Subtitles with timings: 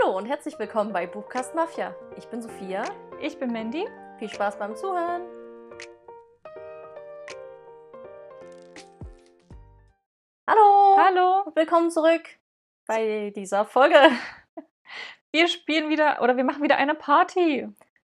[0.00, 1.94] Hallo und herzlich willkommen bei Buchkast Mafia.
[2.16, 2.84] Ich bin Sophia.
[3.20, 3.86] Ich bin Mandy.
[4.18, 5.22] Viel Spaß beim Zuhören.
[10.46, 10.96] Hallo.
[10.98, 11.52] Hallo.
[11.54, 12.22] Willkommen zurück
[12.86, 13.96] bei dieser Folge.
[15.32, 17.68] Wir spielen wieder oder wir machen wieder eine Party.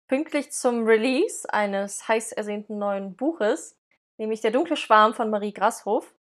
[0.07, 3.77] Pünktlich zum Release eines heiß ersehnten neuen Buches,
[4.17, 6.13] nämlich Der dunkle Schwarm von Marie Grashof.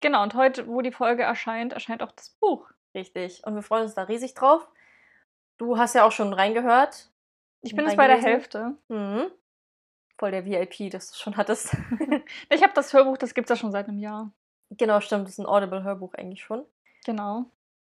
[0.00, 2.70] Genau, und heute, wo die Folge erscheint, erscheint auch das Buch.
[2.94, 3.42] Richtig.
[3.46, 4.68] Und wir freuen uns da riesig drauf.
[5.62, 7.08] Du hast ja auch schon reingehört.
[7.60, 8.74] Ich bin jetzt bei der Hälfte.
[8.88, 9.30] Mhm.
[10.18, 11.76] Voll der VIP, dass du schon hattest.
[12.50, 14.32] ich habe das Hörbuch, das gibt es ja schon seit einem Jahr.
[14.70, 15.26] Genau, stimmt.
[15.26, 16.66] Das ist ein Audible-Hörbuch eigentlich schon.
[17.06, 17.44] Genau.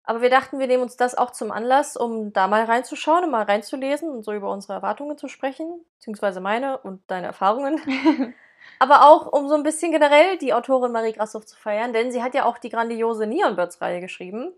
[0.05, 3.33] Aber wir dachten, wir nehmen uns das auch zum Anlass, um da mal reinzuschauen und
[3.33, 7.81] mal reinzulesen und so über unsere Erwartungen zu sprechen, beziehungsweise meine und deine Erfahrungen.
[8.79, 12.23] Aber auch, um so ein bisschen generell die Autorin Marie Grashoff zu feiern, denn sie
[12.23, 14.53] hat ja auch die grandiose Neon Birds-Reihe geschrieben,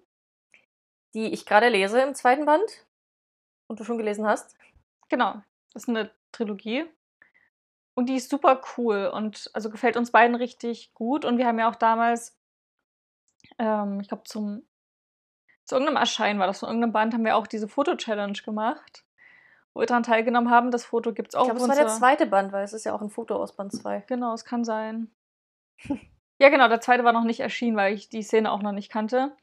[1.14, 2.84] die ich gerade lese im zweiten Band
[3.68, 4.56] und du schon gelesen hast.
[5.08, 5.34] Genau,
[5.72, 6.84] das ist eine Trilogie.
[7.94, 11.24] Und die ist super cool und also gefällt uns beiden richtig gut.
[11.24, 12.36] Und wir haben ja auch damals,
[13.58, 14.62] ähm, ich glaube, zum
[15.68, 19.04] zu irgendeinem Erscheinen war das, von irgendeinem Band haben wir auch diese Foto-Challenge gemacht,
[19.74, 20.70] wo wir daran teilgenommen haben.
[20.70, 21.42] Das Foto gibt es auch.
[21.42, 23.54] Ich glaube, es war der zweite Band, weil es ist ja auch ein Foto aus
[23.54, 24.04] Band 2.
[24.06, 25.10] Genau, es kann sein.
[26.38, 28.90] ja, genau, der zweite war noch nicht erschienen, weil ich die Szene auch noch nicht
[28.90, 29.36] kannte.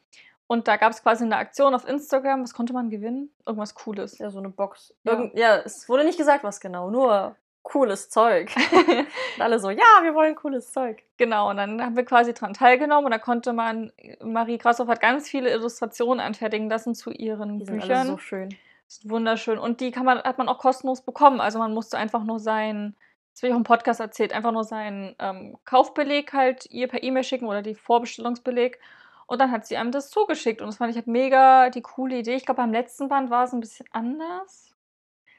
[0.47, 2.43] Und da gab es quasi eine Aktion auf Instagram.
[2.43, 3.31] Was konnte man gewinnen?
[3.45, 4.17] Irgendwas Cooles.
[4.19, 4.93] Ja, so eine Box.
[5.03, 5.55] Irgend ja.
[5.55, 6.91] ja, es wurde nicht gesagt, was genau.
[6.91, 8.51] Nur cooles Zeug.
[8.87, 11.03] und alle so, ja, wir wollen cooles Zeug.
[11.17, 13.91] Genau, und dann haben wir quasi daran teilgenommen und da konnte man,
[14.23, 17.81] Marie Grashoff hat ganz viele Illustrationen anfertigen lassen zu ihren die Büchern.
[17.81, 18.49] Sind alle so schön.
[18.49, 19.57] Das ist wunderschön.
[19.57, 21.41] Und die kann man, hat man auch kostenlos bekommen.
[21.41, 22.95] Also man musste einfach nur sein,
[23.33, 27.01] das habe ich auch im Podcast erzählt, einfach nur seinen ähm, Kaufbeleg halt ihr per
[27.01, 28.79] E-Mail schicken oder die Vorbestellungsbeleg.
[29.27, 30.61] Und dann hat sie einem das zugeschickt.
[30.61, 32.35] Und das fand ich halt mega die coole Idee.
[32.35, 34.75] Ich glaube, beim letzten Band war es ein bisschen anders.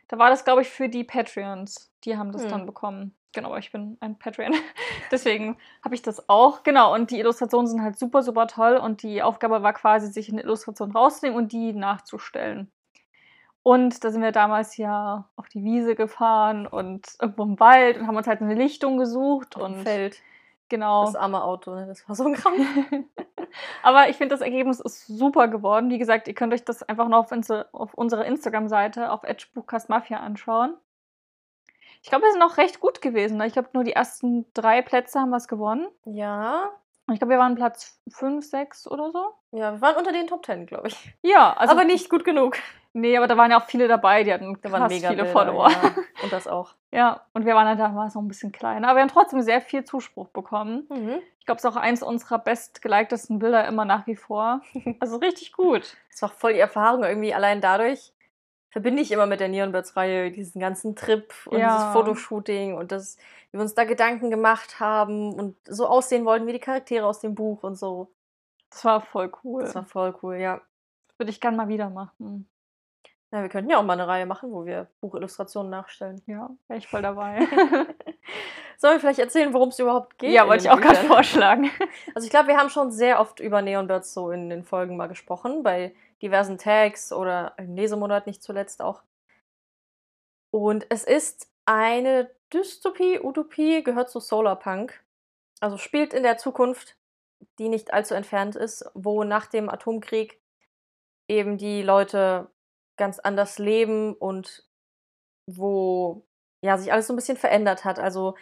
[0.09, 1.93] Da war das, glaube ich, für die Patreons.
[2.05, 2.51] Die haben das hm.
[2.51, 3.15] dann bekommen.
[3.33, 4.55] Genau, ich bin ein Patreon.
[5.11, 6.63] Deswegen habe ich das auch.
[6.63, 8.77] Genau, und die Illustrationen sind halt super, super toll.
[8.77, 12.71] Und die Aufgabe war quasi, sich eine Illustration rauszunehmen und die nachzustellen.
[13.63, 18.07] Und da sind wir damals ja auf die Wiese gefahren und irgendwo im Wald und
[18.07, 19.57] haben uns halt eine Lichtung gesucht.
[19.57, 20.23] und Feld.
[20.69, 21.05] Genau.
[21.05, 21.87] Das arme Auto, ne?
[21.87, 22.55] das war so ein Kram.
[23.83, 25.91] Aber ich finde, das Ergebnis ist super geworden.
[25.91, 29.23] Wie gesagt, ihr könnt euch das einfach noch auf, unsere, auf unserer Instagram-Seite auf
[29.89, 30.75] Mafia anschauen.
[32.03, 33.39] Ich glaube, wir sind auch recht gut gewesen.
[33.39, 33.47] Ne?
[33.47, 35.89] Ich glaube, nur die ersten drei Plätze haben wir gewonnen.
[36.05, 36.71] Ja.
[37.13, 39.33] Ich glaube, wir waren Platz 5, 6 oder so.
[39.53, 41.15] Ja, wir waren unter den Top 10, glaube ich.
[41.23, 41.73] Ja, also.
[41.73, 42.57] Aber nicht gut genug.
[42.93, 45.71] Nee, aber da waren ja auch viele dabei, die hatten da mega viele Bilder, Follower.
[45.71, 45.95] Ja.
[46.23, 46.75] Und das auch.
[46.91, 48.89] ja, und wir waren ja damals noch ein bisschen kleiner.
[48.89, 50.87] Aber wir haben trotzdem sehr viel Zuspruch bekommen.
[50.89, 51.21] Mhm.
[51.47, 54.63] Ich glaube, es ist auch eins unserer bestgeliktesten Bilder immer nach wie vor.
[54.99, 55.97] Also richtig gut.
[56.11, 57.33] Das war voll die Erfahrung irgendwie.
[57.35, 58.13] Allein dadurch
[58.71, 61.77] verbinde ich immer mit der Neon Birds Reihe diesen ganzen Trip und ja.
[61.77, 63.17] dieses Fotoshooting und das,
[63.53, 67.21] wie wir uns da Gedanken gemacht haben und so aussehen wollten wie die Charaktere aus
[67.21, 68.11] dem Buch und so.
[68.71, 69.63] Das war voll cool.
[69.63, 70.61] Das war voll cool, ja.
[71.17, 72.49] Würde ich gerne mal wieder machen.
[73.31, 76.21] Ja, wir könnten ja auch mal eine Reihe machen, wo wir Buchillustrationen nachstellen.
[76.27, 77.47] Ja, wäre ich voll dabei.
[78.79, 80.33] Sollen wir vielleicht erzählen, worum es überhaupt geht?
[80.33, 81.71] Ja, wollte ich auch gerade vorschlagen.
[82.15, 84.97] Also ich glaube, wir haben schon sehr oft über Neon Birds so in den Folgen
[84.97, 89.03] mal gesprochen, bei diversen Tags oder im Lesemonat nicht zuletzt auch.
[90.51, 95.03] Und es ist eine Dystopie, Utopie, gehört zu Solarpunk.
[95.61, 96.97] Also spielt in der Zukunft,
[97.59, 100.41] die nicht allzu entfernt ist, wo nach dem Atomkrieg
[101.29, 102.51] eben die Leute
[102.97, 104.67] ganz anders leben und
[105.47, 106.26] wo
[106.67, 107.99] ja sich alles so ein bisschen verändert hat.
[107.99, 108.35] Also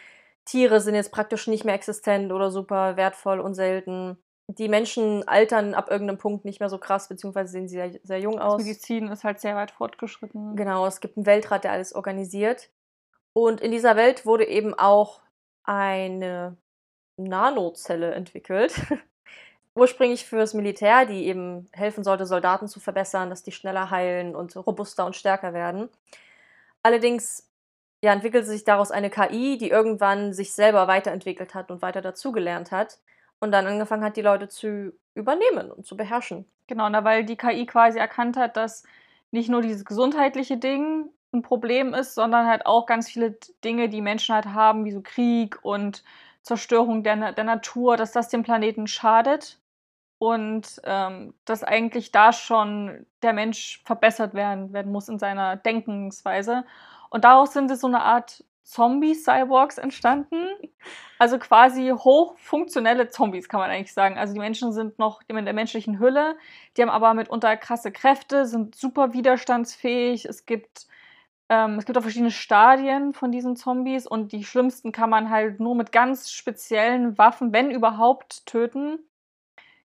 [0.44, 4.18] Tiere sind jetzt praktisch nicht mehr existent oder super wertvoll und selten.
[4.48, 8.20] Die Menschen altern ab irgendeinem Punkt nicht mehr so krass, beziehungsweise sehen sie sehr, sehr
[8.20, 8.58] jung aus.
[8.58, 10.54] Das Medizin ist halt sehr weit fortgeschritten.
[10.54, 12.70] Genau, es gibt einen Weltrat, der alles organisiert.
[13.32, 15.22] Und in dieser Welt wurde eben auch
[15.64, 16.56] eine
[17.16, 18.74] Nanozelle entwickelt,
[19.74, 24.54] ursprünglich fürs Militär, die eben helfen sollte, Soldaten zu verbessern, dass die schneller heilen und
[24.56, 25.88] robuster und stärker werden.
[26.82, 27.48] Allerdings
[28.04, 32.70] ja, entwickelte sich daraus eine KI, die irgendwann sich selber weiterentwickelt hat und weiter dazugelernt
[32.70, 32.98] hat
[33.40, 36.44] und dann angefangen hat, die Leute zu übernehmen und zu beherrschen.
[36.66, 38.82] Genau, na, weil die KI quasi erkannt hat, dass
[39.30, 44.02] nicht nur dieses gesundheitliche Ding ein Problem ist, sondern halt auch ganz viele Dinge, die
[44.02, 46.04] Menschen halt haben, wie so Krieg und
[46.42, 49.58] Zerstörung der, der Natur, dass das dem Planeten schadet
[50.18, 56.64] und ähm, dass eigentlich da schon der Mensch verbessert werden, werden muss in seiner Denkensweise.
[57.14, 60.48] Und daraus sind so eine Art Zombie-Cyborgs entstanden.
[61.20, 64.18] Also quasi hochfunktionelle Zombies, kann man eigentlich sagen.
[64.18, 66.36] Also die Menschen sind noch in der menschlichen Hülle,
[66.76, 70.24] die haben aber mitunter krasse Kräfte, sind super widerstandsfähig.
[70.24, 70.88] Es gibt,
[71.48, 75.60] ähm, es gibt auch verschiedene Stadien von diesen Zombies und die schlimmsten kann man halt
[75.60, 78.98] nur mit ganz speziellen Waffen, wenn überhaupt, töten.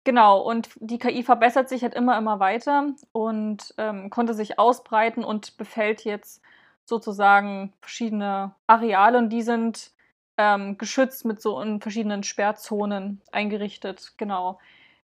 [0.06, 5.26] Genau, und die KI verbessert sich halt immer, immer weiter und ähm, konnte sich ausbreiten
[5.26, 6.42] und befällt jetzt
[6.88, 9.92] sozusagen verschiedene Areale und die sind
[10.38, 14.14] ähm, geschützt mit so in verschiedenen Sperrzonen eingerichtet.
[14.18, 14.60] Genau.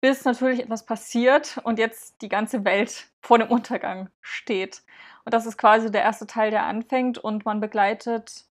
[0.00, 4.82] Bis natürlich etwas passiert und jetzt die ganze Welt vor dem Untergang steht.
[5.24, 8.46] Und das ist quasi der erste Teil, der anfängt und man begleitet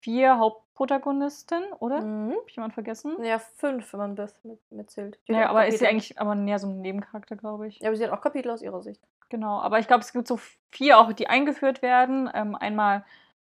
[0.00, 2.02] vier Hauptprotagonisten, oder?
[2.02, 2.32] Mhm.
[2.32, 3.16] Hab ich jemand vergessen?
[3.24, 5.18] Ja, fünf, wenn man mit, mitzählt.
[5.28, 5.90] Hat Ja, aber ist ja Kapitel.
[5.90, 7.80] eigentlich aber näher so ein Nebencharakter, glaube ich.
[7.80, 9.02] Ja, aber sie hat auch Kapitel aus ihrer Sicht.
[9.28, 10.38] Genau, aber ich glaube, es gibt so
[10.70, 12.30] vier auch, die eingeführt werden.
[12.32, 13.04] Ähm, einmal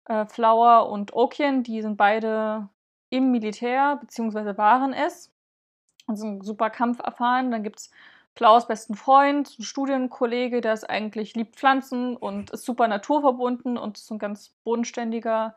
[0.06, 2.68] äh, Flower und Okien, die sind beide
[3.10, 5.32] im Militär, beziehungsweise waren es
[6.06, 7.50] und sind super kampferfahren.
[7.50, 7.90] Dann gibt es
[8.36, 13.98] Flowers besten Freund, ein Studienkollege, der ist eigentlich liebt Pflanzen und ist super naturverbunden und
[13.98, 15.56] ist so ein ganz bodenständiger,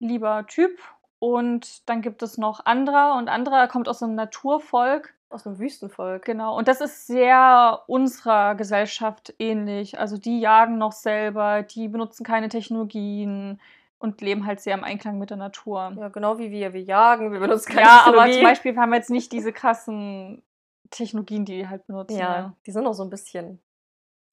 [0.00, 0.78] lieber Typ.
[1.20, 5.14] Und dann gibt es noch Andra und Andra kommt aus einem Naturvolk.
[5.30, 6.24] Aus einem Wüstenvolk.
[6.24, 9.98] Genau, und das ist sehr unserer Gesellschaft ähnlich.
[9.98, 13.60] Also die jagen noch selber, die benutzen keine Technologien
[13.98, 15.92] und leben halt sehr im Einklang mit der Natur.
[15.98, 16.72] Ja, genau wie wir.
[16.72, 18.32] Wir jagen, wir benutzen keine Ja, aber Technologie.
[18.38, 20.42] zum Beispiel wir haben jetzt nicht diese krassen
[20.90, 22.16] Technologien, die die halt benutzen.
[22.18, 22.54] Ja, Ja.
[22.66, 23.60] die sind noch so ein bisschen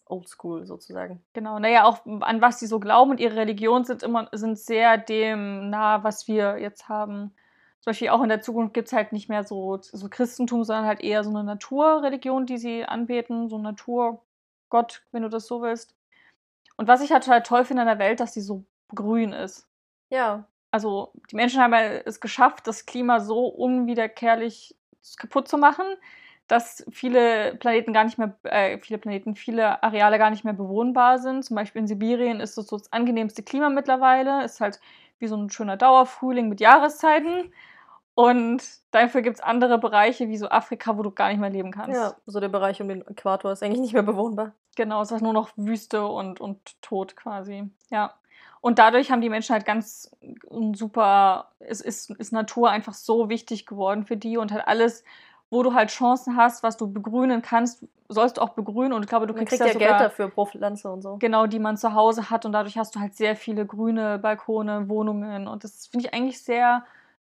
[0.05, 1.21] oldschool sozusagen.
[1.33, 4.97] Genau, naja, auch an was sie so glauben und ihre Religion sind immer sind sehr
[4.97, 7.33] dem nah, was wir jetzt haben.
[7.85, 10.85] Zum Beispiel auch in der Zukunft gibt es halt nicht mehr so, so Christentum, sondern
[10.87, 15.61] halt eher so eine Naturreligion, die sie anbeten, so ein Naturgott, wenn du das so
[15.61, 15.95] willst.
[16.77, 18.65] Und was ich halt total toll finde an der Welt, dass sie so
[18.95, 19.67] grün ist.
[20.09, 24.75] Ja, Also die Menschen haben ja es geschafft, das Klima so unwiederkehrlich
[25.17, 25.85] kaputt zu machen,
[26.47, 31.19] dass viele Planeten gar nicht mehr, äh, viele Planeten, viele Areale gar nicht mehr bewohnbar
[31.19, 31.43] sind.
[31.43, 34.43] Zum Beispiel in Sibirien ist das so das angenehmste Klima mittlerweile.
[34.43, 34.79] Ist halt
[35.19, 37.51] wie so ein schöner Dauerfrühling mit Jahreszeiten.
[38.15, 41.71] Und dafür gibt es andere Bereiche wie so Afrika, wo du gar nicht mehr leben
[41.71, 41.95] kannst.
[41.95, 44.53] ja, so der Bereich um den Äquator ist eigentlich nicht mehr bewohnbar.
[44.77, 47.69] Genau, es ist nur noch Wüste und, und Tod quasi.
[47.89, 48.13] Ja.
[48.61, 50.09] Und dadurch haben die Menschen halt ganz
[50.73, 55.03] super, es ist, ist Natur einfach so wichtig geworden für die und halt alles,
[55.49, 58.93] wo du halt Chancen hast, was du begrünen kannst, sollst du auch begrünen.
[58.93, 61.17] Und ich glaube, du Man kriegst ja sogar Geld dafür pro Pflanze und so.
[61.17, 64.87] genau, die man zu Hause hat und dadurch hast du halt sehr viele grüne Balkone,
[64.87, 66.85] Wohnungen und das finde ich eigentlich sehr,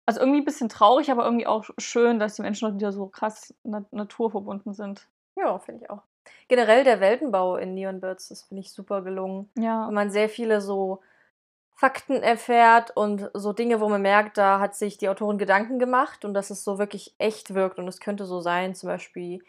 [0.07, 3.55] also irgendwie ein bisschen traurig, aber irgendwie auch schön, dass die Menschen wieder so krass
[3.65, 5.09] na naturverbunden sind.
[5.37, 6.03] Ja, finde ich auch.
[6.49, 9.51] Generell der Weltenbau in Neon Birds, das finde ich super gelungen.
[9.57, 9.87] Ja.
[9.87, 11.03] Wenn man sehr viele so
[11.75, 16.25] Fakten erfährt und so Dinge, wo man merkt, da hat sich die Autorin Gedanken gemacht
[16.25, 19.45] und dass es so wirklich echt wirkt und es könnte so sein, zum Beispiel,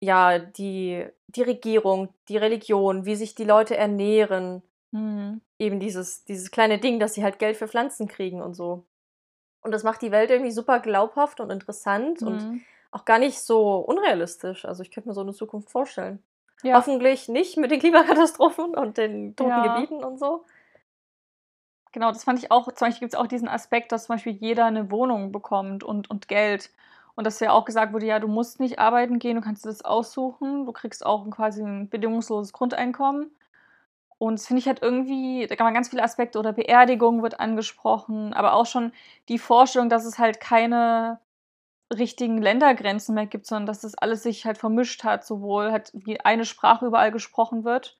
[0.00, 4.62] ja, die, die Regierung, die Religion, wie sich die Leute ernähren,
[4.92, 5.40] Mhm.
[5.58, 8.84] eben dieses, dieses kleine Ding, dass sie halt Geld für Pflanzen kriegen und so.
[9.66, 12.64] Und das macht die Welt irgendwie super glaubhaft und interessant und Mhm.
[12.92, 14.64] auch gar nicht so unrealistisch.
[14.64, 16.22] Also ich könnte mir so eine Zukunft vorstellen.
[16.62, 16.76] Ja.
[16.76, 19.74] Hoffentlich nicht mit den Klimakatastrophen und den toten Ja.
[19.74, 20.44] Gebieten und so.
[21.90, 24.34] Genau, das fand ich auch, zum Beispiel gibt es auch diesen Aspekt, dass zum Beispiel
[24.34, 26.70] jeder eine Wohnung bekommt und, und Geld.
[27.16, 29.70] Und dass ja auch gesagt wurde, ja, du musst nicht arbeiten gehen, du kannst dir
[29.70, 33.34] das aussuchen, du kriegst auch quasi ein bedingungsloses Grundeinkommen.
[34.18, 37.38] Und das finde ich halt irgendwie, da kann man ganz viele Aspekte oder Beerdigung wird
[37.38, 38.92] angesprochen, aber auch schon
[39.28, 41.20] die Vorstellung, dass es halt keine
[41.94, 46.20] richtigen Ländergrenzen mehr gibt, sondern dass das alles sich halt vermischt hat, sowohl halt wie
[46.20, 47.98] eine Sprache überall gesprochen wird.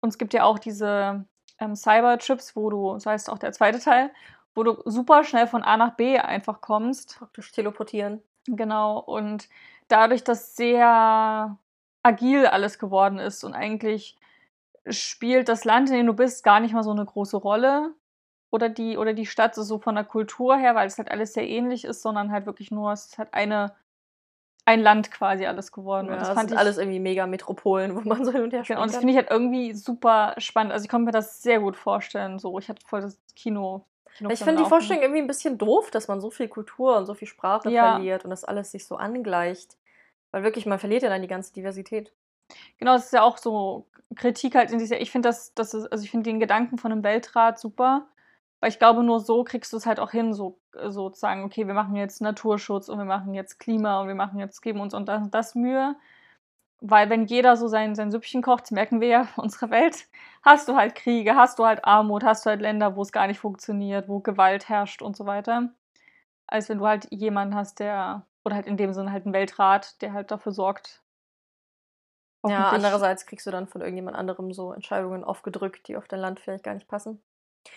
[0.00, 1.24] Und es gibt ja auch diese
[1.58, 4.10] ähm, Cyber-Chips, wo du, so heißt auch der zweite Teil,
[4.54, 7.18] wo du super schnell von A nach B einfach kommst.
[7.18, 8.22] Praktisch teleportieren.
[8.46, 8.98] Genau.
[8.98, 9.48] Und
[9.88, 11.56] dadurch, dass sehr
[12.02, 14.16] agil alles geworden ist und eigentlich
[14.90, 17.94] spielt das Land, in dem du bist, gar nicht mal so eine große Rolle.
[18.50, 21.46] Oder die, oder die Stadt so von der Kultur her, weil es halt alles sehr
[21.46, 23.74] ähnlich ist, sondern halt wirklich nur, es ist halt eine,
[24.64, 26.06] ein Land quasi alles geworden.
[26.06, 28.42] Ja, und das das fand sind ich, alles irgendwie mega Metropolen, wo man so hin
[28.42, 30.72] und her Genau, und das finde ich halt irgendwie super spannend.
[30.72, 32.38] Also ich konnte mir das sehr gut vorstellen.
[32.38, 33.84] So, ich hatte voll das Kino.
[34.16, 37.06] Kino Ich finde die Vorstellung irgendwie ein bisschen doof, dass man so viel Kultur und
[37.06, 37.92] so viel Sprache Ja.
[37.94, 39.76] verliert und das alles sich so angleicht.
[40.30, 42.12] Weil wirklich, man verliert ja dann die ganze Diversität.
[42.78, 43.86] Genau, das ist ja auch so
[44.16, 45.00] Kritik halt in dieser.
[45.00, 48.08] Ich finde das, das ist, also ich finde den Gedanken von einem Weltrat super,
[48.60, 51.74] weil ich glaube, nur so kriegst du es halt auch hin, so sozusagen, okay, wir
[51.74, 55.08] machen jetzt Naturschutz und wir machen jetzt Klima und wir machen jetzt, geben uns und
[55.08, 55.96] das, das Mühe.
[56.80, 60.08] weil wenn jeder so sein, sein Süppchen kocht, merken wir ja in unserer Welt,
[60.42, 63.26] hast du halt Kriege, hast du halt Armut, hast du halt Länder, wo es gar
[63.26, 65.70] nicht funktioniert, wo Gewalt herrscht und so weiter.
[66.48, 70.00] Als wenn du halt jemanden hast, der, oder halt in dem Sinne halt einen Weltrat,
[70.02, 71.02] der halt dafür sorgt.
[72.46, 76.40] Ja, andererseits kriegst du dann von irgendjemand anderem so Entscheidungen aufgedrückt, die auf dein Land
[76.40, 77.20] vielleicht gar nicht passen.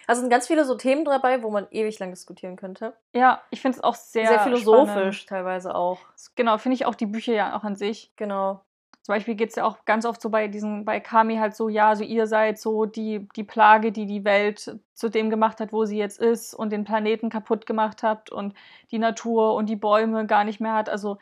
[0.08, 2.94] Also sind ganz viele so Themen dabei, wo man ewig lang diskutieren könnte.
[3.14, 5.30] Ja, ich finde es auch sehr, Sehr, philosophisch Spannend.
[5.30, 6.00] teilweise auch.
[6.36, 8.12] Genau, finde ich auch die Bücher ja auch an sich.
[8.16, 8.62] Genau.
[9.02, 11.70] Zum Beispiel geht es ja auch ganz oft so bei diesen, bei Kami halt so,
[11.70, 15.74] ja, so ihr seid so die, die Plage, die die Welt zu dem gemacht hat,
[15.74, 18.54] wo sie jetzt ist und den Planeten kaputt gemacht habt und
[18.92, 20.88] die Natur und die Bäume gar nicht mehr hat.
[20.88, 21.18] Also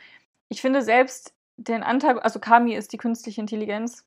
[0.50, 4.06] ich finde selbst den Anteil, also Kami ist die künstliche Intelligenz.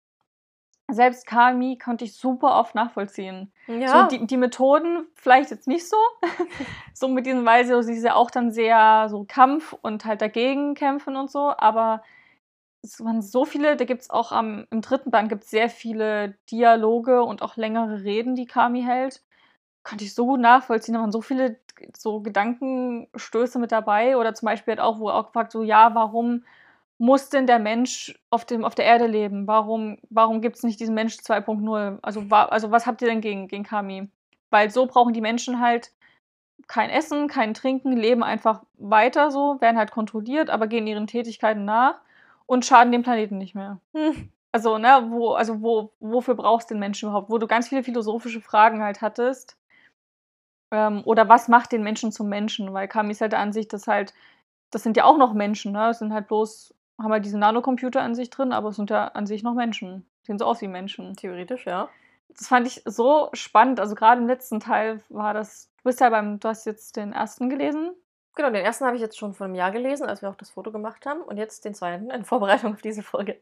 [0.91, 3.53] Selbst Kami konnte ich super oft nachvollziehen.
[3.67, 5.97] Ja, So die, die Methoden vielleicht jetzt nicht so.
[6.95, 10.75] so mit diesen Weise, sie ist ja auch dann sehr so Kampf und halt dagegen
[10.75, 12.03] kämpfen und so, aber
[12.83, 16.35] es waren so viele, da gibt es auch am, im dritten Band gibt sehr viele
[16.51, 19.23] Dialoge und auch längere Reden, die Kami hält.
[19.85, 21.61] Konnte ich so gut nachvollziehen, da waren so viele
[21.97, 24.17] so Gedankenstöße mit dabei.
[24.17, 26.45] Oder zum Beispiel hat auch, wo er auch gefragt, so, ja, warum
[27.03, 29.49] muss denn der Mensch auf, dem, auf der Erde leben?
[29.49, 31.99] Warum, warum gibt es nicht diesen Mensch 2.0?
[32.01, 34.09] Also, wa, also was habt ihr denn gegen, gegen Kami?
[34.51, 35.91] Weil so brauchen die Menschen halt
[36.69, 41.65] kein Essen, kein Trinken, leben einfach weiter so, werden halt kontrolliert, aber gehen ihren Tätigkeiten
[41.65, 41.97] nach
[42.47, 43.81] und schaden dem Planeten nicht mehr.
[43.97, 44.31] Hm.
[44.53, 47.31] Also, ne, wo, also wo, wofür brauchst du den Menschen überhaupt?
[47.31, 49.57] Wo du ganz viele philosophische Fragen halt hattest.
[50.71, 52.73] Ähm, oder was macht den Menschen zum Menschen?
[52.73, 54.15] Weil Kami ist halt der Ansicht, dass halt,
[54.71, 55.89] das sind ja auch noch Menschen, ne?
[55.89, 59.09] Es sind halt bloß, haben halt diese Nanocomputer an sich drin, aber es sind ja
[59.09, 60.07] an sich noch Menschen.
[60.23, 61.15] Sehen so aus wie Menschen.
[61.17, 61.89] theoretisch, ja.
[62.29, 63.81] Das fand ich so spannend.
[63.81, 65.71] Also gerade im letzten Teil war das.
[65.79, 67.93] Du bist ja beim, du hast jetzt den ersten gelesen.
[68.35, 70.51] Genau, den ersten habe ich jetzt schon vor einem Jahr gelesen, als wir auch das
[70.51, 71.21] Foto gemacht haben.
[71.21, 73.39] Und jetzt den zweiten in Vorbereitung auf diese Folge.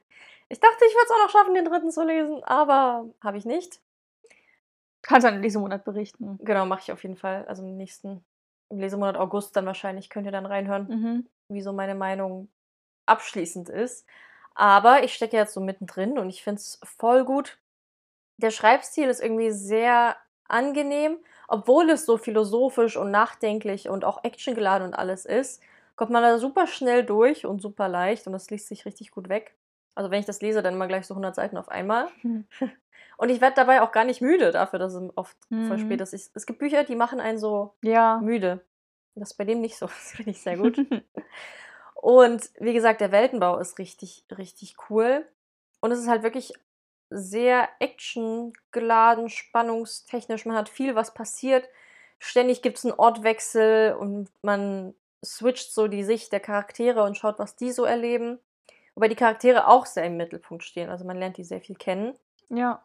[0.49, 3.45] Ich dachte, ich würde es auch noch schaffen, den dritten zu lesen, aber habe ich
[3.45, 3.81] nicht.
[5.03, 6.39] Kannst du an diesem Monat berichten.
[6.43, 7.45] Genau, mache ich auf jeden Fall.
[7.47, 8.25] Also im nächsten,
[8.69, 11.27] im Lesemonat August dann wahrscheinlich, könnt ihr dann reinhören, Mhm.
[11.49, 12.49] wie so meine Meinung
[13.11, 14.07] abschließend ist.
[14.55, 17.59] Aber ich stecke jetzt so mittendrin und ich finde es voll gut.
[18.39, 20.17] Der Schreibstil ist irgendwie sehr
[20.49, 25.63] angenehm, obwohl es so philosophisch und nachdenklich und auch actiongeladen und alles ist,
[25.97, 29.29] kommt man da super schnell durch und super leicht und das liest sich richtig gut
[29.29, 29.55] weg.
[29.95, 32.09] Also wenn ich das lese, dann immer gleich so 100 Seiten auf einmal.
[32.23, 32.47] Mhm.
[33.19, 35.79] Und ich werde dabei auch gar nicht müde dafür, dass es oft voll Mhm.
[35.79, 36.15] spät ist.
[36.15, 38.19] Ich, es gibt Bücher, die machen einen so Ja.
[38.23, 38.65] müde.
[39.15, 39.87] Das ist bei dem nicht so.
[39.89, 40.79] Das finde ich sehr gut.
[42.01, 45.27] Und wie gesagt, der Weltenbau ist richtig, richtig cool.
[45.81, 46.55] Und es ist halt wirklich
[47.11, 50.47] sehr actiongeladen, spannungstechnisch.
[50.47, 51.69] Man hat viel, was passiert.
[52.19, 57.39] Ständig gibt es einen Ortwechsel und man switcht so die Sicht der Charaktere und schaut,
[57.39, 58.39] was die so erleben.
[58.95, 60.89] Wobei die Charaktere auch sehr im Mittelpunkt stehen.
[60.89, 62.15] Also man lernt die sehr viel kennen
[62.49, 62.83] ja.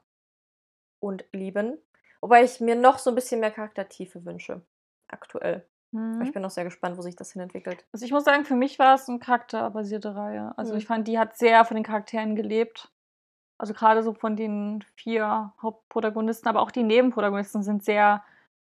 [1.00, 1.77] und lieben.
[2.19, 4.62] Wobei ich mir noch so ein bisschen mehr Charaktertiefe wünsche.
[5.07, 5.65] Aktuell.
[5.95, 6.21] Mhm.
[6.21, 7.85] Ich bin auch sehr gespannt, wo sich das hin entwickelt.
[7.93, 10.53] Also ich muss sagen, für mich war es eine charakterbasierte Reihe.
[10.57, 10.77] Also Mhm.
[10.79, 12.91] ich fand, die hat sehr von den Charakteren gelebt.
[13.57, 18.23] Also gerade so von den vier Hauptprotagonisten, aber auch die Nebenprotagonisten sind sehr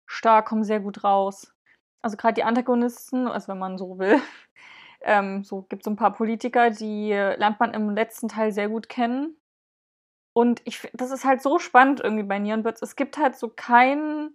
[0.06, 1.54] stark, kommen sehr gut raus.
[2.02, 4.20] Also gerade die Antagonisten, also wenn man so will,
[5.00, 8.68] ähm, so gibt es so ein paar Politiker, die lernt man im letzten Teil sehr
[8.68, 9.38] gut kennen.
[10.36, 12.82] Und ich, das ist halt so spannend irgendwie bei Neon Birds.
[12.82, 14.34] Es gibt halt so kein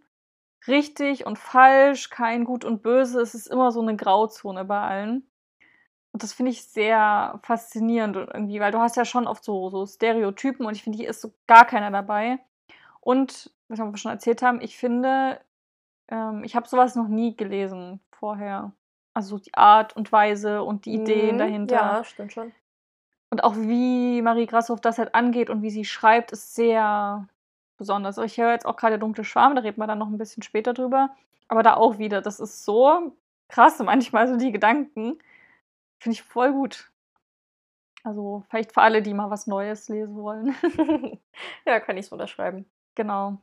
[0.67, 3.21] richtig und falsch, kein gut und böse.
[3.21, 5.29] Es ist immer so eine Grauzone bei allen.
[6.11, 9.69] Und das finde ich sehr faszinierend und irgendwie, weil du hast ja schon oft so,
[9.69, 12.39] so Stereotypen und ich finde, hier ist so gar keiner dabei.
[12.99, 15.39] Und, was wir schon erzählt haben, ich finde,
[16.07, 18.71] ähm, ich habe sowas noch nie gelesen vorher.
[19.13, 21.75] Also die Art und Weise und die Ideen Mhm, dahinter.
[21.75, 22.51] Ja, stimmt schon.
[23.29, 27.27] Und auch wie Marie Grashoff das halt angeht und wie sie schreibt, ist sehr
[27.79, 28.17] besonders.
[28.19, 30.43] Aber Ich höre jetzt auch gerade Dunkle Schwarm, da reden wir dann noch ein bisschen
[30.43, 31.09] später drüber.
[31.47, 33.13] Aber da auch wieder, das ist so
[33.47, 35.17] krass manchmal, so die Gedanken.
[35.99, 36.91] Finde ich voll gut.
[38.03, 40.55] Also vielleicht für alle, die mal was Neues lesen wollen.
[41.65, 42.69] ja, kann ich so unterschreiben.
[42.95, 43.37] genau.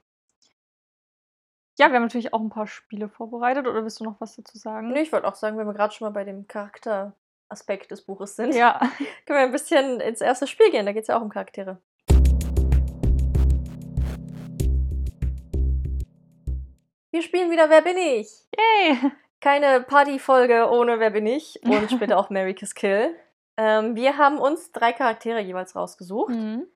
[1.79, 3.67] Ja, wir haben natürlich auch ein paar Spiele vorbereitet.
[3.67, 4.93] Oder willst du noch was dazu sagen?
[4.93, 8.35] Nee, ich wollte auch sagen, wenn wir gerade schon mal bei dem Charakteraspekt des Buches
[8.35, 8.79] sind, Ja.
[9.27, 10.87] können wir ein bisschen ins erste Spiel gehen.
[10.87, 11.79] Da geht es ja auch um Charaktere.
[17.17, 18.29] Wir spielen wieder Wer bin ich?
[18.59, 18.99] Yay!
[19.41, 23.17] Keine Partyfolge ohne Wer bin ich und später auch Mary Kiss Kill.
[23.57, 26.67] Ähm, wir haben uns drei Charaktere jeweils rausgesucht Mhm.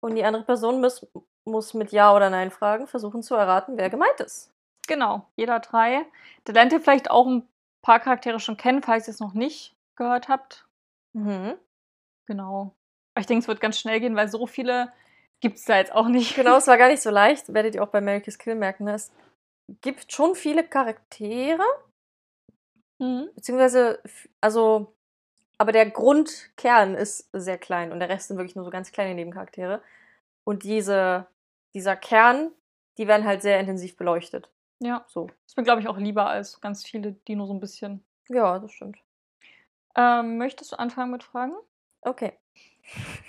[0.00, 1.06] und die andere Person muss,
[1.44, 4.50] muss mit Ja oder Nein fragen versuchen zu erraten, wer gemeint ist.
[4.88, 6.06] Genau, jeder drei.
[6.44, 7.46] Da lernt ihr vielleicht auch ein
[7.82, 10.66] paar Charaktere schon kennen, falls ihr es noch nicht gehört habt.
[11.12, 11.52] Mhm.
[12.24, 12.74] Genau.
[13.14, 14.90] Aber ich denke, es wird ganz schnell gehen, weil so viele
[15.40, 16.34] gibt es da jetzt auch nicht.
[16.34, 18.84] Genau, es war gar nicht so leicht, werdet ihr auch bei America's Kill merken.
[18.84, 18.94] Ne?
[18.94, 19.12] Es
[19.80, 21.62] gibt schon viele Charaktere,
[22.98, 23.30] Mhm.
[23.34, 24.00] beziehungsweise,
[24.40, 24.94] also,
[25.58, 29.14] aber der Grundkern ist sehr klein und der Rest sind wirklich nur so ganz kleine
[29.14, 29.82] Nebencharaktere.
[30.44, 31.26] Und diese,
[31.74, 32.52] dieser Kern,
[32.98, 34.50] die werden halt sehr intensiv beleuchtet.
[34.80, 35.30] Ja, So.
[35.46, 38.04] ist mir, glaube ich, auch lieber als ganz viele, die nur so ein bisschen.
[38.28, 38.98] Ja, das stimmt.
[39.96, 41.54] Ähm, möchtest du anfangen mit Fragen?
[42.02, 42.38] Okay.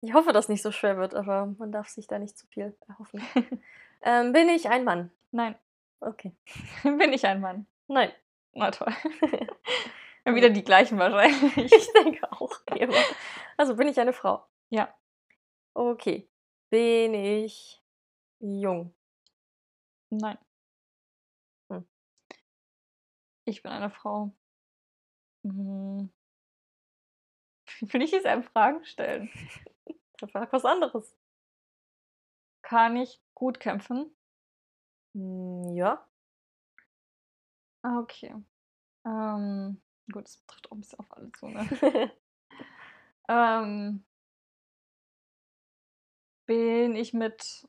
[0.00, 2.76] Ich hoffe, dass nicht so schwer wird, aber man darf sich da nicht zu viel
[2.88, 3.20] erhoffen.
[4.02, 5.10] ähm, bin ich ein Mann?
[5.32, 5.58] Nein.
[6.00, 6.34] Okay.
[6.82, 7.66] Bin ich ein Mann?
[7.86, 8.12] Nein.
[8.52, 8.92] Na toll.
[10.24, 11.72] Wieder die gleichen wahrscheinlich.
[11.72, 12.52] Ich denke auch.
[12.76, 12.94] Immer.
[13.56, 14.46] Also bin ich eine Frau?
[14.68, 14.94] Ja.
[15.74, 16.28] Okay.
[16.70, 17.82] Bin ich
[18.38, 18.94] jung?
[20.10, 20.38] Nein.
[21.68, 21.86] Hm.
[23.44, 24.32] Ich bin eine Frau.
[25.44, 26.12] Hm.
[27.80, 29.30] Will ich jetzt einem Fragen stellen?
[30.30, 31.16] Frag was anderes.
[32.62, 34.14] Kann ich gut kämpfen?
[35.14, 36.06] Hm, Ja.
[37.82, 38.34] Ah, okay.
[39.06, 39.80] Ähm,
[40.12, 41.68] gut, das trifft auch ein bisschen auf alle zu, ne?
[43.28, 44.04] ähm,
[46.46, 47.68] bin ich mit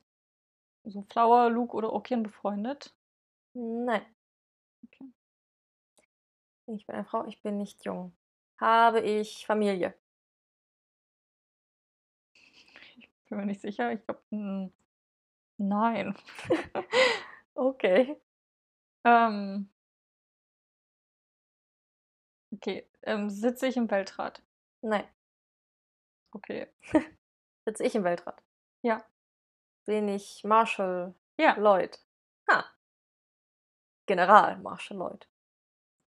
[0.84, 2.96] so Flower, Luke oder Okian befreundet?
[3.54, 4.06] Nein.
[4.86, 5.06] Okay.
[6.68, 8.14] Ich bin eine Frau, ich bin nicht jung.
[8.60, 9.94] Habe ich Familie?
[13.30, 13.92] Bin mir nicht sicher.
[13.94, 14.22] Ich glaube,
[15.58, 16.16] nein.
[17.56, 18.18] Okay.
[19.06, 19.70] ähm,
[22.54, 22.88] okay.
[23.04, 24.42] Ähm, sitze ich im Weltrat?
[24.82, 25.08] Nein.
[26.34, 26.68] Okay.
[27.66, 28.42] Sitze ich im Weltrat?
[28.84, 29.04] Ja.
[29.86, 31.56] Bin ich Marshall Ja.
[31.58, 32.00] Lloyd?
[32.50, 32.66] Ha.
[34.08, 35.28] General Marshall Lloyd.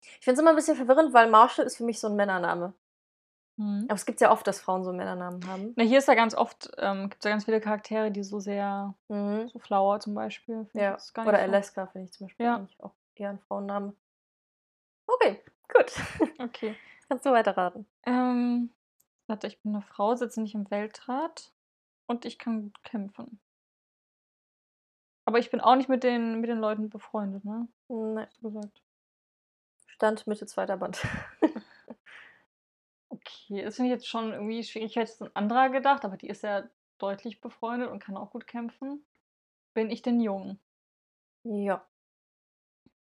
[0.01, 2.74] Ich finde es immer ein bisschen verwirrend, weil Marshall ist für mich so ein Männername.
[3.60, 3.84] Mhm.
[3.89, 5.74] Aber es gibt ja oft, dass Frauen so Männernamen haben.
[5.75, 8.39] Na, hier ist ja ganz oft, ähm, gibt es ja ganz viele Charaktere, die so
[8.39, 9.50] sehr, Mhm.
[9.50, 10.70] so Flower zum Beispiel.
[10.74, 10.94] Ja.
[10.94, 12.56] Oder so- Alaska finde ich zum Beispiel Ja.
[12.56, 13.94] eigentlich auch eher ein Frauenname.
[15.08, 15.42] Okay,
[15.74, 15.92] gut.
[16.39, 16.75] Okay.
[17.10, 17.86] Kannst du weiterraten.
[18.06, 18.72] Ähm,
[19.28, 21.51] warte, ich bin eine Frau, sitze nicht im Weltrat
[22.08, 23.39] und ich kann gut kämpfen.
[25.25, 27.67] Aber ich bin auch nicht mit den, mit den Leuten befreundet, ne?
[27.89, 28.26] Nein.
[28.28, 28.82] Hast du gesagt.
[29.88, 31.02] Stand Mitte zweiter Band.
[33.10, 34.91] Okay, das finde ich jetzt schon irgendwie schwierig.
[34.91, 36.63] Ich hätte jetzt ein anderer gedacht, aber die ist ja
[37.00, 39.04] deutlich befreundet und kann auch gut kämpfen.
[39.74, 40.60] Bin ich denn jung?
[41.43, 41.86] ja.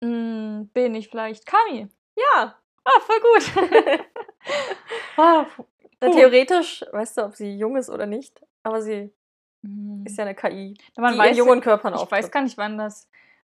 [0.01, 1.89] Mm, bin ich vielleicht Kami?
[2.17, 2.61] Ja.
[2.85, 3.51] Ah, voll gut.
[5.17, 5.47] ah,
[6.01, 6.11] Puh.
[6.13, 9.13] Theoretisch, weißt du, ob sie jung ist oder nicht, aber sie
[9.63, 10.05] Mm.
[10.05, 12.19] ist ja eine KI, Man die weiß in jungen Körpern Ich auftritt.
[12.25, 13.09] weiß gar nicht, wann das.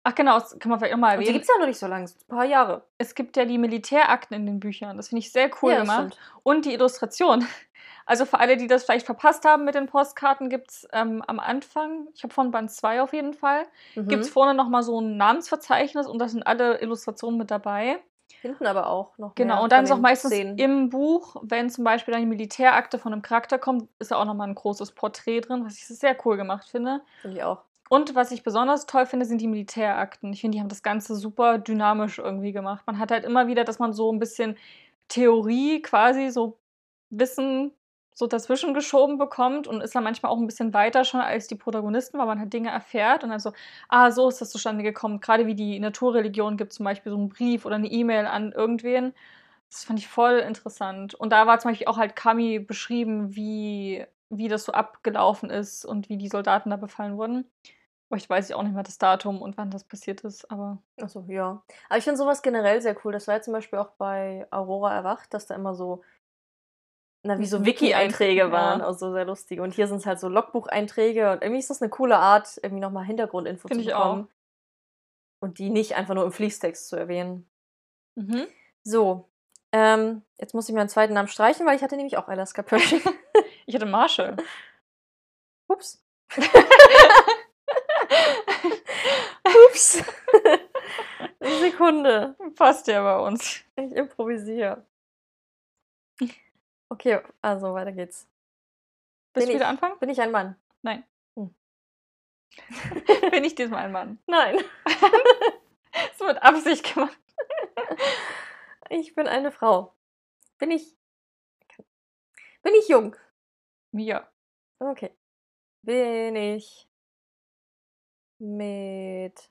[0.04, 1.34] Ach genau, das kann man vielleicht auch mal Und sie erwähnen.
[1.34, 2.82] gibt es ja noch nicht so lange, ein paar Jahre.
[2.98, 4.96] Es gibt ja die Militärakten in den Büchern.
[4.96, 6.14] Das finde ich sehr cool ja, gemacht.
[6.14, 6.18] stimmt.
[6.42, 7.46] Und die Illustration.
[8.04, 11.38] Also für alle, die das vielleicht verpasst haben mit den Postkarten, gibt es ähm, am
[11.38, 14.08] Anfang, ich habe von Band 2 auf jeden Fall, Mhm.
[14.08, 18.00] gibt es vorne nochmal so ein Namensverzeichnis und da sind alle Illustrationen mit dabei.
[18.40, 19.36] Hinten aber auch noch.
[19.36, 20.58] Genau, und dann ist auch meistens Szenen.
[20.58, 24.24] im Buch, wenn zum Beispiel dann die Militärakte von einem Charakter kommt, ist ja auch
[24.24, 27.02] nochmal ein großes Porträt drin, was ich sehr cool gemacht finde.
[27.20, 27.62] Finde ich auch.
[27.92, 30.32] Und was ich besonders toll finde, sind die Militärakten.
[30.32, 32.82] Ich finde, die haben das Ganze super dynamisch irgendwie gemacht.
[32.86, 34.56] Man hat halt immer wieder, dass man so ein bisschen
[35.08, 36.58] Theorie quasi, so
[37.10, 37.72] Wissen
[38.14, 41.54] so dazwischen geschoben bekommt und ist dann manchmal auch ein bisschen weiter schon als die
[41.54, 43.52] Protagonisten, weil man halt Dinge erfährt und dann so,
[43.90, 45.20] ah, so ist das zustande gekommen.
[45.20, 49.12] Gerade wie die Naturreligion gibt zum Beispiel so einen Brief oder eine E-Mail an irgendwen.
[49.70, 51.14] Das fand ich voll interessant.
[51.14, 55.84] Und da war zum Beispiel auch halt Kami beschrieben, wie, wie das so abgelaufen ist
[55.84, 57.44] und wie die Soldaten da befallen wurden.
[58.12, 60.82] Aber ich weiß ja auch nicht mehr das Datum und wann das passiert ist, aber
[61.00, 61.62] Achso, ja.
[61.88, 63.12] Aber ich finde sowas generell sehr cool.
[63.12, 66.04] Das war ja zum Beispiel auch bei Aurora Erwacht, dass da immer so,
[67.22, 68.52] na, wie so Wiki- Wiki-Einträge ja.
[68.52, 69.60] waren, also sehr lustig.
[69.60, 72.82] Und hier sind es halt so Logbucheinträge und irgendwie ist das eine coole Art, irgendwie
[72.82, 74.04] nochmal Hintergrundinfo zu Finde ich auch.
[74.04, 74.28] bekommen.
[75.40, 77.48] Und die nicht einfach nur im Fließtext zu erwähnen.
[78.16, 78.46] mhm.
[78.84, 79.30] So,
[79.72, 83.00] ähm, jetzt muss ich meinen zweiten Namen streichen, weil ich hatte nämlich auch Alaska Pershing.
[83.66, 84.36] ich hatte Marshall.
[85.68, 86.04] Ups.
[89.68, 90.02] Ups.
[91.40, 92.36] Eine Sekunde.
[92.56, 93.62] Passt ja bei uns.
[93.76, 94.86] Ich improvisiere.
[96.88, 98.28] Okay, also weiter geht's.
[99.32, 99.98] Bin du wieder anfangen?
[99.98, 100.56] Bin ich ein Mann?
[103.30, 104.18] Bin ich diesmal ein Mann?
[104.26, 104.58] Nein.
[105.94, 107.18] Das wird Absicht gemacht.
[108.88, 109.94] Ich bin eine Frau.
[110.56, 110.96] Bin ich.
[112.62, 113.14] Bin ich jung?
[113.92, 114.26] Ja.
[114.78, 115.14] Okay.
[115.82, 116.88] Bin ich
[118.42, 119.50] mit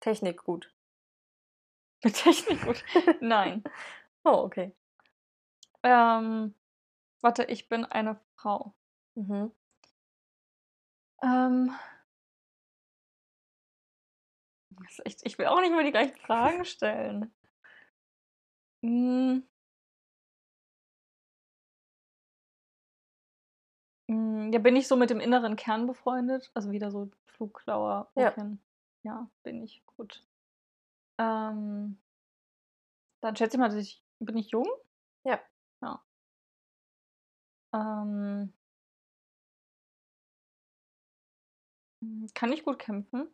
[0.00, 0.72] Technik gut?
[2.04, 2.84] Mit Technik gut.
[3.20, 3.64] Nein.
[4.24, 4.72] Oh, okay.
[5.82, 6.54] Ähm,
[7.22, 8.72] warte, ich bin eine Frau.
[9.16, 9.50] Mhm.
[11.24, 11.74] Ähm.
[15.24, 17.34] Ich will auch nicht mehr die gleichen Fragen stellen.
[18.82, 19.42] Hm.
[24.52, 26.50] Ja, bin ich so mit dem inneren Kern befreundet?
[26.54, 28.10] Also wieder so Fluglauer.
[28.14, 28.34] Ja.
[29.04, 29.84] Ja, bin ich.
[29.86, 30.24] Gut.
[31.18, 31.98] Ähm,
[33.20, 34.02] dann schätze ich mal, dass ich.
[34.20, 34.68] Bin ich jung?
[35.24, 35.40] Ja.
[35.82, 36.00] Ja.
[37.74, 38.52] Ähm,
[42.00, 43.28] hm, kann ich gut kämpfen?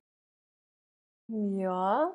[1.28, 2.14] Ja.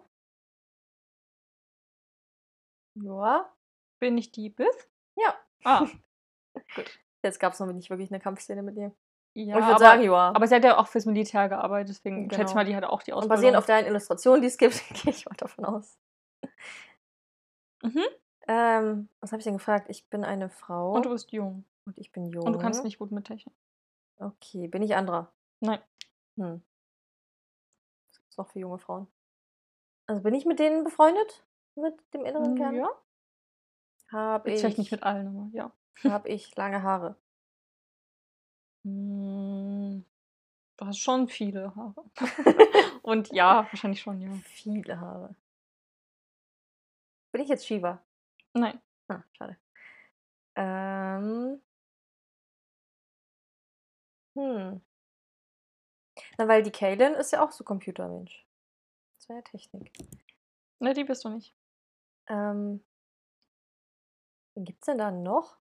[2.96, 3.54] Ja.
[4.00, 4.90] Bin ich die Bith?
[5.16, 5.36] Ja.
[5.64, 5.88] Ah,
[6.76, 7.03] gut.
[7.24, 8.92] Jetzt gab es noch nicht wirklich eine Kampfszene mit ihr.
[9.36, 10.32] Ja, Und ich würde aber, sagen, ja.
[10.36, 12.56] aber sie hat ja auch fürs Militär gearbeitet, deswegen schätze ich Genau.
[12.56, 13.36] mal, die hatte auch die Und Ausbildung.
[13.38, 15.98] basierend auf deinen Illustrationen, die es gibt, gehe ich mal davon aus.
[17.82, 18.04] Mhm.
[18.48, 19.88] Ähm, was habe ich denn gefragt?
[19.90, 21.66] Ich bin eine Frau Und du bist jung.
[21.86, 22.46] und ich bin jung.
[22.46, 23.56] Und du kannst nicht gut mit Technik.
[24.18, 25.32] Okay, bin ich Andra?
[25.62, 25.80] Nein.
[26.38, 26.62] Hm.
[28.12, 29.08] Was gibt's noch für junge Frauen?
[30.08, 31.44] Also bin ich mit denen befreundet?
[31.76, 32.76] Mit dem inneren Hm, Kern?
[32.76, 32.90] Ja.
[34.12, 35.72] Habe ich, vielleicht nicht mit allen, aber ja.
[36.04, 37.16] Hab ich lange Haare?
[38.86, 40.06] Hm,
[40.78, 42.04] Du hast schon viele Haare.
[43.04, 44.32] Und ja, wahrscheinlich schon, ja.
[44.46, 45.36] Viele Haare.
[47.32, 48.00] Bin ich jetzt Shiva?
[48.54, 48.80] Nein.
[49.10, 49.58] Ah, schade.
[50.56, 51.62] Ähm.
[54.36, 54.78] Hm.
[56.38, 58.46] Na, weil die Kaylin ist ja auch so Computermensch.
[59.18, 59.92] Das wäre ja Technik.
[60.80, 61.56] Ne, die bist du nicht.
[62.28, 62.84] Ähm.
[64.56, 65.58] Wen gibt's denn da noch?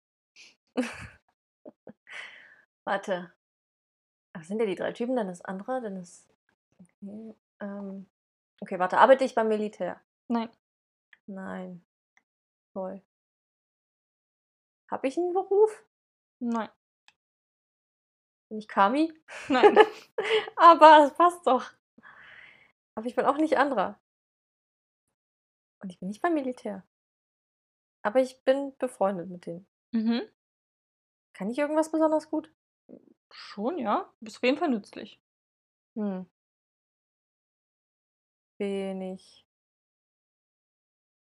[2.83, 3.31] Warte.
[4.33, 6.29] Ach, sind ja die drei Typen, dann das andere, dann ist.
[6.79, 8.07] Okay, ähm.
[8.61, 10.01] okay, warte, arbeite ich beim Militär?
[10.27, 10.49] Nein.
[11.27, 11.85] Nein.
[12.73, 13.01] Toll.
[14.89, 15.85] Habe ich einen Beruf?
[16.39, 16.69] Nein.
[18.49, 19.13] Bin ich Kami?
[19.47, 19.77] Nein.
[20.55, 21.71] Aber das passt doch.
[22.95, 23.99] Aber ich bin auch nicht anderer.
[25.81, 26.83] Und ich bin nicht beim Militär.
[28.03, 29.67] Aber ich bin befreundet mit denen.
[29.91, 30.21] mhm.
[31.33, 32.51] Kann ich irgendwas besonders gut?
[33.31, 34.09] Schon, ja.
[34.19, 35.19] Du bist auf jeden Fall nützlich.
[35.95, 36.25] Hm.
[38.57, 39.45] Bin ich.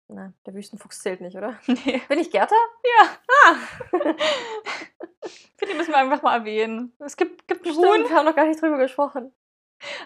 [0.09, 1.59] Na, der Wüstenfuchs zählt nicht, oder?
[1.67, 2.03] Nee.
[2.09, 2.55] Bin ich Gerda?
[2.85, 3.09] Ja.
[3.45, 3.55] Ah!
[5.57, 6.93] Für die müssen wir einfach mal erwähnen.
[6.99, 8.09] Es gibt, gibt einen Stimmt, Huhn.
[8.11, 9.33] wir haben noch gar nicht drüber gesprochen.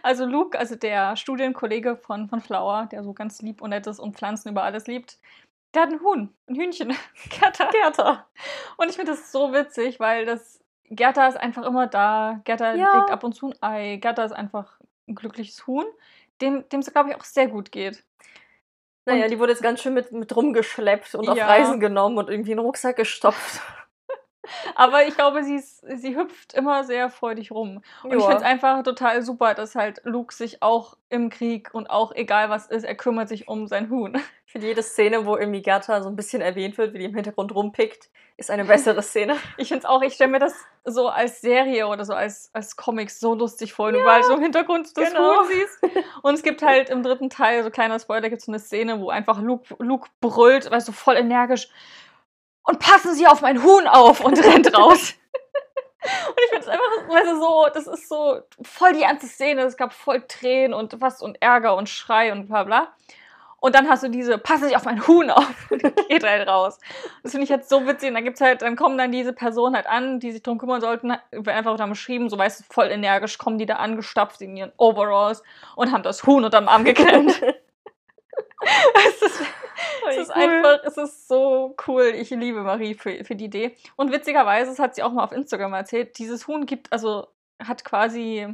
[0.02, 3.98] Also Luke, also der Studienkollege von, von Flower, der so ganz lieb und nett ist
[3.98, 5.18] und Pflanzen über alles liebt,
[5.74, 6.96] der hat ein Huhn, ein Hühnchen,
[7.30, 7.70] Gerda.
[7.70, 8.26] Gerda.
[8.76, 12.40] Und ich finde das so witzig, weil das Gerda ist einfach immer da.
[12.44, 12.98] Gerda Ja.
[12.98, 13.96] legt ab und zu ein Ei.
[13.96, 15.84] Gerda ist einfach ein glückliches Huhn,
[16.40, 18.04] dem es, glaube ich, auch sehr gut geht.
[19.04, 21.46] Naja, Und- die wurde jetzt ganz schön mit, mit rumgeschleppt und auf Ja.
[21.46, 23.60] Reisen genommen und irgendwie in den Rucksack gestopft.
[24.74, 27.82] Aber ich glaube, sie, ist, sie hüpft immer sehr freudig rum.
[28.02, 28.28] Und ich Joa.
[28.28, 32.50] finde es einfach total super, dass halt Luke sich auch im Krieg und auch egal
[32.50, 34.18] was ist, er kümmert sich um sein Huhn.
[34.46, 37.54] Für jede Szene, wo irgendwie Gerda so ein bisschen erwähnt wird, wie die im Hintergrund
[37.54, 39.36] rumpickt, ist eine bessere Szene.
[39.56, 40.54] Ich finde es auch, ich stelle mir das
[40.84, 44.34] so als Serie oder so als, als Comics so lustig vor, wenn du überall so
[44.34, 45.40] im Hintergrund das genau.
[45.40, 46.04] Huhn siehst.
[46.22, 49.00] Und es gibt halt im dritten Teil, so kleiner Spoiler, gibt es so eine Szene,
[49.00, 51.68] wo einfach Luke, Luke brüllt, weißt du, voll energisch.
[52.66, 55.14] Und passen Sie auf mein Huhn auf und rennt raus.
[56.28, 59.62] Und ich finde es einfach, weißt du, so, das ist so voll die ernste Szene.
[59.62, 62.92] Es gab voll Tränen und was und Ärger und Schrei und bla bla.
[63.58, 66.78] Und dann hast du diese, passen Sie auf mein Huhn auf und geht halt raus.
[67.22, 68.10] Das finde ich jetzt so witzig.
[68.10, 70.80] Und dann gibt's halt, dann kommen dann diese Personen halt an, die sich drum kümmern
[70.80, 71.12] sollten,
[71.46, 75.42] einfach da beschrieben, so weißt du, voll energisch, kommen die da angestapft in ihren Overalls
[75.74, 77.42] und haben das Huhn unterm Arm geklemmt.
[79.08, 79.42] es ist,
[80.08, 80.42] es ist cool.
[80.42, 82.12] einfach, es ist so cool.
[82.14, 83.76] Ich liebe Marie für, für die Idee.
[83.96, 87.28] Und witzigerweise, das hat sie auch mal auf Instagram erzählt, dieses Huhn gibt, also
[87.62, 88.46] hat quasi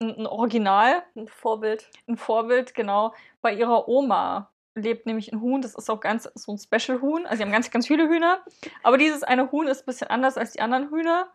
[0.00, 1.88] ein, ein Original, Ein Vorbild.
[2.06, 6.52] ein Vorbild, genau, bei ihrer Oma lebt nämlich ein Huhn, das ist auch ganz so
[6.52, 7.26] ein Special-Huhn.
[7.26, 8.42] Also sie haben ganz, ganz viele Hühner.
[8.82, 11.30] Aber dieses eine Huhn ist ein bisschen anders als die anderen Hühner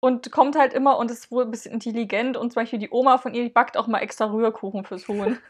[0.00, 2.36] und kommt halt immer und ist wohl ein bisschen intelligent.
[2.36, 5.38] Und zum Beispiel die Oma von ihr, die backt auch mal extra Rührkuchen fürs Huhn.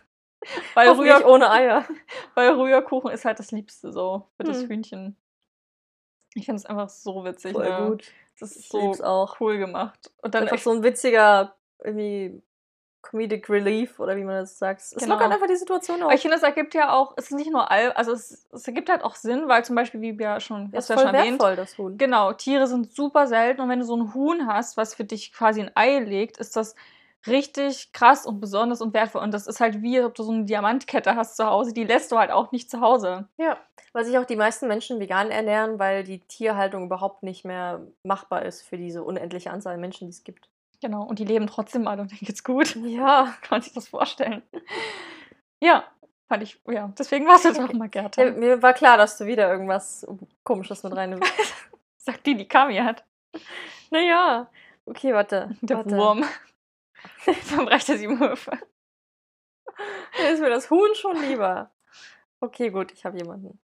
[0.75, 1.85] Weil, Hoffentlich Rühr, ohne Eier.
[2.35, 4.69] weil Rührkuchen ist halt das Liebste so für das Hm.
[4.69, 5.17] Hühnchen.
[6.35, 7.53] Ich finde es einfach so witzig.
[7.53, 7.87] Voll ne?
[7.89, 8.05] gut.
[8.39, 9.41] Das ist Ich so auch.
[9.41, 10.11] cool gemacht.
[10.23, 12.43] Und dann Einfach so ein witziger, irgendwie
[13.01, 14.81] Comedic Relief oder wie man das sagt.
[14.83, 15.15] Es Genau.
[15.15, 16.13] lockert einfach die Situation auf.
[16.13, 18.89] Ich finde, es ergibt ja auch, es ist nicht nur all, also es, es ergibt
[18.91, 21.15] halt auch Sinn, weil zum Beispiel, wie wir ja schon, Das ist ja voll schon
[21.15, 21.97] erwähnt, wertvoll, das Huhn.
[21.97, 25.33] genau, Tiere sind super selten und wenn du so ein Huhn hast, was für dich
[25.33, 26.75] quasi ein Ei legt, ist das
[27.27, 29.23] richtig krass und besonders und wertvoll.
[29.23, 32.13] Und das ist halt wie, ob du so eine Diamantkette hast zu Hause, die lässt
[32.13, 33.29] du halt auch nicht zu Hause.
[33.37, 33.59] Ja,
[33.93, 38.45] weil sich auch die meisten Menschen vegan ernähren, weil die Tierhaltung überhaupt nicht mehr machbar
[38.45, 40.49] ist für diese unendliche Anzahl Menschen, die es gibt.
[40.83, 42.77] Genau, und die leben trotzdem alle und denen geht's gut.
[42.77, 43.35] Ja.
[43.43, 44.43] Kann man sich das vorstellen.
[45.63, 45.85] Ja,
[46.29, 48.23] fand ich, ja, deswegen warst du doch mal Gerda.
[48.23, 48.31] ja.
[48.33, 50.07] Mir war klar, dass du wieder irgendwas
[50.45, 51.33] Komisches mit reinnimmst.
[51.97, 53.05] Sagt die, die Kami hat.
[53.91, 54.49] naja.
[54.85, 55.57] Okay, warte.
[55.63, 55.97] Der warte.
[55.97, 56.25] Wurm.
[57.45, 58.59] Vom Reich der sieben Höfe.
[60.17, 61.71] Dann ist mir das Huhn schon lieber.
[62.41, 63.61] Okay, gut, ich habe jemanden.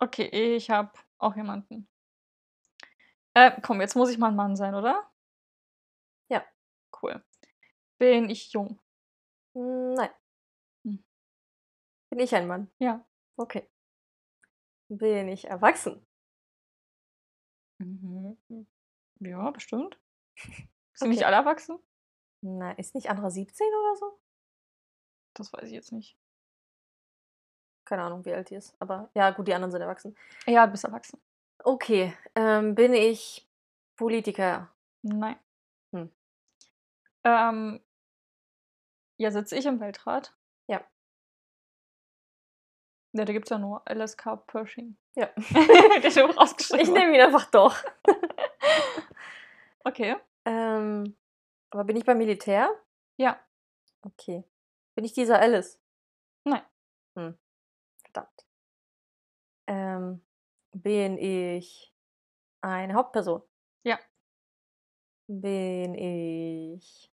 [0.00, 1.88] Okay, ich habe auch jemanden.
[3.34, 5.10] Äh, komm, jetzt muss ich mal ein Mann sein, oder?
[6.30, 6.44] Ja.
[7.02, 7.22] Cool.
[7.98, 8.80] Bin ich jung?
[9.54, 10.10] Hm, Nein.
[10.84, 11.04] Hm.
[12.10, 12.70] Bin ich ein Mann?
[12.78, 13.04] Ja.
[13.36, 13.68] Okay.
[14.90, 16.06] Bin ich erwachsen?
[17.78, 18.36] Mhm.
[19.20, 19.98] Ja, bestimmt.
[20.36, 20.68] Sind
[21.00, 21.08] Okay.
[21.08, 21.78] nicht alle erwachsen?
[22.40, 24.18] Nein, ist nicht Andra 17 oder so?
[25.34, 26.16] Das weiß ich jetzt nicht.
[27.84, 28.74] Keine Ahnung, wie alt die ist.
[28.80, 30.16] Aber ja, gut, die anderen sind erwachsen.
[30.46, 31.20] Ja, du bist erwachsen.
[31.64, 33.48] Okay, ähm, bin ich
[33.96, 34.70] Politiker?
[35.02, 35.36] Nein.
[35.92, 36.12] Hm.
[37.24, 37.80] Ähm,
[39.16, 40.34] ja, sitze ich im Weltrat?
[40.68, 40.84] Ja.
[43.12, 44.96] Ja, da gibt es ja nur LSK Pershing.
[45.16, 45.26] Ja.
[45.36, 46.84] Der ist auch rausgeschrieben.
[46.84, 47.76] Ich nehme ihn einfach doch.
[49.84, 50.16] Okay.
[50.44, 51.16] Ähm,
[51.70, 52.70] aber bin ich beim Militär?
[53.16, 53.38] Ja.
[54.02, 54.44] Okay.
[54.94, 55.80] Bin ich dieser Alice?
[56.44, 56.62] Nein.
[57.16, 57.38] Hm.
[58.04, 58.46] Verdammt.
[59.66, 60.24] Ähm,
[60.72, 61.94] bin ich
[62.60, 63.42] eine Hauptperson?
[63.84, 63.98] Ja.
[65.28, 67.12] Bin ich.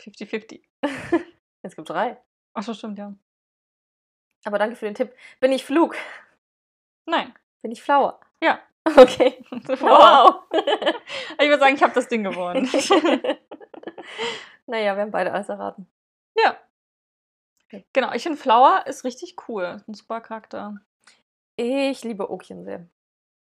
[0.00, 0.62] 50-50.
[1.62, 2.22] Es gibt drei.
[2.54, 3.14] Achso, stimmt, ja.
[4.44, 5.12] Aber danke für den Tipp.
[5.40, 5.96] Bin ich Flug?
[7.06, 7.34] Nein.
[7.62, 8.20] Bin ich Flower?
[8.42, 8.60] Ja.
[8.96, 9.44] Okay.
[9.80, 10.44] Wow.
[10.52, 12.68] ich würde sagen, ich habe das Ding gewonnen.
[14.66, 15.86] naja, wir haben beide alles erraten.
[16.36, 16.56] ja.
[17.92, 19.64] Genau, ich finde Flower ist richtig cool.
[19.76, 20.76] Ist Ein super Charakter.
[21.56, 22.86] Ich liebe Okien sehr.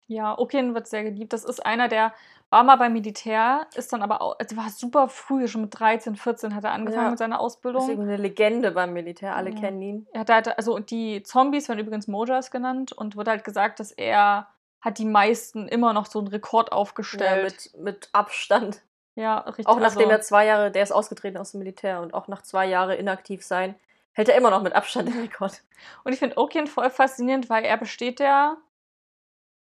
[0.07, 1.33] Ja, Okin wird sehr geliebt.
[1.33, 2.13] Das ist einer, der
[2.51, 6.17] war mal beim Militär, ist dann aber auch, also war super früh, schon mit 13,
[6.17, 7.11] 14 hat er angefangen Ja.
[7.11, 7.89] mit seiner Das ist Ausbildung.
[7.89, 9.35] irgendwie eine Legende beim Militär.
[9.35, 9.59] Alle Ja.
[9.61, 10.07] kennen ihn.
[10.13, 13.91] Er hat halt, also die Zombies werden übrigens Mojas genannt und wird halt gesagt, dass
[13.91, 14.47] er
[14.83, 17.71] hat die meisten immer noch so einen Rekord Ja, aufgestellt.
[17.75, 18.83] mit, mit Abstand.
[19.15, 19.67] Ja, richtig.
[19.67, 22.43] Auch nachdem also, er zwei Jahre, der ist ausgetreten aus dem Militär und auch nach
[22.43, 23.75] zwei Jahren inaktiv sein,
[24.13, 25.63] hält er immer noch mit Abstand den Rekord.
[26.05, 28.57] Und ich finde Okin voll faszinierend, weil er besteht ja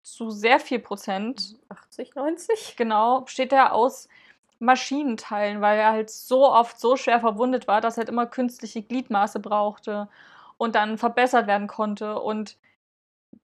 [0.02, 2.76] zu sehr viel Prozent 80, 90?
[2.76, 4.08] genau, besteht er aus
[4.58, 8.82] Maschinenteilen, weil er halt so oft so schwer verwundet war, dass er halt immer künstliche
[8.82, 10.08] Gliedmaße brauchte
[10.56, 12.18] und dann verbessert werden konnte.
[12.20, 12.56] Und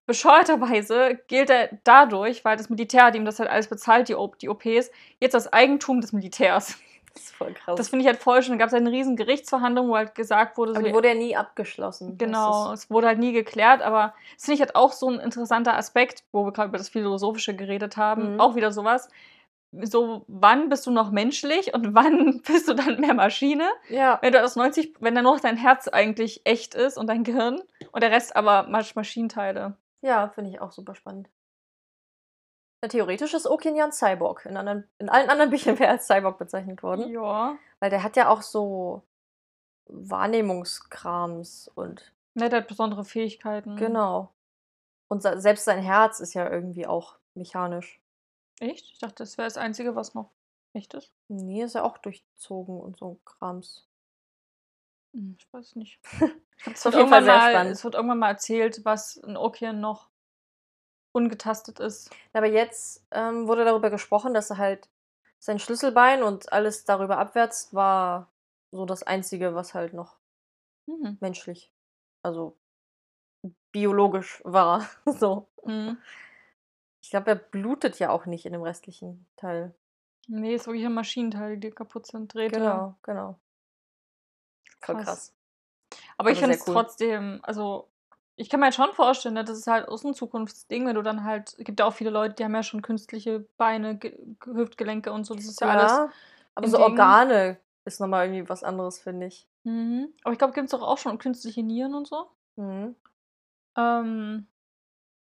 [0.05, 4.91] bescheuerterweise gilt er dadurch, weil das Militär ihm das halt alles bezahlt, die, die OPs,
[5.19, 6.77] jetzt das Eigentum des Militärs.
[7.15, 7.77] Das ist voll krass.
[7.77, 8.51] Das finde ich halt voll schön.
[8.51, 11.13] Da gab es eine riesen Gerichtsverhandlung, wo halt gesagt wurde, aber so, die wurde ja
[11.13, 12.17] nie abgeschlossen.
[12.17, 15.77] Genau, es wurde halt nie geklärt, aber das finde ich halt auch so ein interessanter
[15.77, 18.33] Aspekt, wo wir gerade über das Philosophische geredet haben.
[18.33, 18.41] Mhm.
[18.41, 19.07] Auch wieder sowas.
[19.71, 23.67] So, wann bist du noch menschlich und wann bist du dann mehr Maschine?
[23.89, 27.23] ja, Wenn du aus 90, wenn dann noch dein Herz eigentlich echt ist und dein
[27.23, 29.77] Gehirn und der Rest aber Masch Maschinenteile.
[30.01, 31.29] ja finde ich auch super spannend.
[32.83, 34.45] Ja, theoretisch ist Okin ja ein Cyborg.
[34.45, 37.09] In, anderen, in allen anderen Büchern wäre er als Cyborg bezeichnet worden.
[37.09, 37.57] Ja.
[37.79, 39.01] Weil der hat ja auch so
[39.87, 43.77] Wahrnehmungskrams und Ne, der hat besondere Fähigkeiten.
[43.77, 44.33] genau.
[45.07, 48.01] Und se- selbst sein Herz ist ja irgendwie auch mechanisch.
[48.59, 48.91] Echt?
[48.93, 50.31] Ich dachte, das wäre das Einzige, was noch
[50.73, 51.13] echt ist.
[51.27, 53.87] Nee, ist ja auch durchzogen und so Krams.
[55.13, 55.99] Hm, Ich weiß nicht.
[56.85, 57.67] Jeden Fall sehr mal.
[57.67, 60.09] Es wird irgendwann mal erzählt, was in Okian noch
[61.11, 62.09] ungetastet ist.
[62.33, 64.89] Aber jetzt ähm, wurde darüber gesprochen, dass er halt
[65.39, 68.31] sein Schlüsselbein und alles darüber abwärts war
[68.71, 70.17] so das Einzige, was halt noch
[70.87, 71.17] Mhm.
[71.19, 71.71] menschlich,
[72.21, 72.57] also
[73.71, 74.87] biologisch war.
[75.05, 75.47] so.
[75.65, 75.97] Mhm.
[77.05, 79.75] Ich glaube, er blutet ja auch nicht in dem restlichen Teil.
[80.27, 82.57] Nee, ist wirklich ein Maschinenteil, die kaputt sind, Drähte.
[82.57, 83.39] Genau, genau.
[84.81, 85.05] Voll Krass.
[85.05, 85.35] krass.
[86.17, 86.73] Aber ich Aber finde sehr es cool.
[86.73, 87.91] trotzdem, also
[88.37, 91.03] ich kann mir halt schon vorstellen, ne, das ist halt aus ein Zukunftsding, wenn du
[91.03, 94.17] dann halt, es gibt ja auch viele Leute, die haben ja schon künstliche Beine, Ge
[94.43, 96.11] Hüftgelenke und so, das ist ja, alles.
[96.55, 96.85] aber so Ding.
[96.87, 99.47] Organe ist nochmal irgendwie was anderes, finde ich.
[99.63, 100.11] Mhm.
[100.23, 102.31] Aber ich glaube, gibt es doch auch schon künstliche Nieren und so.
[102.55, 102.95] Mhm.
[103.77, 104.47] Ähm,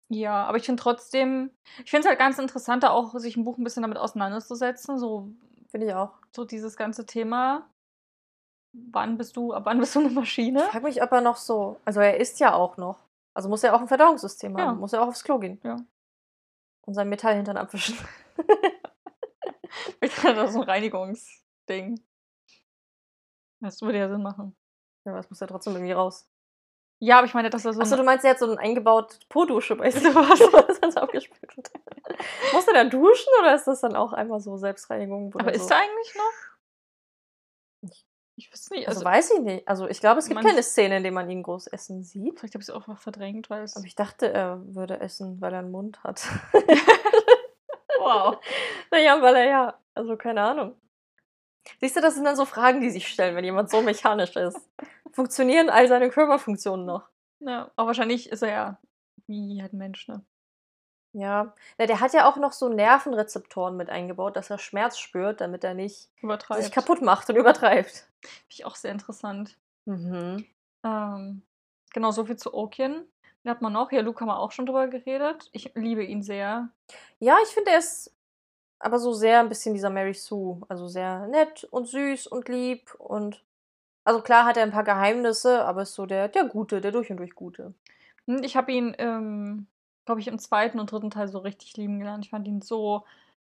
[0.09, 1.51] ja, aber ich finde trotzdem,
[1.83, 4.97] ich finde es halt ganz interessant, da auch sich ein Buch ein bisschen damit auseinanderzusetzen,
[4.99, 5.29] so,
[5.69, 6.13] Finde ich auch.
[6.35, 7.69] so dieses ganze Thema.
[8.73, 10.59] Wann bist du, ab wann bist du eine Maschine?
[10.63, 11.79] Ich frage mich, ob er noch so.
[11.85, 13.07] Also, er isst ja auch noch.
[13.35, 14.65] Also, muss er auch ein Verdauungssystem Ja.
[14.67, 14.79] haben.
[14.79, 15.59] Muss er auch aufs Klo gehen.
[15.63, 15.77] Ja.
[16.85, 17.97] Und sein Metall hintern abwischen.
[20.01, 20.21] Ich ist
[20.53, 21.99] so ein Reinigungsding.
[23.61, 24.55] Das würde ja Sinn machen.
[25.05, 26.27] Ja, aber es muss ja trotzdem irgendwie raus.
[27.01, 29.17] Ja, aber ich meine, dass er so Achso, du meinst, er hat so 'n eingebaute
[29.29, 31.71] Po-Dusche bei wo das dann so abgespült wird.
[32.53, 35.67] Muss er dann duschen oder ist das dann auch einmal so Selbstreinigung Aber oder ist
[35.67, 35.73] so?
[35.73, 36.33] er eigentlich noch?
[37.83, 39.67] Ich Ich wüsste nicht, also, also weiß ich nicht.
[39.67, 42.39] Also, ich glaube, es gibt keine Szene, in der man ihn groß essen sieht.
[42.39, 45.53] vielleicht habe ich's auch einfach verdrängt, weil es Aber ich dachte, er würde essen, weil
[45.53, 46.21] er 'n Mund hat.
[47.99, 48.37] Wow.
[48.91, 50.75] Na ja, weil er ja also, keine Ahnung.
[51.81, 54.59] Siehst du, das sind dann so Fragen, die sich stellen, wenn jemand so mechanisch ist.
[55.13, 57.09] Funktionieren all seine Körperfunktionen noch?
[57.41, 58.79] Ja, aber wahrscheinlich ist er ja
[59.27, 60.25] wie halt 'n Mensch, ne?
[61.13, 61.55] Ja.
[61.79, 65.63] Ja, der hat ja auch noch so Nervenrezeptoren mit eingebaut, dass er Schmerz spürt, damit
[65.63, 66.71] er nicht sich Übertreibt.
[66.71, 68.07] kaputt macht und übertreibt.
[68.23, 69.57] Finde ich auch sehr interessant.
[69.87, 70.45] Mhm.
[70.83, 71.41] Ähm,
[71.93, 73.05] genau, so viel zu Oakien.
[73.43, 73.91] Wen hat man noch?
[73.91, 75.49] Ja, Luke haben wir auch schon drüber geredet.
[75.53, 76.69] Ich liebe ihn sehr.
[77.19, 78.13] Ja, ich finde, er ist
[78.79, 80.61] aber so sehr 'n bisschen dieser Mary Sue.
[80.69, 83.43] Also, sehr nett und süß und lieb und
[84.05, 87.11] also, klar hat er 'n paar Geheimnisse, aber ist so der der Gute, der durch
[87.11, 87.73] und durch Gute.
[88.27, 89.67] Hm, ich habe ihn, ähm,
[90.05, 90.79] glaube ich, im 2.
[90.79, 91.11] und 3.
[91.11, 92.25] Teil so richtig lieben gelernt.
[92.25, 93.05] Ich fand ihn so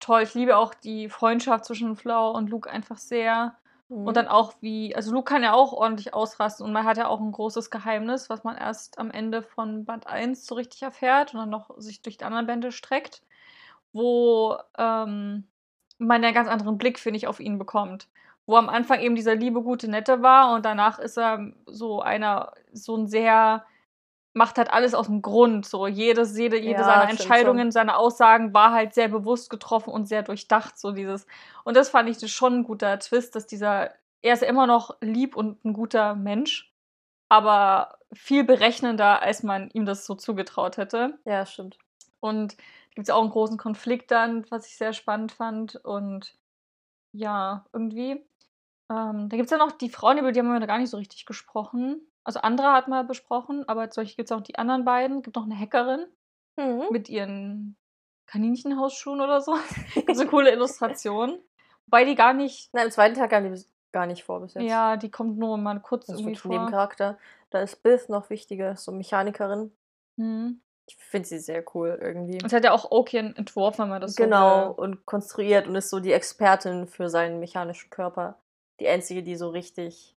[0.00, 0.22] toll.
[0.22, 3.56] Ich liebe auch die Freundschaft zwischen Flower und Luke einfach sehr.
[4.04, 4.16] Und Mhm.
[4.18, 7.20] dann auch wie also, Luke kann ja auch ordentlich ausrasten und man hat ja auch
[7.20, 11.40] 'n großes Geheimnis, was man erst am Ende von Band 1 so richtig erfährt und
[11.40, 13.22] dann noch sich durch die anderen Bände streckt,
[13.94, 15.48] wo, ähm,
[15.98, 18.08] man ja 'n ganz anderen Blick, finde ich, auf ihn bekommt.
[18.48, 22.52] Wo am Anfang eben dieser liebe, gute, nette war und danach ist er so einer
[22.72, 23.64] so 'n sehr
[24.34, 27.72] macht halt alles aus'm Grund, so jedes jede jede Ja, seiner Entscheidungen, schon.
[27.72, 31.26] seine Aussagen war halt sehr bewusst getroffen und sehr durchdacht, so dieses
[31.64, 34.96] und das fand ich das schon 'n guter Twist, dass dieser er ist immer noch
[35.02, 36.72] lieb und 'n guter Mensch,
[37.30, 41.18] aber viel berechnender, als man ihm das so zugetraut hätte.
[41.26, 41.78] Ja, stimmt.
[42.22, 42.56] Und
[42.94, 46.36] gibt's ja auch 'n großen Konflikt dann, was ich sehr spannend fand und
[47.12, 48.26] ja, irgendwie.
[48.90, 50.96] Ähm, da gibt's ja noch die Frauen, über die haben wir noch gar nicht so
[50.96, 52.00] richtig gesprochen.
[52.24, 55.22] Also, Andra hatten wir besprochen, aber zum Beispiel gibt's auch die anderen beiden.
[55.22, 56.06] Gibt noch 'ne Hackerin
[56.58, 56.90] Mhm.
[56.90, 57.76] mit ihren
[58.26, 59.54] Kaninchenhausschuhen oder so.
[59.94, 61.38] Gibt's 'ne coole Illustration.
[61.86, 63.14] Wobei die gar nicht Nein, im 2.
[63.14, 64.68] Teil kam die gar nicht vor bis jetzt.
[64.68, 66.50] ja, die kommt nur mal kurz Das irgendwie vor.
[66.50, 67.18] Nebencharakter.
[67.50, 69.72] Da ist Bith noch wichtiger, so Mechanikerin.
[70.16, 70.60] Mhm.
[70.88, 72.38] Ich finde sie sehr cool irgendwie.
[72.38, 75.90] Das hat ja auch Oakien entworfen, wenn man das so Genau, und konstruiert und ist
[75.90, 78.39] so die Expertin für seinen mechanischen Körper.
[78.80, 80.16] Die Einzige, die so richtig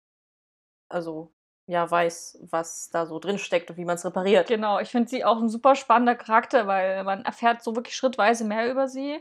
[0.90, 1.34] also,
[1.68, 4.48] ja, weiß, was da so drinsteckt und wie man's repariert.
[4.48, 8.44] Genau, ich finde sie auch 'n super spannender Charakter, weil man erfährt so wirklich schrittweise
[8.44, 9.20] mehr über sie.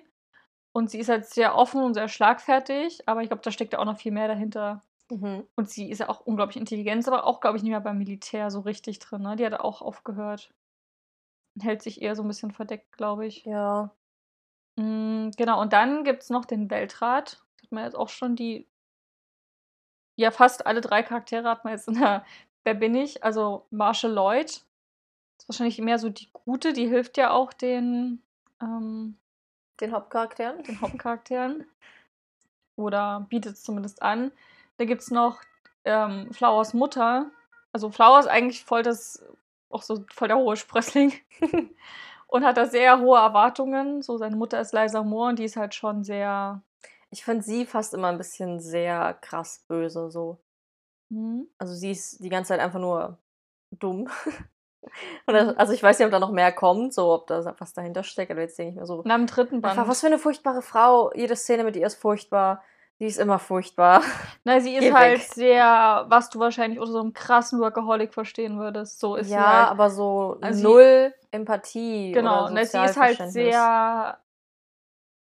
[0.73, 3.81] Und sie ist halt sehr offen und sehr schlagfertig, aber ich glaube, da steckt ja
[3.81, 4.83] auch noch viel mehr dahinter.
[5.11, 5.51] Mhm.
[5.57, 8.51] Und sie ist ja auch unglaublich intelligent, aber auch, glaube ich, nicht mehr beim Militär
[8.51, 9.37] so richtig drin, ne?
[9.37, 10.53] Die hat auch aufgehört.
[11.59, 13.45] Hält sich eher so 'n bisschen verdeckt, glaube ich.
[13.45, 13.91] Ja.
[14.79, 17.45] Hm, genau, und dann gibt's noch den Weltrat.
[17.63, 18.70] Hat man jetzt auch schon die
[20.21, 22.25] ja, fast alle 3 Charaktere hat man jetzt in der
[22.65, 23.25] Wer bin ich?
[23.25, 28.23] Also, Marshall Lloyd ist wahrscheinlich mehr so die Gute, die hilft ja auch den,
[28.61, 29.17] ähm
[29.81, 30.63] Den Hauptcharakteren?
[30.65, 31.65] den Hauptcharakteren.
[32.77, 34.31] Oder bietet's zumindest an.
[34.77, 35.41] Da gibt's noch,
[35.85, 37.31] ähm, Flowers Mutter.
[37.73, 39.25] Also, Flower ist eigentlich voll das
[39.71, 41.15] auch so voll der hohe Sprössling
[42.29, 44.03] und hat da sehr hohe Erwartungen.
[44.03, 46.63] So, seine Mutter ist Liza Moore und die ist halt schon sehr
[47.13, 50.41] Ich finde sie fast immer 'n bisschen sehr krass böse so.
[51.11, 51.51] Mhm.
[51.61, 53.19] Also, sie ist die ganze Zeit einfach nur
[53.71, 54.09] dumm.
[55.29, 55.61] Oder Mhm.
[55.61, 58.33] also, ich weiß nicht, ob da noch mehr kommt, so ob da was dahinter steckt,
[58.33, 59.63] aber jetzt denke ich mir so am 3.
[59.63, 61.13] einfach: Band „Was für 'ne furchtbare Frau.
[61.15, 62.63] Jede Szene mit ihr ist furchtbar.
[62.99, 64.03] Sie ist immer furchtbar.“
[64.45, 65.21] Na, sie ist Geh halt weg.
[65.21, 68.99] sehr was du wahrscheinlich unter so 'nem krassen Workaholic verstehen würdest.
[68.99, 69.71] So ist sie Ja, halt.
[69.71, 74.21] aber so Also, sie null Empathie Genau, oder ne, sie ist halt sehr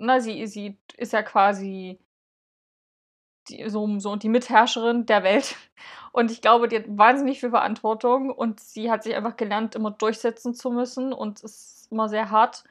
[0.03, 1.99] ne, sie sie ist ja quasi
[3.49, 5.57] die so so die Mitherrscherin der Welt.
[6.13, 9.91] Und ich glaube, die hat wahnsinnig viel Verantwortung und sie hat sich einfach gelernt, immer
[9.91, 12.65] durchsetzen zu müssen und ist immer sehr hart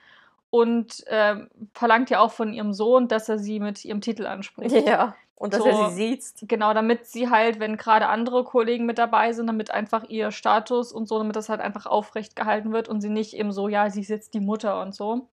[0.51, 4.87] und, ähm, verlangt ja auch von ihrem Sohn, dass er sie mit ihrem Titel anspricht.
[4.87, 6.45] Ja, und dass er So sie siezt.
[6.47, 10.91] genau, damit sie halt, wenn grade andere Kollegen mit dabei sind, damit einfach ihr Status
[10.93, 13.89] und so damit das halt einfach aufrecht gehalten wird und sie nicht eben so: „Ja,
[13.89, 15.29] sie ist jetzt die Mutter“ und so.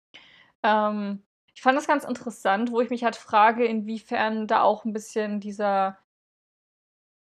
[0.62, 1.22] Ähm,
[1.58, 5.40] ich fand das ganz interessant, wo ich mich halt frage, inwiefern da auch 'n bisschen
[5.40, 5.98] dieser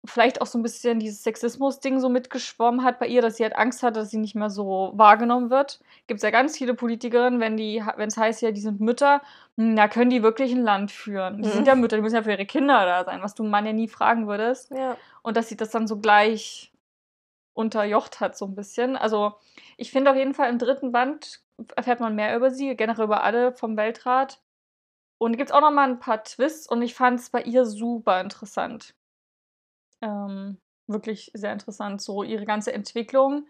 [0.06, 3.56] vielleicht auch so 'n bisschen dieses Sexismus-Ding so mitgeschwommen hat bei ihr, dass sie halt
[3.56, 5.80] Angst hatte, dass sie nicht mehr so wahrgenommen wird.
[6.08, 9.22] Gibt's ja ganz viele Politikerinnen, wenn die ha wenn's heißt, ja, die sind Mütter,
[9.58, 11.42] hm, ja, können die wirklich 'n Land führen?
[11.44, 11.68] Die sind Mhm.
[11.68, 13.72] ja Mütter, die müssen ja für ihre Kinder da sein, was du 'n Mann ja
[13.72, 14.72] nie fragen würdest.
[14.72, 15.04] Ja.
[15.22, 16.74] Und dass sie das dann so gleich
[17.54, 18.98] unterjocht hat so 'n bisschen.
[18.98, 19.36] Also,
[19.78, 20.94] ich finde auf jeden Fall im 3.
[20.94, 21.43] Band
[21.76, 24.42] erfährt man mehr über sie, generell über alle vom Weltrat.
[25.20, 28.96] Und gibt's auch noch mal 'n paar Twists und ich fand's bei ihr super interessant.
[30.02, 33.48] Ähm, wirklich sehr interessant, so ihre ganze Entwicklung.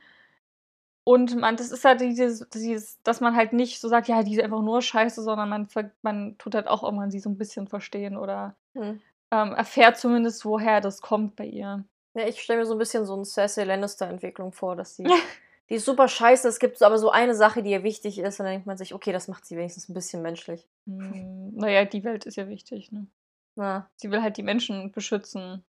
[1.06, 4.36] Und man, das ist halt dieses, dieses, dass man halt nicht so sagt, ja, die
[4.36, 5.68] ist einfach nur scheiße, sondern man,
[6.02, 9.02] man tut halt auch irgendwann sie so ein bisschen verstehen oder hm.
[9.32, 11.84] ähm, erfährt zumindest, woher das kommt bei ihr.
[12.14, 15.06] Ja, ich stelle mir so ein bisschen so eine Cersei Lannister-Entwicklung vor, dass sie.
[15.70, 18.46] die ist super scheiße, es gibt aber so eine Sache, die ihr wichtig ist, und
[18.46, 20.68] dann denkt man sich, okay, das macht sie wenigstens ein bisschen menschlich.
[20.86, 23.08] Hm, naja, die Welt ist ja wichtig, ne?
[23.56, 23.90] Na.
[23.96, 25.64] Sie will halt die Menschen beschützen.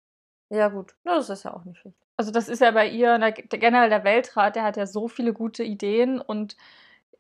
[0.50, 0.96] Ja, gut.
[1.04, 1.98] Na, das ist ja auch nicht schlecht.
[2.18, 5.34] Also, das ist ja bei ihr, der, generell der Weltrat, der hat ja so viele
[5.34, 6.56] gute Ideen und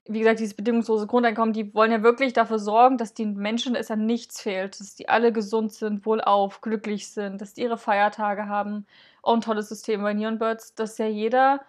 [0.06, 3.90] wie gesagt, dieses bedingungslose Grundeinkommen, die wollen ja wirklich dafür sorgen, dass den Menschen es
[3.90, 8.48] an nichts fehlt, dass die alle gesund sind, wohlauf, glücklich sind, dass die ihre Feiertage
[8.48, 8.86] haben.
[9.22, 11.62] Auch ein tolles System bei Neon Birds, dass ja jeder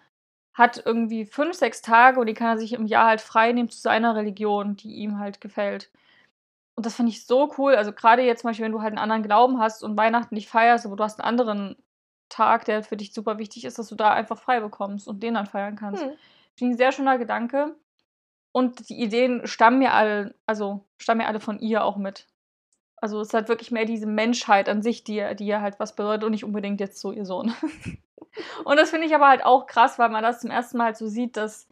[0.55, 3.69] hat irgendwie fünf, sechs Tage und die kann er sich im Jahr halt frei nehmen
[3.69, 5.91] zu seiner Religion, die ihm halt gefällt.
[6.75, 7.75] Und das finde ich so cool.
[7.75, 10.49] Also gerade jetzt zum Beispiel, wenn du halt einen anderen Glauben hast und Weihnachten nicht
[10.49, 11.75] feierst, aber du hast einen anderen
[12.29, 15.35] Tag, der für dich super wichtig ist, dass du da einfach frei bekommst und den
[15.35, 16.03] dann feiern kannst.
[16.03, 16.13] Hm.
[16.55, 17.75] Finde ich ein sehr schöner Gedanke.
[18.53, 22.27] Und die Ideen stammen mir alle, also stammen mir alle von ihr auch mit.
[23.05, 25.95] Also es ist halt wirklich mehr diese Menschheit an sich, die, die ihr halt was
[25.95, 27.53] bedeutet und nicht unbedingt jetzt so ihr Sohn.
[28.65, 30.97] und das finde ich aber halt auch krass, weil man das zum ersten Mal halt
[30.97, 31.67] so sieht, dass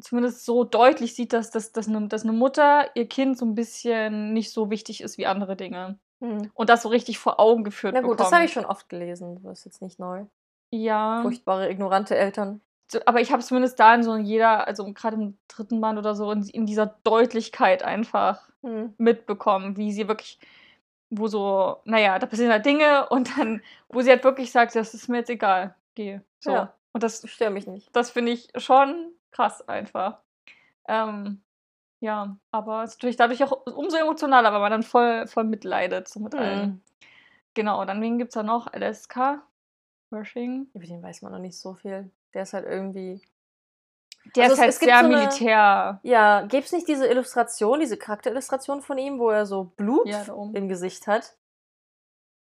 [0.00, 3.56] zumindest so deutlich sieht, dass, dass, dass, eine, dass eine Mutter ihr Kind so ein
[3.56, 5.98] bisschen nicht so wichtig ist wie andere Dinge.
[6.20, 6.52] Hm.
[6.54, 8.20] Und das so richtig vor Augen geführt Na gut, bekommt.
[8.20, 9.42] das habe ich schon oft gelesen.
[9.42, 10.26] Das ist jetzt nicht neu.
[10.70, 11.22] Ja.
[11.22, 12.60] Furchtbare, ignorante Eltern
[13.06, 16.30] aber ich habe zumindest da in so jeder, also gerade im dritten Band oder so,
[16.32, 18.94] in, in dieser Deutlichkeit einfach hm.
[18.98, 20.38] mitbekommen, wie sie wirklich,
[21.10, 24.94] wo so, naja, da passieren halt Dinge und dann, wo sie halt wirklich sagt, das
[24.94, 26.20] ist mir jetzt egal, geh.
[26.40, 26.52] So.
[26.52, 27.94] Ja, und das stört mich nicht.
[27.94, 30.18] Das finde ich schon krass einfach.
[30.88, 31.42] Ähm,
[32.00, 36.08] ja, aber es ist natürlich dadurch auch umso emotionaler, weil man dann voll, voll mitleidet,
[36.08, 36.40] so mit hm.
[36.40, 36.82] allen.
[37.54, 38.72] Genau, dann wen gibt es da noch?
[38.72, 39.42] LSK?
[40.10, 40.68] Rushing.
[40.74, 42.10] Über den weiß man noch nicht so viel.
[42.34, 43.20] Der ist halt irgendwie.
[44.36, 46.00] Der also ist halt sehr so eine, Militär.
[46.02, 50.24] Ja, gäbe es nicht diese Illustration, diese Charakterillustration von ihm, wo er so Blut ja,
[50.54, 51.36] im Gesicht hat?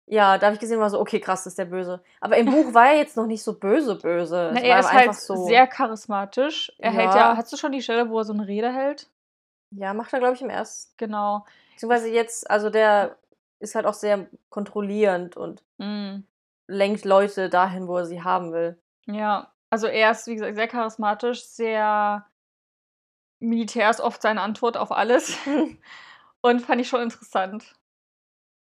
[0.10, 2.02] Ja, da habe ich gesehen, war so, okay, krass, das ist der Böse.
[2.22, 4.52] Aber im Buch war er jetzt noch nicht so böse, böse.
[4.54, 6.72] Na, er ist halt so sehr charismatisch.
[6.80, 6.98] Er ja.
[6.98, 9.10] hält ja, hast du schon die Stelle, wo er so eine Rede hält?
[9.72, 10.94] Ja, macht er, glaube ich, im ersten.
[10.96, 11.46] Genau.
[11.74, 13.18] Beziehungsweise jetzt, also der
[13.60, 16.20] ist halt auch sehr kontrollierend und mm.
[16.68, 18.80] lenkt Leute dahin, wo er sie haben will.
[19.08, 22.26] Ja, also er ist, wie gesagt, sehr charismatisch, sehr
[23.40, 25.38] Militär ist oft seine Antwort auf alles.
[26.42, 27.76] Und fand ich schon interessant.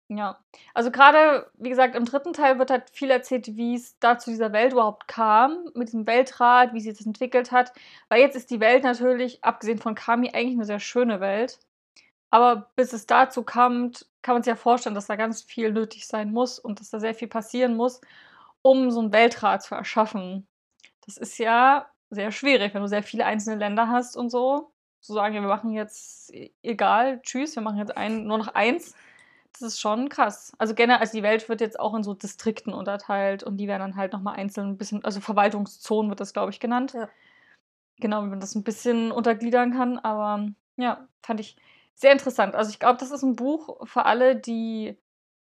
[0.09, 0.39] Ja.
[0.73, 4.29] Also gerade, wie gesagt, im dritten Teil wird halt viel erzählt, wie es da zu
[4.29, 7.73] dieser Welt überhaupt kam, mit diesem Weltrat, wie sie das entwickelt hat.
[8.09, 11.59] Weil jetzt ist die Welt natürlich, abgesehen von Kami, eigentlich eine sehr schöne Welt.
[12.29, 13.91] Aber bis es dazu kam,
[14.21, 16.99] kann man sich ja vorstellen, dass da ganz viel nötig sein muss und dass da
[16.99, 18.01] sehr viel passieren muss,
[18.61, 20.47] um so einen Weltrat zu erschaffen.
[21.05, 24.71] Das ist ja sehr schwierig, wenn du sehr viele einzelne Länder hast und so.
[25.01, 28.47] Zu sagen, ja, wir machen jetzt e, egal, tschüss, wir machen jetzt ein, nur noch
[28.55, 28.95] eins.
[29.53, 30.53] Das ist schon krass.
[30.57, 33.81] Also generell, also die Welt wird jetzt auch in so Distrikten unterteilt und die werden
[33.81, 36.93] dann halt nochmal einzeln ein bisschen, also Verwaltungszonen wird das, glaube ich, genannt.
[36.93, 37.07] Ja.
[37.99, 39.97] Genau, wie man das ein bisschen untergliedern kann.
[39.99, 41.55] Aber ja, fand ich
[41.93, 42.55] sehr interessant.
[42.55, 44.97] Also ich glaube, das ist ein Buch für alle, die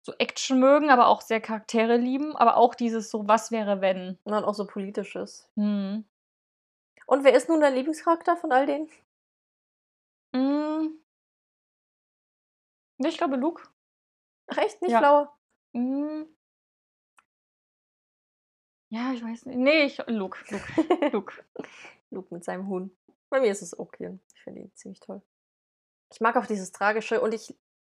[0.04, 4.20] so Action mögen, aber auch sehr Charaktere lieben, aber auch dieses so, was wäre wenn?
[4.24, 5.50] Und dann auch so politisches.
[5.56, 6.06] Hm.
[7.08, 8.90] Und wer ist nun dein Lieblingscharakter von all denen?
[10.36, 11.00] Hm.
[12.98, 13.64] Ich glaube Luke.
[14.48, 14.82] Ach echt?
[14.82, 15.00] Nicht ja.
[15.00, 15.38] Flower?
[15.74, 16.28] Hm.
[18.90, 19.58] Ja, ich weiß nicht.
[19.58, 20.38] Nee, ich, Luke.
[20.50, 21.10] Luke.
[21.12, 21.44] Luke.
[22.12, 22.96] Luke mit seinem Huhn.
[23.30, 24.20] Bei mir ist es okay.
[24.36, 25.22] Ich finde ihn ziemlich toll.
[26.12, 27.56] Ich mag auch dieses Tragische und ich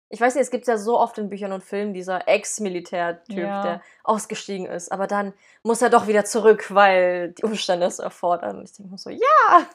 [0.08, 3.62] ich weiß nicht, es gibt ja so oft in Büchern und Filmen dieser Ex-Militär-Typ, ja.
[3.62, 5.32] der ausgestiegen ist, aber dann
[5.64, 8.58] muss er doch wieder zurück, weil die Umstände es erfordern.
[8.58, 9.18] Und ich denke mir so, ja!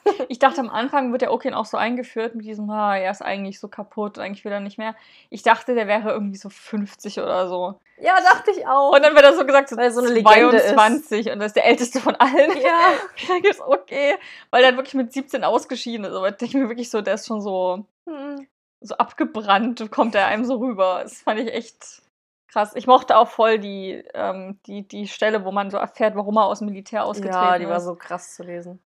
[0.29, 3.21] Ich dachte am Anfang wird der Okin auch so eingeführt mit diesem, ah, er ist
[3.21, 4.95] eigentlich so kaputt, eigentlich will er nicht mehr.
[5.29, 7.75] Ich dachte, der wäre irgendwie so 50 oder so.
[7.99, 8.93] Ja, dachte ich auch.
[8.93, 11.33] Und dann wird er so gesagt, so, weil so eine Legende 22 ist.
[11.33, 12.57] und das ist der älteste von allen.
[12.61, 12.93] Ja.
[13.27, 14.15] dann ist okay,
[14.49, 16.13] weil er wirklich mit 17 ausgeschieden ist.
[16.13, 17.85] Aber ich denke mir wirklich so, der ist schon so.
[18.05, 18.47] Hm
[18.81, 20.99] so abgebrannt kommt er einem so rüber.
[21.03, 22.01] Das fand ich echt
[22.47, 22.75] krass.
[22.75, 26.45] Ich mochte auch voll die, ähm, die, die Stelle, wo man so erfährt, warum er
[26.45, 27.43] aus dem Militär ausgetreten ist.
[27.43, 27.69] Ja, die ist.
[27.69, 28.79] war so krass zu lesen.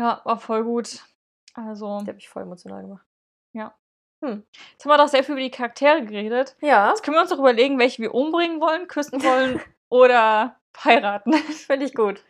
[0.00, 1.04] Ja, war voll gut.
[1.54, 2.00] Also.
[2.02, 3.06] Die habe ich voll emotional gemacht.
[3.52, 3.74] Ja.
[4.24, 4.44] Hm.
[4.72, 6.56] Jetzt haben wir doch sehr viel über die Charaktere geredet.
[6.60, 6.88] Ja.
[6.88, 11.32] Jetzt können wir uns doch überlegen, welche wir umbringen wollen, küssen wollen oder heiraten.
[11.32, 12.22] Finde ich gut.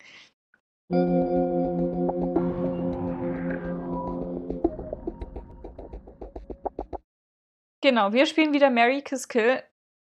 [7.80, 9.62] Genau, wir spielen wieder Mary Kiss Kill.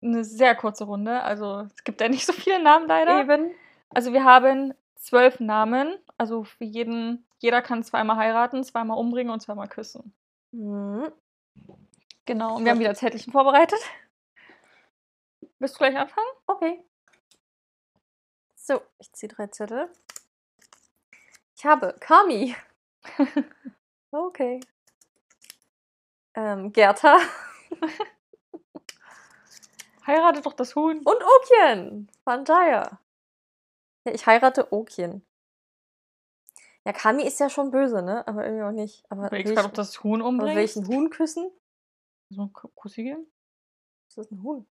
[0.03, 1.23] eine sehr kurze Runde.
[1.23, 3.21] Also es gibt ja nicht so viele Namen leider.
[3.21, 3.55] Eben.
[3.91, 5.97] Also wir haben zwölf Namen.
[6.19, 10.13] Also für jeden, jeder kann zweimal heiraten, zweimal umbringen und zweimal küssen.
[10.51, 11.13] Mhm.
[12.25, 12.57] Genau.
[12.57, 13.79] Und wir haben wieder Zettelchen vorbereitet.
[15.59, 16.27] Willst du gleich anfangen?
[16.47, 16.85] Okay.
[18.57, 19.89] So, ich ziehe drei Zettel.
[21.57, 22.57] Ich habe Kami.
[24.11, 24.61] okay.
[26.35, 27.19] Ähm, Gerta
[30.07, 30.99] Heirate doch das Huhn.
[30.99, 32.11] und Okien.
[32.25, 32.99] Pantaya.
[34.05, 35.25] Ja, ich heirate Okien.
[36.85, 38.27] Ja, Kami ist ja schon böse, ne?
[38.27, 39.05] Aber irgendwie auch nicht.
[39.09, 40.57] Aber, Überlegst ich, gerade, ob das Huhn umbringt.
[40.57, 41.49] will ich ein Huhn küssen?
[42.31, 43.31] So ein Ku- Kussi geben?
[44.09, 44.67] Das ist ein Huhn.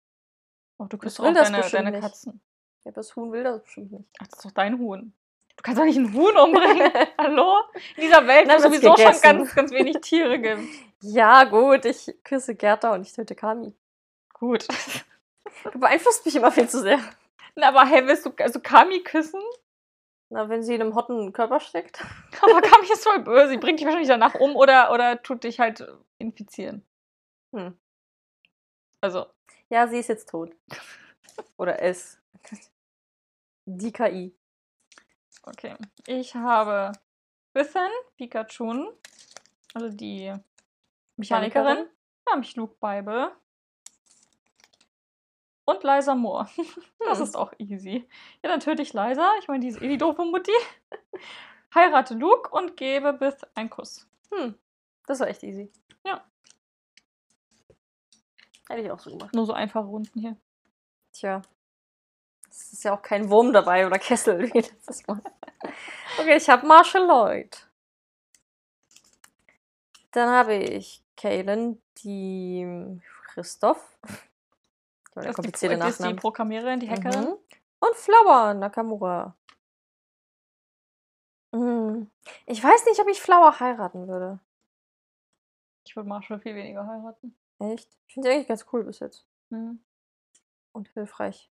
[0.77, 2.01] Oh, du küsst auch das deine, deine nicht.
[2.01, 2.41] Katzen.
[2.83, 4.09] Ja, das Huhn will das bestimmt nicht.
[4.19, 5.13] Ach, das ist doch dein Huhn.
[5.61, 6.91] Du kannst doch nicht ein Huhn umbringen.
[7.19, 7.59] Hallo?
[7.95, 9.21] In dieser Welt, wo es sowieso schon gegessen.
[9.21, 10.63] ganz, ganz wenig Tiere gibt.
[11.03, 13.75] Ja, gut, ich küsse Gerta und ich töte Kami.
[14.33, 14.67] Gut.
[15.71, 16.99] Du beeinflusst mich immer viel zu sehr.
[17.55, 19.41] Na, aber hey, willst du also Kami küssen?
[20.29, 22.03] Na, wenn sie in einem hotten Körper steckt.
[22.41, 23.49] Aber Kami ist voll böse.
[23.49, 25.85] Sie bringt dich wahrscheinlich danach um oder, oder tut dich halt
[26.17, 26.83] infizieren.
[27.55, 27.77] Hm.
[29.01, 29.27] Also,
[29.69, 30.55] Ja, sie ist jetzt tot.
[31.57, 32.19] Oder es.
[33.65, 34.35] Die KI.
[35.43, 35.75] Okay.
[36.07, 36.91] Ich habe
[37.53, 38.91] Bithan, Pikachu,
[39.73, 40.33] also die
[41.17, 41.77] Mechanikerin.
[42.25, 43.31] Dann habe ich Luke Bible.
[45.65, 46.47] Und Liza Moore.
[46.99, 47.23] Das Hm.
[47.23, 48.07] ist auch easy.
[48.43, 49.31] Ja, dann töte ich Liza.
[49.39, 50.51] Ich meine, die ist eh die doofe Mutti.
[51.75, 54.07] Heirate Luke und gebe Bith einen Kuss.
[54.33, 54.55] Hm.
[55.07, 55.71] Das war echt easy.
[56.05, 56.23] Ja.
[58.69, 59.33] Hätte ich auch so gemacht.
[59.33, 60.37] Nur so einfache Runden hier.
[61.13, 61.41] Tja.
[62.51, 65.21] Es ist ja auch kein Wurm dabei oder Kessel wie letztes Mal.
[66.19, 67.67] Okay, ich habe Marshall Lloyd.
[70.11, 73.97] Dann habe ich Kaylin, die Christoph.
[75.13, 76.13] Das ist die, komplizierte das ist die.
[76.13, 77.21] Programmiererin, die Hackerin.
[77.21, 77.37] Mhm.
[77.79, 79.35] Und Flower Nakamura.
[81.51, 82.11] Mhm.
[82.45, 84.39] Ich weiß nicht, ob ich Flower heiraten würde.
[85.85, 87.35] Ich würde Marshall viel weniger heiraten.
[87.59, 87.89] Echt?
[88.07, 89.25] Ich finde sie eigentlich ganz cool bis jetzt.
[89.49, 89.83] Mhm.
[90.73, 91.50] Und hilfreich.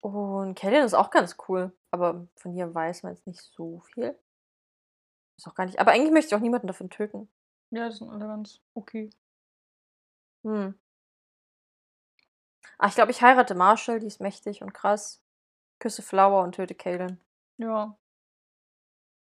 [0.00, 1.72] Und Kellyan ist auch ganz cool.
[1.90, 4.16] Aber von hier weiß man jetzt nicht so viel.
[5.36, 5.78] Ist auch gar nicht.
[5.80, 7.28] Aber eigentlich möchte ich auch niemanden davon töten.
[7.70, 9.10] Ja, das sind alle ganz okay.
[10.44, 10.78] Hm.
[12.78, 15.20] Ah, ich glaube, ich heirate Marshall, die ist mächtig und krass.
[15.80, 17.20] Küsse Flower und töte Kaylin.
[17.56, 17.96] Ja.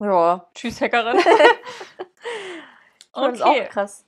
[0.00, 0.48] Ja.
[0.54, 1.18] Tschüss, Hackerin.
[3.14, 3.66] Ich Okay.
[3.66, 4.06] auch krass.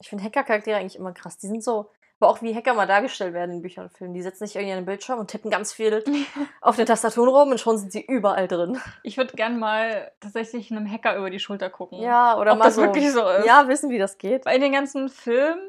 [0.00, 1.36] Ich finde Hacker-Charaktere eigentlich immer krass.
[1.36, 4.14] Die sind so, aber auch wie Hacker mal dargestellt werden in Büchern und Filmen.
[4.14, 6.02] Die setzen sich irgendwie an den Bildschirm und tippen ganz viel
[6.60, 8.80] auf den Tastaturen rum und schon sind sie überall drin.
[9.02, 12.00] Ich würde gern mal tatsächlich einem Hacker über die Schulter gucken.
[12.00, 12.82] Ja, oder Ob mal das so.
[12.82, 13.46] wirklich so ist.
[13.46, 14.46] Ja, wissen, wie das geht.
[14.46, 15.60] Weil in den ganzen Filmen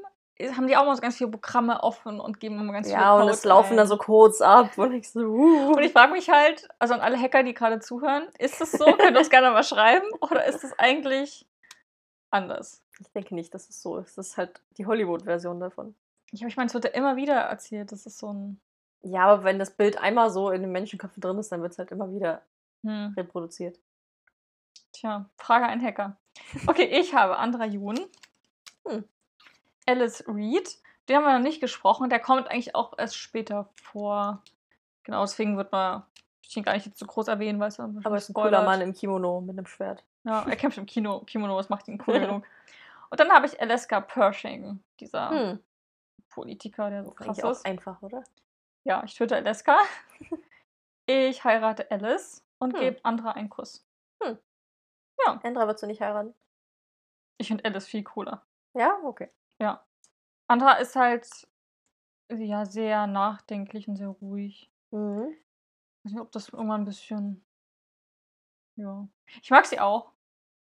[0.56, 3.14] haben die auch mal so ganz viele Programme offen und geben immer ganz Ja, viele
[3.16, 3.78] und Codes es laufen ein.
[3.78, 5.72] dann so Codes ab und ich so, uh.
[5.74, 8.86] Und ich frage mich halt, also an alle Hacker, die gerade zuhören, ist das so?
[8.86, 10.06] Könnt ihr uns gerne mal schreiben?
[10.22, 11.48] Oder ist das eigentlich
[12.30, 12.84] anders?
[13.00, 14.18] Ich denke nicht, dass es so ist.
[14.18, 15.96] Das ist halt die Hollywood-Version davon.
[16.32, 18.60] Ich, ich meine, es wird ja immer wieder erzählt, das ist so ein.
[19.02, 21.78] Ja, aber wenn das Bild einmal so in den Menschenköpfen drin ist, dann wird es
[21.80, 22.42] halt immer wieder
[22.84, 23.80] Hm, reproduziert.
[24.92, 26.18] tja, Frage ein Hacker.
[26.68, 28.00] Okay, ich habe Andra Jun.
[28.88, 29.04] Hm.
[29.86, 30.78] Alice Reed.
[31.08, 32.10] Den haben wir noch nicht gesprochen.
[32.10, 34.44] Der kommt eigentlich auch erst später vor.
[35.04, 36.04] Genau, deswegen wird man
[36.50, 38.34] ich ihn gar nicht jetzt so groß erwähnen, weil es dann Aber es ist ein
[38.34, 40.04] cooler Mann im Kimono mit einem Schwert.
[40.24, 42.44] Ja, er kämpft im Kino, Kimono, was macht ihn cool genug.
[43.10, 45.60] Und dann habe ich Alaska Pershing, dieser Hm.
[46.42, 47.66] Politiker, der so krass auch ist.
[47.66, 48.24] einfach, oder?
[48.84, 49.78] Ja, ich töte Alaska.
[51.10, 52.80] Ich heirate Alice und Hm.
[52.82, 53.88] gebe Andra einen Kuss.
[55.42, 56.34] Endra würdest du nicht heiraten.
[57.38, 58.46] Ich finde Alice viel cooler.
[58.74, 59.30] Ja, okay.
[59.58, 59.86] Ja.
[60.50, 61.48] Andra ist halt
[62.30, 64.70] ja sehr nachdenklich und sehr ruhig.
[64.92, 65.30] Mhm.
[65.32, 67.46] Ich weiß nicht, ob das irgendwann ein bisschen.
[68.76, 69.08] Ja.
[69.42, 70.12] Ich mag sie auch.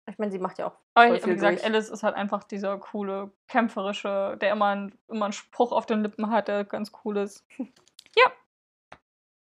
[0.08, 1.66] Ich meine, sie macht ja auch Aber ich, viel gesagt, durch.
[1.66, 6.04] Alice ist halt einfach dieser coole, kämpferische, der immer, ein, immer einen Spruch auf den
[6.04, 7.46] Lippen hat, der ganz cool ist.
[8.18, 8.32] Ja.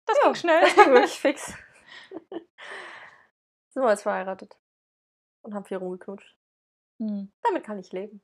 [0.05, 0.61] Das Ja, ging schnell.
[0.61, 1.53] Das ging wirklich fix.
[3.69, 4.57] Sind wir jetzt verheiratet.
[5.41, 6.37] Und haben viel rumgeknutscht.
[6.99, 7.29] Hm.
[7.41, 8.21] Damit kann ich leben.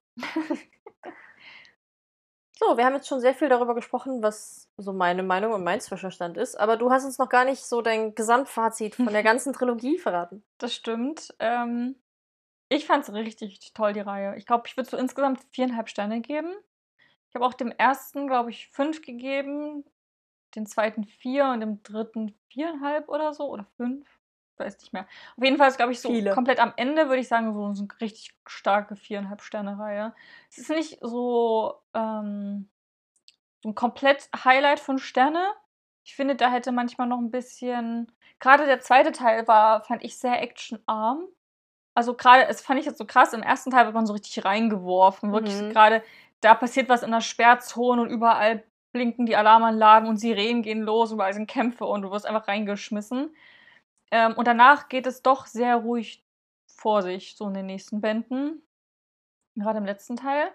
[2.57, 5.81] so, wir haben jetzt schon sehr viel darüber gesprochen, was so meine Meinung und mein
[5.81, 6.57] Zwischenstand ist.
[6.57, 10.45] Aber du hast uns noch gar nicht so dein Gesamtfazit von der ganzen Trilogie verraten.
[10.57, 11.35] Das stimmt.
[11.39, 11.95] Ähm,
[12.69, 14.35] ich fand es richtig, richtig toll, die Reihe.
[14.37, 16.53] Ich glaube, ich würde so insgesamt viereinhalb Sterne geben.
[17.29, 19.83] Ich habe auch dem ersten, glaube ich, fünf gegeben,
[20.55, 24.07] den zweiten vier und dem dritten viereinhalb oder so oder fünf.
[24.53, 25.07] Ich weiß nicht mehr.
[25.37, 26.31] Auf jeden Fall ist, glaube ich, so Viele.
[26.31, 30.13] komplett am Ende würde ich sagen, so, eine richtig starke viereinhalb Sterne Reihe.
[30.49, 32.69] Es ist nicht so, ähm,
[33.61, 35.53] so ein komplett Highlight von Sterne.
[36.03, 38.11] Ich finde, da hätte manchmal noch ein bisschen.
[38.39, 41.27] Gerade der zweite Teil war, fand ich, sehr actionarm.
[41.99, 44.45] Also gerade, es fand ich jetzt so krass, im ersten Teil wird man so richtig
[44.45, 45.33] reingeworfen.
[45.33, 45.71] Wirklich Mhm.
[45.71, 46.01] gerade,
[46.39, 51.11] da passiert was in der Sperrzone und überall blinken die Alarmanlagen und Sirenen gehen los,
[51.11, 53.35] überall sind Kämpfe und du wirst einfach reingeschmissen.
[54.11, 56.23] Ähm, und danach geht es doch sehr ruhig
[56.67, 58.61] vor sich, so in den nächsten Bänden.
[59.55, 60.51] Gerade im letzten Teil.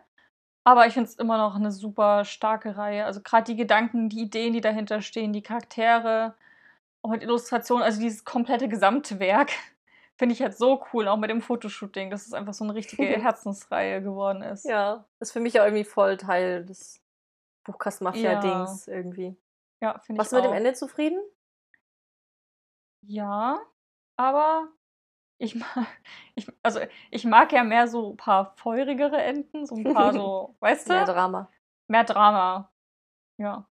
[0.65, 3.05] Aber ich finde es immer noch eine super starke Reihe.
[3.05, 6.37] Also gerade die Gedanken, die Ideen, die dahinter stehen, die Charaktere,
[7.03, 9.51] auch mit Illustrationen, also dieses komplette Gesamtwerk,
[10.17, 13.03] finde ich halt so cool, auch mit dem Fotoshooting, dass es einfach so eine richtige
[13.23, 14.65] Herzensreihe geworden ist.
[14.65, 17.03] Ja, ist für mich auch irgendwie voll Teil des
[17.65, 19.37] Buchkastenmafia-Dings irgendwie.
[19.81, 20.53] Ja, finde ich Warst du mit dem.
[20.53, 21.21] Ende zufrieden?
[23.03, 23.61] Ja,
[24.17, 24.69] aber
[25.39, 25.87] ich mag,
[26.35, 30.57] ich, also ich mag ja mehr so ein paar feurigere Enden, so ein paar so,
[30.61, 30.93] weißt du?
[30.95, 31.51] Mehr Drama.
[31.89, 32.73] Mehr Drama.
[33.39, 33.69] Ja.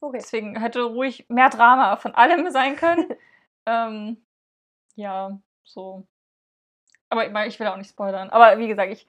[0.00, 0.18] Okay.
[0.18, 3.14] Deswegen hätte ruhig mehr Drama von allem sein können.
[3.66, 4.24] ähm,
[4.96, 6.06] ja, so.
[7.10, 8.30] Aber ich, meine, ich will auch nicht spoilern.
[8.30, 9.06] Aber wie gesagt, ich,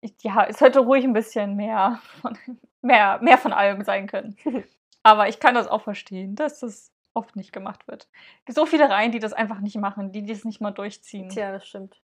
[0.00, 2.38] ich, ja, es hätte ruhig ein bisschen mehr von,
[2.80, 4.36] mehr, mehr von allem sein können.
[5.02, 8.08] Aber ich kann das auch verstehen, dass das oft nicht gemacht wird.
[8.48, 11.28] So viele Reihen, die das einfach nicht machen, die das nicht mal durchziehen.
[11.28, 12.00] Tja, das stimmt.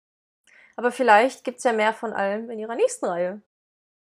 [0.78, 3.42] Aber vielleicht gibt es ja mehr von allem in ihrer nächsten Reihe.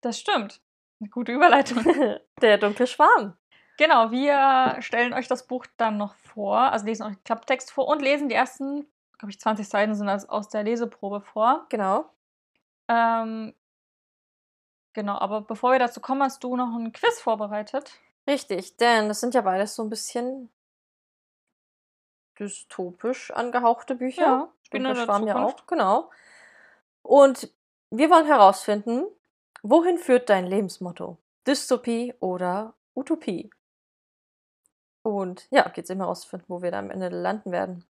[0.01, 0.61] Das stimmt.
[0.99, 1.83] Eine gute Überleitung.
[2.41, 3.37] Der dunkle Schwarm.
[3.77, 7.87] Genau, wir stellen euch das Buch dann noch vor, also lesen euch den Klapptext vor
[7.87, 8.85] und lesen die ersten,
[9.23, 11.65] glaube ich, 20 Seiten sind das aus der Leseprobe vor.
[11.69, 12.09] Genau.
[12.89, 13.55] Ähm,
[14.91, 18.01] genau, aber bevor wir dazu kommen, hast du noch ein Quiz vorbereitet.
[18.27, 20.51] Richtig, denn das sind ja beides so ein bisschen
[22.37, 24.51] dystopisch angehauchte Bücher.
[24.71, 26.09] Dunkler in der Schwarm ja auch, genau.
[27.01, 27.49] Und
[27.91, 29.05] wir wollen herausfinden,
[29.61, 31.17] wohin führt dein Lebensmotto?
[31.47, 33.49] Dystopie oder Utopie?
[35.01, 37.85] Und ja, geht's eben herausfinden, wo wir da am Ende landen werden.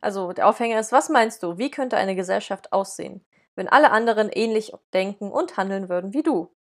[0.00, 3.24] Also, der Aufhänger ist, was meinst du, wie könnte eine Gesellschaft aussehen,
[3.54, 6.54] wenn alle anderen ähnlich denken und handeln würden wie du?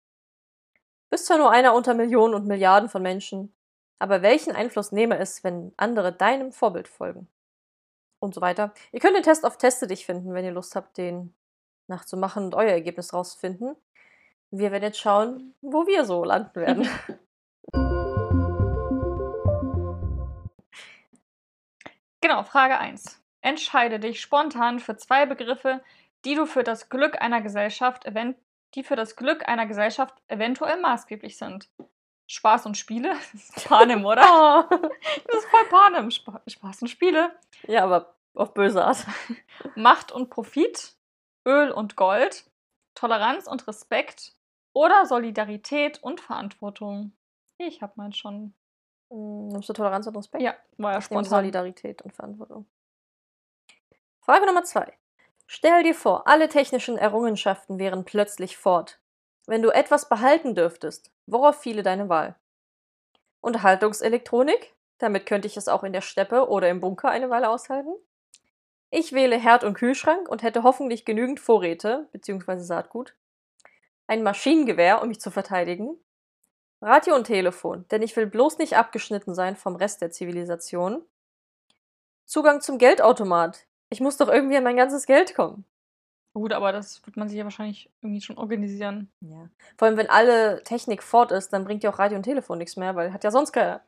[1.10, 3.54] Bist zwar nur einer unter Millionen und Milliarden von Menschen,
[3.98, 7.28] aber welchen Einfluss nehme es, wenn andere deinem Vorbild folgen?
[8.22, 8.74] Und so weiter.
[8.92, 11.34] Ihr könnt den Test auf Teste dich finden, wenn ihr Lust habt, den
[11.88, 13.76] nachzumachen und euer Ergebnis rauszufinden.
[14.52, 16.90] Wir werden jetzt schauen, wo wir so landen werden.
[22.22, 23.22] Genau, Frage 1.
[23.42, 25.82] Entscheide dich spontan für zwei Begriffe,
[26.26, 28.38] die du für das Glück einer Gesellschaft event
[28.76, 31.70] die für das Glück einer Gesellschaft eventuell maßgeblich sind.
[32.28, 33.10] Spaß und Spiele?
[33.34, 34.24] Das ist Panem, oder?
[34.72, 34.78] Oh.
[35.28, 36.12] Das ist voll Panem.
[36.12, 37.32] Spa Spaß und Spiele.
[37.68, 39.06] ja, aber auf böse Art.
[39.76, 40.94] Macht und Profit,
[41.48, 42.46] Öl und Gold,
[42.94, 44.34] Toleranz und Respekt
[44.74, 47.14] oder Solidarität und Verantwortung.
[47.58, 48.54] Ich habe meinen schon.
[49.10, 50.44] Hm, Nimmst du Toleranz und Respekt?
[50.44, 51.26] Ja, war ja spontan.
[51.26, 52.68] Solidarität und Verantwortung.
[54.22, 54.94] Frage Nummer zwei.
[55.48, 59.00] Stell dir vor, alle technischen Errungenschaften wären plötzlich fort.
[59.48, 62.36] Wenn du etwas behalten dürftest, worauf fiele deine Wahl?
[63.42, 64.76] Unterhaltungselektronik?
[65.00, 67.96] Damit könnte ich es auch in der Steppe oder im Bunker eine Weile aushalten.
[68.92, 72.60] Ich wähle Herd und Kühlschrank und hätte hoffentlich genügend Vorräte bzw.
[72.60, 73.16] Saatgut.
[74.08, 75.98] Ein Maschinengewehr, um mich zu verteidigen.
[76.82, 81.06] Radio und Telefon, denn ich will bloß nicht abgeschnitten sein vom Rest der Zivilisation.
[82.26, 83.68] Zugang zum Geldautomat.
[83.92, 85.66] Ich muss doch irgendwie an mein ganzes Geld kommen.
[86.36, 89.12] Gut, aber das wird man sich ja wahrscheinlich irgendwie schon organisieren.
[89.22, 89.50] Ja.
[89.78, 92.78] Vor allem, wenn alle Technik fort ist, dann bringt ja auch Radio und Telefon nichts
[92.78, 93.84] mehr, weil hat ja sonst keiner.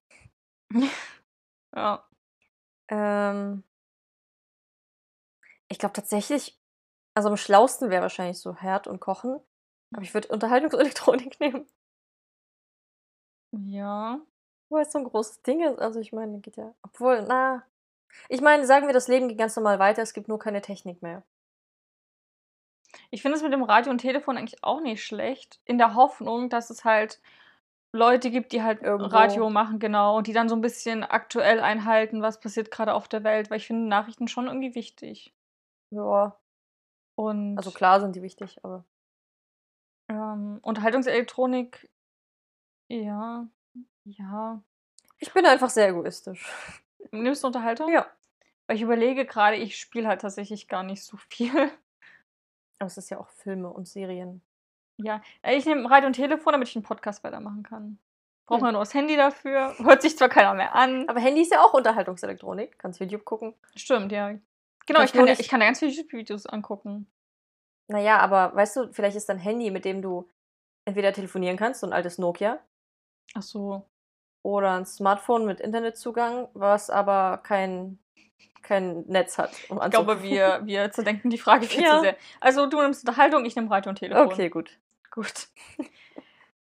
[1.73, 2.05] Ja.
[2.89, 3.63] Ähm,
[5.69, 6.59] ich glaube tatsächlich,
[7.15, 9.39] also am schlausten wäre wahrscheinlich so Herd und Kochen.
[9.93, 11.65] Aber ich würde Unterhaltungselektronik nehmen,
[13.53, 14.19] Ja.
[14.69, 15.79] weil es so ein großes Ding ist.
[15.79, 16.73] Also ich meine, geht ja.
[16.83, 17.63] Obwohl, na.
[18.29, 21.01] Ich meine, sagen wir, das Leben geht ganz normal weiter, es gibt nur keine Technik
[21.01, 21.23] mehr.
[23.09, 25.61] Ich finde es mit dem Radio und Telefon eigentlich auch nicht schlecht.
[25.65, 27.21] In der Hoffnung, dass es halt
[27.93, 29.15] Leute gibt, die halt Irgendwo.
[29.15, 33.07] Radio machen, genau, und die dann so ein bisschen aktuell einhalten, was passiert gerade auf
[33.07, 35.33] der Welt, weil ich finde Nachrichten schon irgendwie wichtig.
[35.91, 36.37] Ja.
[37.15, 38.85] Und Also klar sind die wichtig, aber.
[40.09, 41.89] ähm, Unterhaltungselektronik,
[42.89, 43.47] ja,
[44.05, 44.61] ja.
[45.19, 46.51] Ich bin einfach sehr egoistisch.
[47.11, 47.91] Nimmst du Unterhaltung?
[47.91, 48.07] Ja.
[48.67, 51.51] Weil ich überlege gerade, ich spiele halt tatsächlich gar nicht so viel.
[52.79, 54.41] Aber es ist ja auch Filme und Serien.
[54.97, 57.99] Ja, äh, ich nehme Radio und Telefon, damit ich einen Podcast weitermachen kann.
[58.45, 59.75] Braucht man nur das Handy dafür.
[59.79, 61.07] Hört sich zwar keiner mehr an.
[61.07, 62.77] Aber Handy ist ja auch Unterhaltungselektronik.
[62.79, 63.53] Kannst YouTube gucken.
[63.75, 64.35] Stimmt, ja.
[64.85, 67.07] Genau, ich kann, ja, ich kann da ganz viele YouTube-Videos angucken.
[67.87, 70.27] Naja, aber weißt du, vielleicht ist dein Handy, mit dem du
[70.85, 72.59] entweder telefonieren kannst, so ein altes Nokia,
[73.33, 73.85] Ach so.
[74.43, 77.99] Oder ein Smartphone mit Internetzugang, was aber kein,
[78.61, 79.51] kein Netz hat.
[79.69, 81.95] Um Ich glaube, wir, wir zerdenken die Frage viel Ja.
[81.95, 82.15] zu sehr.
[82.39, 84.27] Also du nimmst Unterhaltung, ich nehme Radio und Telefon.
[84.27, 84.79] Okay, gut.
[85.11, 85.47] Gut.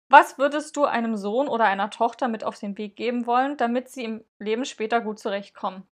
[0.08, 3.90] Was würdest du einem Sohn oder einer Tochter mit auf den Weg geben wollen, damit
[3.90, 5.84] sie im Leben später gut zurechtkommen?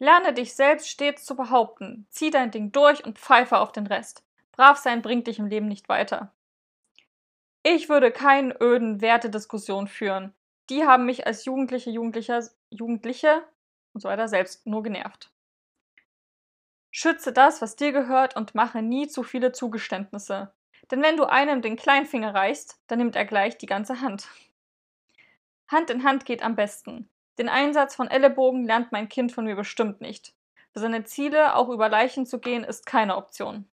[0.00, 2.06] Lerne dich selbst stets zu behaupten.
[2.10, 4.24] Zieh dein Ding durch und pfeife auf den Rest.
[4.50, 6.32] Brav sein bringt dich im Leben nicht weiter.
[7.62, 10.34] Ich würde keinen öden Wertediskussion führen.
[10.70, 13.44] Die haben mich als Jugendliche, Jugendlicher, Jugendliche
[13.92, 15.30] und so weiter selbst nur genervt.
[16.90, 20.52] Schütze das, was dir gehört und mache nie zu viele Zugeständnisse.
[20.90, 24.28] Denn wenn du einem den Kleinfinger reichst, dann nimmt er gleich die ganze Hand.
[25.68, 27.08] Hand in Hand geht am besten.
[27.38, 30.34] Den Einsatz von Ellenbogen lernt mein Kind von mir bestimmt nicht.
[30.72, 33.66] Für seine Ziele auch über Leichen zu gehen, ist keine Option.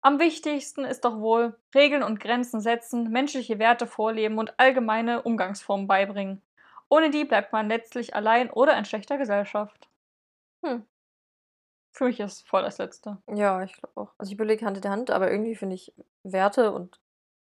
[0.00, 5.88] Am wichtigsten ist doch wohl Regeln und Grenzen setzen, menschliche Werte vorleben und allgemeine Umgangsformen
[5.88, 6.40] beibringen.
[6.88, 9.88] Ohne die bleibt man letztlich allein oder in schlechter Gesellschaft.
[10.64, 10.84] Hm.
[11.92, 13.18] Für mich ist voll das Letzte.
[13.26, 14.14] Ja, ich glaube auch.
[14.18, 15.92] Also ich überlege Hand in Hand, aber irgendwie finde ich
[16.22, 17.00] Werte und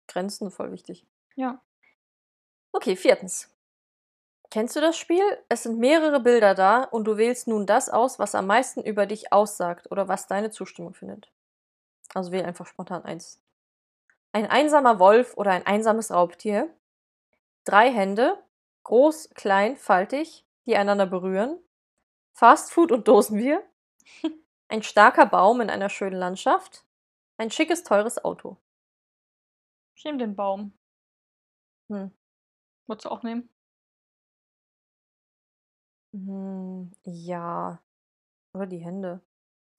[0.07, 1.05] Grenzen voll wichtig.
[1.35, 1.61] Ja.
[2.73, 3.49] Okay, viertens.
[4.51, 5.23] Kennst du das Spiel?
[5.49, 9.05] Es sind mehrere Bilder da und du wählst nun das aus, was am meisten über
[9.05, 11.31] dich aussagt oder was deine Zustimmung findet.
[12.14, 13.41] Also wähl einfach spontan eins.
[14.32, 16.74] Ein einsamer Wolf oder ein einsames Raubtier.
[17.66, 18.38] Drei Hände,
[18.84, 21.59] groß, klein, faltig, die einander berühren.
[22.34, 23.64] Fastfood und Dosenbier.
[24.70, 26.84] Ein starker Baum in einer schönen Landschaft.
[27.38, 28.57] Ein schickes, teures Auto.
[29.95, 30.74] Ich nehme den Baum.
[31.89, 32.11] Hm.
[32.88, 33.49] Würdest du auch nehmen?
[36.14, 37.80] Hm, ja.
[38.53, 39.22] Oder die Hände.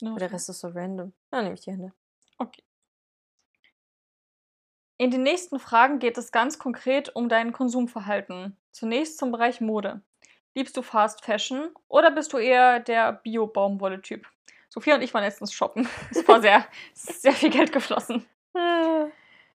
[0.01, 0.37] Ja, Aber der okay.
[0.37, 1.13] Rest ist so random.
[1.31, 1.93] Dann nehme ich die Hände.
[2.39, 2.63] Okay.
[4.97, 8.57] In den nächsten Fragen geht es ganz konkret um dein Konsumverhalten.
[8.71, 10.03] Zunächst zum Bereich Mode.
[10.55, 14.27] Liebst du Fast Fashion oder bist du eher der Bio-Baumwolle-Typ?
[14.69, 15.89] Sophia und ich waren letztens shoppen.
[16.11, 16.65] Es war sehr,
[16.95, 18.25] sehr viel Geld geflossen.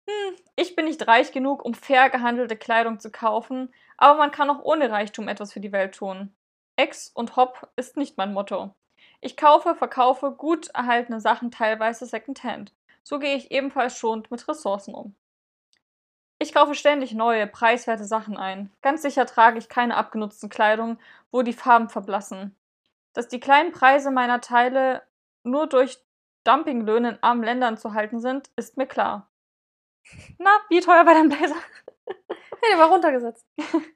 [0.08, 4.50] Hm, ich bin nicht reich genug, um fair gehandelte Kleidung zu kaufen, aber man kann
[4.50, 6.36] auch ohne Reichtum etwas für die Welt tun.
[6.76, 8.76] Ex und Hop ist nicht mein Motto.
[9.22, 12.74] Ich kaufe, verkaufe gut erhaltene Sachen teilweise Secondhand.
[13.04, 15.16] So gehe ich ebenfalls schonend mit Ressourcen um.
[16.38, 18.72] Ich kaufe ständig neue, preiswerte Sachen ein.
[18.82, 21.00] Ganz sicher trage ich keine abgenutzten Kleidung,
[21.32, 22.56] wo die Farben verblassen.
[23.14, 25.02] Dass die kleinen Preise meiner Teile
[25.44, 25.98] nur durch
[26.44, 29.30] Dumpinglöhne in armen Ländern zu halten sind, ist mir klar.
[30.38, 31.56] Na, wie teuer war dein Blazer?
[32.06, 33.46] Hey, der war runtergesetzt.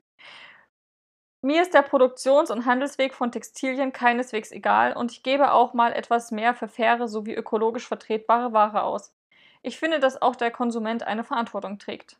[1.42, 5.94] Mir ist der Produktions- und Handelsweg von Textilien keineswegs egal und ich gebe auch mal
[5.94, 9.14] etwas mehr für faire sowie ökologisch vertretbare Ware aus.
[9.62, 12.18] Ich finde, dass auch der Konsument eine Verantwortung trägt.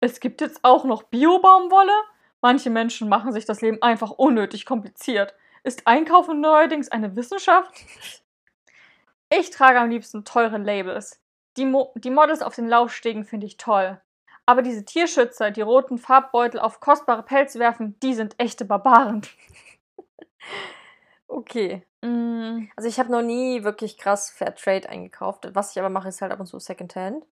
[0.00, 1.94] Es gibt jetzt auch noch Bio-Baumwolle?
[2.42, 5.34] Manche Menschen machen sich das Leben einfach unnötig kompliziert.
[5.62, 7.72] Ist Einkaufen neuerdings eine Wissenschaft?
[9.30, 11.22] Ich trage am liebsten teure Labels.
[11.56, 13.98] Die, Mo die Models auf den Laufstegen finde ich toll.
[14.46, 19.22] Aber diese Tierschützer, die roten Farbbeutel auf kostbare Pelze werfen, die sind echte Barbaren.
[21.26, 21.82] Okay.
[22.02, 25.48] Mm, Also ich habe noch nie wirklich krass Fairtrade eingekauft.
[25.54, 27.24] Was ich aber mache, ist halt ab und zu Secondhand.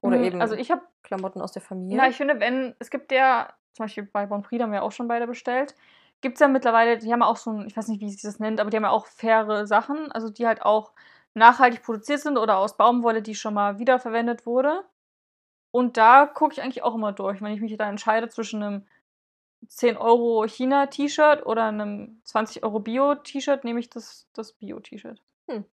[0.00, 1.98] Oder mm, eben Also ich habe, Klamotten aus der Familie.
[1.98, 5.08] na, ich finde, wenn, es gibt ja, zum Beispiel bei Bonprix haben wir auch schon
[5.08, 5.74] beide bestellt,
[6.22, 8.22] gibt es ja mittlerweile, die haben ja auch so ein, ich weiß nicht, wie sich
[8.22, 10.92] das nennt, aber die haben ja auch faire Sachen, also die halt auch
[11.34, 14.82] nachhaltig produziert sind oder aus Baumwolle, die schon mal wiederverwendet wurde.
[15.76, 18.86] Und da gucke ich eigentlich auch immer durch, wenn ich mich da entscheide zwischen einem
[19.68, 25.22] 10 Euro China-T-Shirt oder einem 20 Euro Bio-T-Shirt, nehme ich das, das Bio-T-Shirt.
[25.50, 25.66] Hm.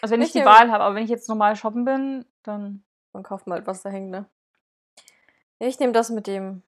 [0.00, 2.84] Also wenn ich Ich die Wahl habe, aber wenn ich jetzt normal shoppen bin, dann
[3.12, 4.30] Man kauft mal halt, was da hängt, ne?
[5.58, 6.62] Ich nehme das mit dem.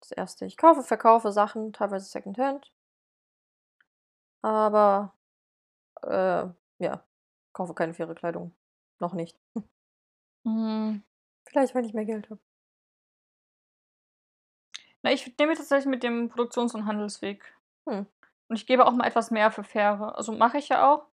[0.00, 0.46] Das erste.
[0.46, 2.72] Ich kaufe, verkaufe Sachen, teilweise Secondhand.
[4.40, 5.12] Aber,
[6.02, 6.46] äh,
[6.78, 7.04] ja,
[7.52, 8.54] kaufe keine faire Kleidung.
[9.00, 9.38] Noch nicht.
[10.44, 11.02] mm,
[11.50, 12.40] Vielleicht, wenn ich mehr Geld habe.
[15.02, 17.42] Na, ich nehme tatsächlich mit dem Produktions- und Handelsweg.
[17.88, 18.06] Hm.
[18.48, 20.16] Und ich gebe auch mal etwas mehr für faire.
[20.16, 21.06] Also mache ich ja auch.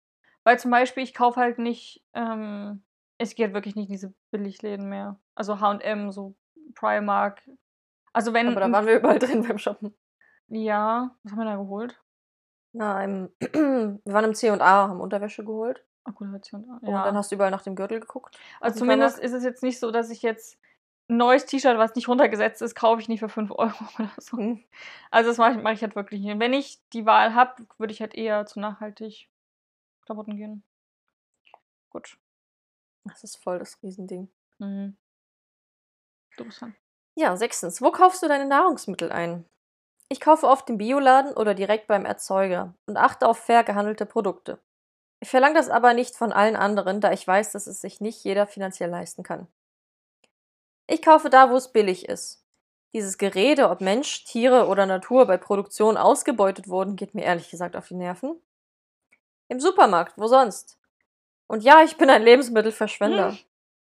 [0.43, 2.83] Weil zum Beispiel, ich kaufe halt nicht, ähm,
[3.17, 5.19] es geht wirklich nicht in diese Billigläden mehr.
[5.35, 6.35] Also HM, so
[6.75, 7.41] Primark.
[8.11, 8.47] Also wenn.
[8.49, 9.95] Aber da waren wir überall drin beim Shoppen.
[10.49, 12.01] ja, was haben wir da geholt?
[12.73, 15.85] Na, im, wir waren im C&A, haben Unterwäsche geholt.
[16.05, 16.63] Ach gut, Hölzchen.
[16.63, 17.03] Und Ja.
[17.03, 18.39] dann hast du überall nach dem Gürtel geguckt.
[18.61, 20.57] also zumindest ist es jetzt nicht so, dass ich jetzt
[21.09, 24.37] ein neues T-Shirt, was nicht runtergesetzt ist, kaufe ich nicht für 5 Euro oder so.
[24.37, 24.63] Hm.
[25.11, 26.39] Also das mache ich, mach ich halt wirklich nicht.
[26.39, 29.29] Wenn ich die Wahl habe, würde ich halt eher zu nachhaltig
[30.05, 30.63] Klamotten gehen.
[31.89, 32.17] Gut.
[33.03, 34.29] Das ist voll das Riesending.
[34.59, 34.97] Mhm.
[36.37, 36.75] Du bist dran.
[37.15, 37.81] Ja, sechstens.
[37.81, 39.45] Wo kaufst du deine Nahrungsmittel ein?
[40.09, 44.59] Ich kaufe oft im Bioladen oder direkt beim Erzeuger und achte auf fair gehandelte Produkte.
[45.25, 48.23] Ich verlange das aber nicht von allen anderen, da ich weiß, dass es sich nicht
[48.23, 49.47] jeder finanziell leisten kann.
[50.85, 52.45] Ich kaufe da, wo es billig ist.
[52.93, 57.75] Dieses Gerede, ob Mensch, Tiere oder Natur bei Produktion ausgebeutet wurden, geht mir ehrlich gesagt
[57.75, 58.39] auf die Nerven.
[59.47, 60.77] Im Supermarkt, wo sonst?
[61.47, 63.31] Und ja, ich bin ein Lebensmittelverschwender.
[63.31, 63.39] Hm.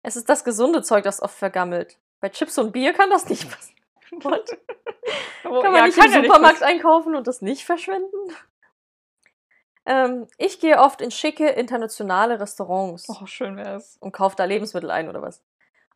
[0.03, 1.99] Es ist das gesunde Zeug, das oft vergammelt.
[2.21, 3.77] Bei Chips und Bier kann das nicht passieren.
[5.43, 8.35] kann man ja, nicht kann im Supermarkt nicht einkaufen und das nicht verschwenden?
[9.87, 13.09] Ähm, ich gehe oft in schicke internationale Restaurants.
[13.09, 13.97] Oh, schön wär's.
[14.01, 15.43] Und kaufe da Lebensmittel ein oder was.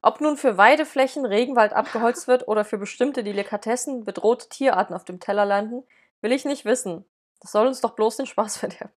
[0.01, 5.21] Ob nun für Weideflächen Regenwald abgeholzt wird oder für bestimmte Delikatessen bedrohte Tierarten auf dem
[5.21, 5.83] Teller landen,
[6.23, 7.05] will ich nicht wissen.
[7.41, 8.93] Das soll uns doch bloß den Spaß verderben.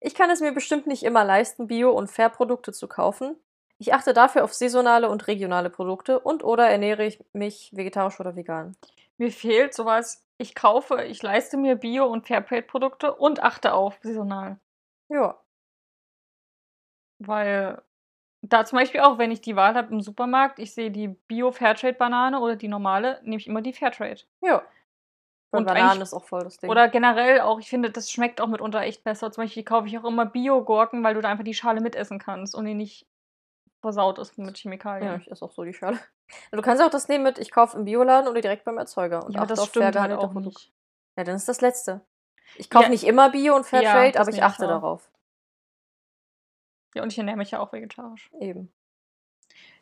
[0.00, 3.36] Ich kann es mir bestimmt nicht immer leisten, Bio- und Fairprodukte zu kaufen.
[3.78, 8.36] Ich achte dafür auf saisonale und regionale Produkte und oder ernähre ich mich vegetarisch oder
[8.36, 8.76] vegan.
[9.18, 14.58] Mir fehlt sowas, ich kaufe, ich leiste mir Bio- und Fairtrade-Produkte und achte auf saisonal.
[15.08, 15.38] Ja.
[17.18, 17.82] Weil
[18.42, 22.40] da zum Beispiel auch, wenn ich die Wahl habe im Supermarkt, ich sehe die Bio-Fairtrade-Banane
[22.40, 24.22] oder die normale, nehme ich immer die Fairtrade.
[24.42, 24.62] Ja.
[25.50, 26.68] Und Bananen ist auch voll das Ding.
[26.68, 29.30] Oder generell auch, ich finde, das schmeckt auch mitunter echt besser.
[29.30, 32.56] Zum Beispiel kaufe ich auch immer Bio-Gurken, weil du da einfach die Schale mitessen kannst
[32.56, 33.06] und die nicht
[33.84, 35.06] versaut ist mit Chemikalien.
[35.06, 35.98] Ja, ich esse auch so die Schale.
[36.50, 39.24] Du kannst auch das nehmen mit, ich kaufe im Bioladen oder direkt beim Erzeuger.
[39.24, 40.72] Und ja, das stimmt halt auch nicht.
[41.16, 42.00] Ja, dann ist das Letzte.
[42.56, 42.90] Ich kaufe ja.
[42.90, 45.10] nicht immer Bio und Fairtrade, ja, aber ich achte darauf.
[46.94, 48.30] Ja, und ich ernähre mich ja auch vegetarisch.
[48.40, 48.72] Eben.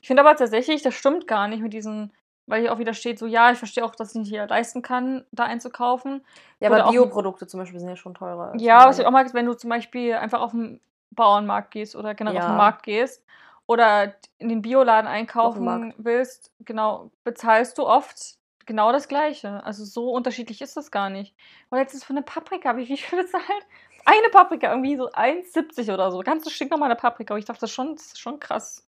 [0.00, 2.12] Ich finde aber tatsächlich, das stimmt gar nicht mit diesen,
[2.46, 4.82] weil hier auch wieder steht, so, ja, ich verstehe auch, dass ich nicht hier leisten
[4.82, 6.24] kann, da einzukaufen.
[6.58, 8.52] Ja, aber Bioprodukte zum Beispiel sind ja schon teurer.
[8.58, 10.80] Ja, was ich auch mag, wenn du zum Beispiel einfach auf den
[11.10, 12.42] Bauernmarkt gehst oder generell ja.
[12.42, 13.24] auf den Markt gehst
[13.66, 19.64] oder in den Bioladen einkaufen willst, genau, bezahlst du oft genau das Gleiche.
[19.64, 21.34] Also so unterschiedlich ist das gar nicht.
[21.70, 23.66] Und jetzt ist für eine Paprika, wie viel bezahlt?
[24.04, 26.20] Eine Paprika, irgendwie so 1,70 oder so.
[26.20, 27.34] Ganz Stück normale Paprika.
[27.34, 28.86] Aber ich dachte, das ist schon, das ist schon krass.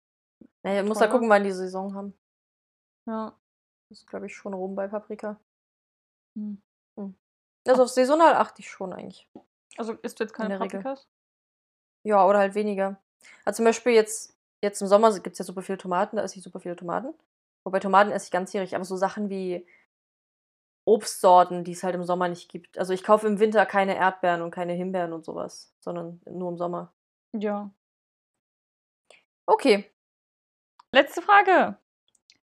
[0.62, 2.14] Naja, muss da gucken, wann die Saison haben.
[3.06, 3.34] Ja.
[3.88, 5.40] Das ist, glaube ich, schon rum bei Paprika.
[6.36, 6.62] Hm.
[6.96, 7.14] Hm.
[7.66, 9.28] Also auf saisonal achte ich schon eigentlich.
[9.76, 11.00] Also isst du jetzt keine Paprikas?
[11.00, 11.06] Regel.
[12.04, 13.00] Ja, oder halt weniger.
[13.44, 16.36] Also zum Beispiel jetzt Jetzt im Sommer gibt es ja super viele Tomaten, da esse
[16.36, 17.14] ich super viele Tomaten.
[17.64, 19.66] Wobei Tomaten esse ich ganzjährig, aber so Sachen wie
[20.86, 22.78] Obstsorten, die es halt im Sommer nicht gibt.
[22.78, 26.58] Also ich kaufe im Winter keine Erdbeeren und keine Himbeeren und sowas, sondern nur im
[26.58, 26.92] Sommer.
[27.32, 27.70] Ja.
[29.46, 29.90] Okay.
[30.92, 31.76] Letzte Frage.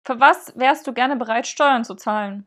[0.04, 2.46] Für was wärst du gerne bereit, Steuern zu zahlen?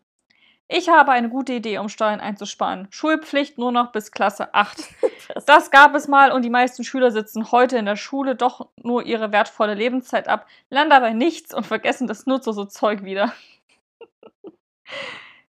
[0.68, 2.88] Ich habe eine gute Idee, um Steuern einzusparen.
[2.90, 4.78] Schulpflicht nur noch bis Klasse 8.
[5.48, 9.04] Das gab es mal und die meisten Schüler sitzen heute in der Schule doch nur
[9.04, 13.34] ihre wertvolle Lebenszeit ab, lernen dabei nichts und vergessen das nutzlose Zeug wieder.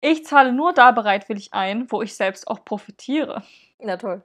[0.02, 3.44] Ich zahle nur da bereitwillig ein, wo ich selbst auch profitiere.
[3.80, 4.24] Na toll.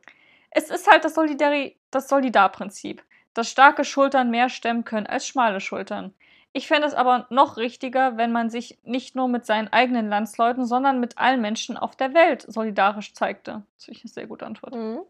[0.51, 3.03] Es ist halt das, Solidari das Solidarprinzip,
[3.35, 6.15] dass starke Schultern mehr stemmen können als schmale Schultern.
[6.57, 10.65] Ich fände es aber noch richtiger, wenn man sich nicht nur mit seinen eigenen Landsleuten,
[10.65, 13.65] sondern mit allen Menschen auf der Welt solidarisch zeigte.
[13.77, 14.73] Das ist eine sehr gute Antwort.
[14.73, 15.01] Mhm.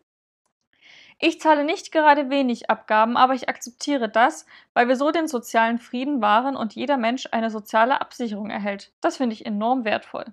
[1.21, 5.79] Ich zahle nicht gerade wenig Abgaben, aber ich akzeptiere das, weil wir so den sozialen
[5.79, 8.91] Frieden wahren und jeder Mensch eine soziale Absicherung erhält.
[9.03, 10.25] Das finde ich enorm wertvoll.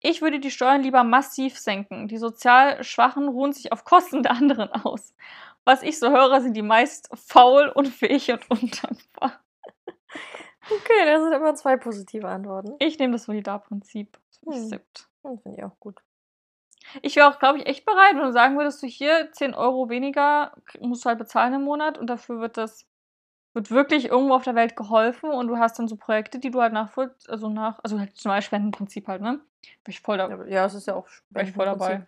[0.00, 2.08] Ich würde die Steuern lieber massiv senken.
[2.08, 5.14] Die sozial Schwachen ruhen sich auf Kosten der anderen aus.
[5.64, 9.40] Was ich so höre, sind die meist faul, unfähig und undankbar.
[10.70, 12.74] Okay, das sind immer zwei positive Antworten.
[12.78, 14.18] Ich nehme das Solidarprinzip.
[14.44, 14.80] Das hm.
[15.22, 16.00] Das finde ich auch gut.
[17.02, 19.88] Ich wäre auch, glaube ich, echt bereit, wenn du sagen würdest, du hier 10 Euro
[19.88, 22.86] weniger musst du halt bezahlen im Monat und dafür wird das
[23.54, 26.60] wird wirklich irgendwo auf der Welt geholfen und du hast dann so Projekte, die du
[26.60, 29.40] halt nachvoll also nach also halt zum Beispiel Spendenprinzip halt, ne?
[29.84, 30.48] Bin ich voll dabei.
[30.48, 32.06] Ja, es ist ja auch Bin ich voll dabei.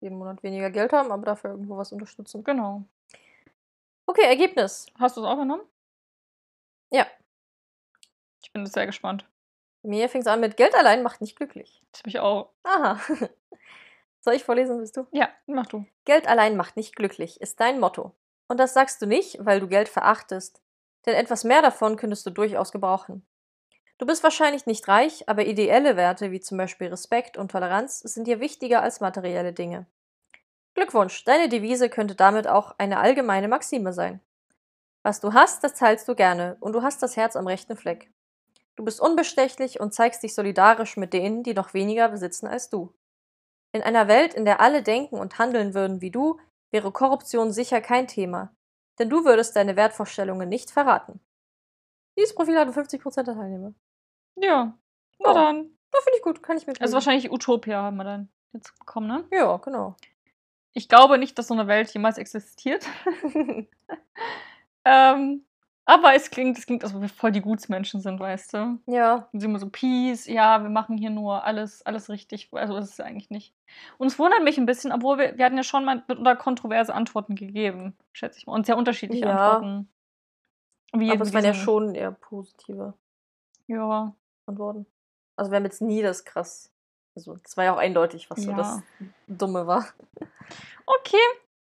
[0.00, 2.42] Jeden Monat weniger Geld haben, aber dafür irgendwo was unterstützen.
[2.42, 2.84] Genau.
[4.06, 4.86] Okay, Ergebnis.
[4.98, 5.62] Hast du es auch genommen?
[6.90, 7.06] Ja.
[8.48, 9.26] Ich bin sehr gespannt.
[9.82, 11.82] Mir fing es an mit Geld allein macht nicht glücklich.
[11.92, 12.48] Das ich auch.
[12.62, 12.98] Aha.
[14.20, 15.06] Soll ich vorlesen, bist du?
[15.12, 15.84] Ja, mach du.
[16.06, 18.14] Geld allein macht nicht glücklich, ist dein Motto.
[18.48, 20.62] Und das sagst du nicht, weil du Geld verachtest,
[21.04, 23.26] denn etwas mehr davon könntest du durchaus gebrauchen.
[23.98, 28.26] Du bist wahrscheinlich nicht reich, aber ideelle Werte wie zum Beispiel Respekt und Toleranz sind
[28.26, 29.86] dir wichtiger als materielle Dinge.
[30.74, 34.20] Glückwunsch, deine Devise könnte damit auch eine allgemeine Maxime sein.
[35.02, 38.10] Was du hast, das teilst du gerne, und du hast das Herz am rechten Fleck.
[38.78, 42.94] Du bist unbestechlich und zeigst dich solidarisch mit denen, die noch weniger besitzen als du.
[43.72, 46.38] In einer Welt, in der alle denken und handeln würden wie du,
[46.70, 48.54] wäre Korruption sicher kein Thema,
[49.00, 51.18] denn du würdest deine Wertvorstellungen nicht verraten.
[52.16, 53.74] Dieses Profil hatte 50% der Teilnehmer.
[54.36, 54.78] Ja.
[55.18, 55.34] Na Ja.
[55.34, 55.56] dann.
[55.92, 59.08] Ja, finde ich gut, kann ich mir Also wahrscheinlich Utopia haben wir dann jetzt bekommen,
[59.08, 59.24] ne?
[59.32, 59.96] Ja, genau.
[60.72, 62.86] Ich glaube nicht, dass so eine Welt jemals existiert.
[64.84, 65.44] ähm,
[65.88, 68.78] aber es klingt, es klingt, als ob wir voll die Gutsmenschen sind, weißt du?
[68.86, 69.28] ja.
[69.32, 72.48] Und sie immer so, Peace, ja, wir machen hier nur alles, alles richtig.
[72.52, 73.54] Also das ist es eigentlich nicht.
[73.96, 76.94] Und es wundert mich ein bisschen, obwohl wir, wir hatten ja schon mal mitunter kontroverse
[76.94, 78.52] Antworten gegeben, schätze ich mal.
[78.52, 79.54] Und sehr unterschiedliche Ja.
[79.56, 79.88] Antworten.
[80.92, 82.94] Wie Aber es waren ja schon eher positive
[83.66, 84.14] Ja,
[84.46, 84.86] Antworten.
[85.36, 86.70] Also wir haben jetzt nie das krass.
[87.16, 88.56] Also es war ja auch eindeutig, was so Ja.
[88.56, 88.82] das
[89.26, 89.86] Dumme war.
[90.86, 91.16] Okay,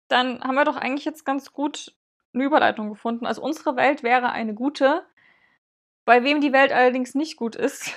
[0.07, 1.93] dann haben wir doch eigentlich jetzt ganz gut
[2.33, 3.25] eine Überleitung gefunden.
[3.25, 5.05] Also unsere Welt wäre eine gute.
[6.05, 7.91] Bei wem die Welt allerdings nicht gut ist,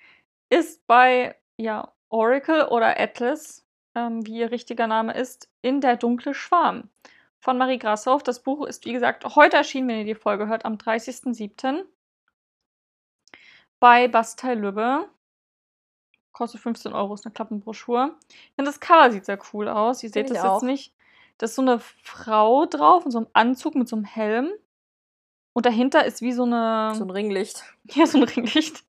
[0.50, 6.34] ist bei ja, Oracle oder Atlas, ähm, wie ihr richtiger Name ist, in der dunkle
[6.34, 6.90] Schwarm
[7.38, 8.22] von Marie Grashoff.
[8.22, 11.84] Das Buch ist, wie gesagt, heute erschienen, wenn ihr die Folge hört, am 30.07.
[13.80, 15.08] bei Bastei Lübbe.
[16.32, 18.14] Kostet 15 Euro, ist eine Klappenbroschur.
[18.54, 20.02] Finde, das Cover sieht sehr cool aus.
[20.02, 20.92] Ihr seht ich jetzt nicht.
[21.38, 24.50] Da ist so eine Frau drauf in so einem Anzug mit so einem Helm.
[25.52, 26.94] Und dahinter ist wie so eine.
[26.94, 27.64] So ein Ringlicht.
[27.84, 28.84] ja, so ein Ringlicht.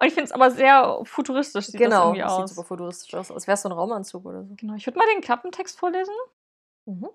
[0.00, 2.06] Und ich finde es aber sehr futuristisch, sieht das genau.
[2.06, 2.54] irgendwie Das sieht aus.
[2.54, 3.30] super futuristisch aus.
[3.30, 4.54] Als wäre es so ein Raumanzug oder so.
[4.56, 4.74] Genau.
[4.74, 6.14] Ich würde mal den Klappentext vorlesen.
[6.86, 7.08] Mhm.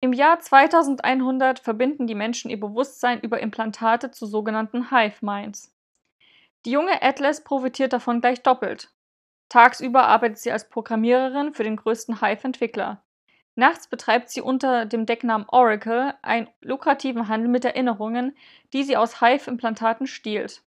[0.00, 5.74] Im Jahr 2100 verbinden die Menschen ihr Bewusstsein über Implantate zu sogenannten Hive Minds.
[6.64, 8.92] Die junge Atlas profitiert davon gleich doppelt.
[9.48, 13.02] Tagsüber arbeitet sie als Programmiererin für den größten Hive-Entwickler.
[13.54, 18.36] Nachts betreibt sie unter dem Decknamen Oracle einen lukrativen Handel mit Erinnerungen,
[18.72, 20.62] die sie aus Hive-Implantaten stiehlt.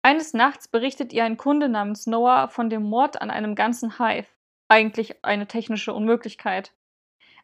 [0.00, 4.28] Eines Nachts berichtet ihr ein Kunde namens Noah von dem Mord an einem ganzen Hive.
[4.68, 6.72] Eigentlich eine technische Unmöglichkeit.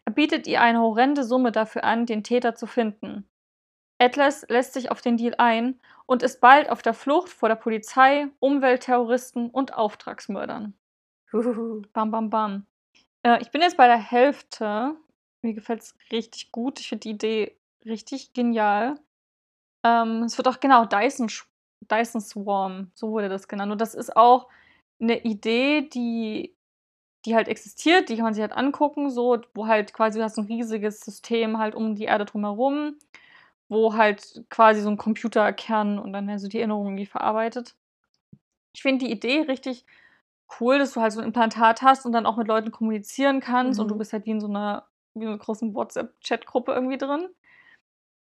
[0.06, 3.28] Er bietet ihr eine horrende Summe dafür an, den Täter zu finden.
[3.98, 7.56] Atlas lässt sich auf den Deal ein und ist bald auf der Flucht vor der
[7.56, 10.74] Polizei, Umweltterroristen und Auftragsmördern.
[11.32, 11.82] Huhuhu.
[11.92, 12.66] Bam, bam, bam.
[13.22, 14.94] Äh, ich bin jetzt bei der Hälfte.
[15.42, 16.80] Mir gefällt es richtig gut.
[16.80, 18.98] Ich finde die Idee richtig genial.
[19.84, 21.30] Ähm, es wird auch genau Dyson,
[21.90, 23.72] Dyson Swarm, so wurde das genannt.
[23.72, 24.48] Und das ist auch
[25.00, 26.54] eine Idee, die,
[27.24, 30.38] die halt existiert, die kann man sich halt angucken, so, wo halt quasi du hast
[30.38, 32.96] ein riesiges System halt um die Erde drumherum,
[33.74, 37.74] wo halt quasi so ein Computerkern und dann also die Erinnerungen irgendwie verarbeitet.
[38.74, 39.84] Ich finde die Idee richtig
[40.60, 43.80] cool, dass du halt so ein Implantat hast und dann auch mit Leuten kommunizieren kannst
[43.80, 43.98] und du Mhm.
[43.98, 47.28] bist halt wie in so einer, wie in einer großen WhatsApp-Chat-Gruppe irgendwie drin.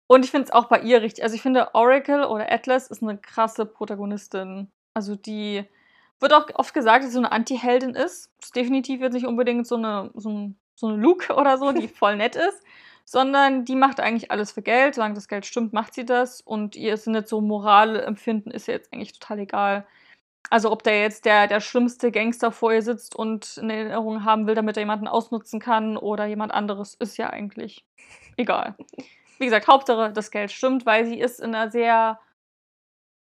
[0.07, 1.23] Und ich finde es auch bei ihr richtig.
[1.23, 4.69] Also ich finde, Oracle oder Atlas ist eine krasse Protagonistin.
[4.93, 5.63] Also die
[6.19, 8.31] wird auch oft gesagt, dass sie so eine Anti-Heldin ist.
[8.41, 11.87] Ist definitiv jetzt nicht unbedingt so eine, so, ein, so eine Luke oder so, die
[11.87, 12.63] voll nett ist.
[13.05, 14.95] Sondern die macht eigentlich alles für Geld.
[14.95, 16.41] Solange das Geld stimmt, macht sie das.
[16.41, 19.85] Und ihr ist nicht so Moralempfinden, ist ihr jetzt eigentlich total egal.
[20.49, 24.45] Also ob der jetzt der, der schlimmste Gangster vor ihr sitzt und eine Erinnerung haben
[24.47, 27.85] will, damit er jemanden ausnutzen kann oder jemand anderes, ist ja eigentlich
[28.37, 28.75] egal.
[29.39, 32.19] Wie gesagt, Hauptsache das Geld stimmt, weil sie ist in einer sehr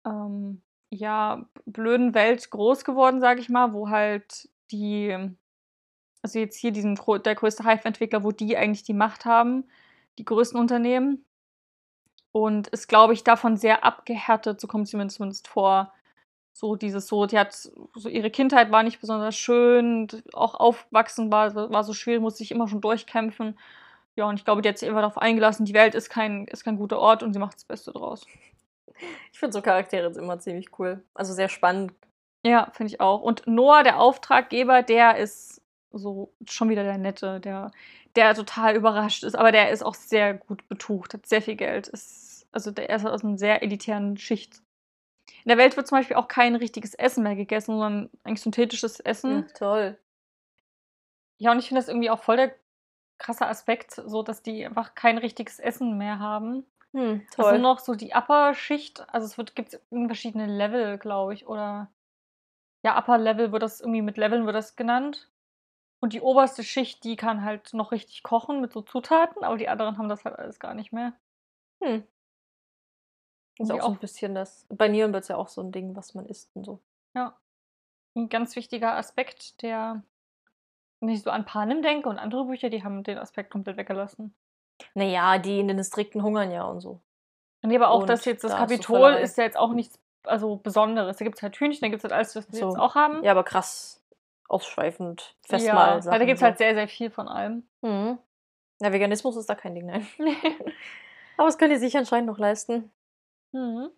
[0.05, 5.31] ähm, ja, blöden Welt groß geworden, sage ich mal, wo halt die,
[6.23, 9.69] also jetzt hier diesen, gro- der größte Hive-Entwickler, wo die eigentlich die Macht haben,
[10.19, 11.25] die größten Unternehmen.
[12.33, 15.93] Und ist, glaube ich, davon sehr abgehärtet, so kommt sie mir zumindest vor.
[16.53, 21.55] So dieses so, die hat, so ihre Kindheit war nicht besonders schön, auch aufwachsen war,
[21.55, 23.59] war so schwierig, musste sich immer schon durchkämpfen.
[24.17, 26.65] Ja, und ich glaube, die hat sich einfach darauf eingelassen, die Welt ist kein, ist
[26.65, 28.27] kein guter Ort und sie macht das Beste draus.
[29.33, 31.03] Ich finde so Charaktere jetzt immer ziemlich cool.
[31.15, 31.95] Also sehr spannend.
[32.45, 33.23] Ja, finde ich auch.
[33.23, 35.60] Und Noah, der Auftraggeber, der ist
[35.93, 37.71] so schon wieder der Nette, der,
[38.17, 41.89] der total überrascht ist, aber der ist auch sehr gut betucht, hat sehr viel Geld.
[41.89, 44.61] Ist, also der ist aus einer sehr elitären Schicht.
[45.45, 49.01] In der Welt wird zum Beispiel auch kein richtiges Essen mehr gegessen, sondern eigentlich synthetisches
[49.01, 49.31] Essen.
[49.31, 49.99] Ja, toll.
[51.39, 52.55] Ja, und ich finde das irgendwie auch voll der
[53.19, 56.67] krasse Aspekt, so dass die einfach kein richtiges Essen mehr haben.
[56.93, 57.59] Hm, Also toll.
[57.59, 61.89] noch so die Upper-Schicht, also es wird, gibt verschiedene Level, glaube ich, oder
[62.83, 65.30] ja, Upper Level wird das irgendwie mit Leveln wird das genannt.
[66.01, 69.69] Und die oberste Schicht, die kann halt noch richtig kochen mit so Zutaten, aber die
[69.69, 71.13] anderen haben das halt alles gar nicht mehr.
[71.83, 72.05] Hm.
[73.59, 74.67] Ist Die auch so auch- ein bisschen das.
[74.71, 76.81] Bei Neon wird es ja auch so ein Ding, was man isst und so.
[77.15, 77.37] Ja.
[78.17, 80.03] Ein ganz wichtiger Aspekt, der,
[81.01, 84.35] wenn ich so an Panem denke und andere Bücher, die haben den Aspekt komplett weggelassen.
[84.95, 87.01] Naja, die in den Distrikten hungern ja und so.
[87.63, 90.57] Und aber auch Und das jetzt, das da Kapitol ist ja jetzt auch nichts also
[90.57, 91.19] Besonderes.
[91.19, 92.69] Da gibt es halt Hühnchen, da gibt es halt alles, was wir So.
[92.69, 93.23] jetzt auch haben.
[93.23, 94.00] Ja, aber krass
[94.51, 95.37] ausschweifend.
[95.49, 96.05] ja, Festmahl.
[96.05, 97.65] weil da gibt es halt sehr, sehr viel von allem.
[97.83, 98.19] Mhm.
[98.81, 100.07] Ja, Veganismus ist da kein Ding, nein.
[101.37, 102.91] Aber es können die sich anscheinend noch leisten.
[103.53, 103.91] Mhm.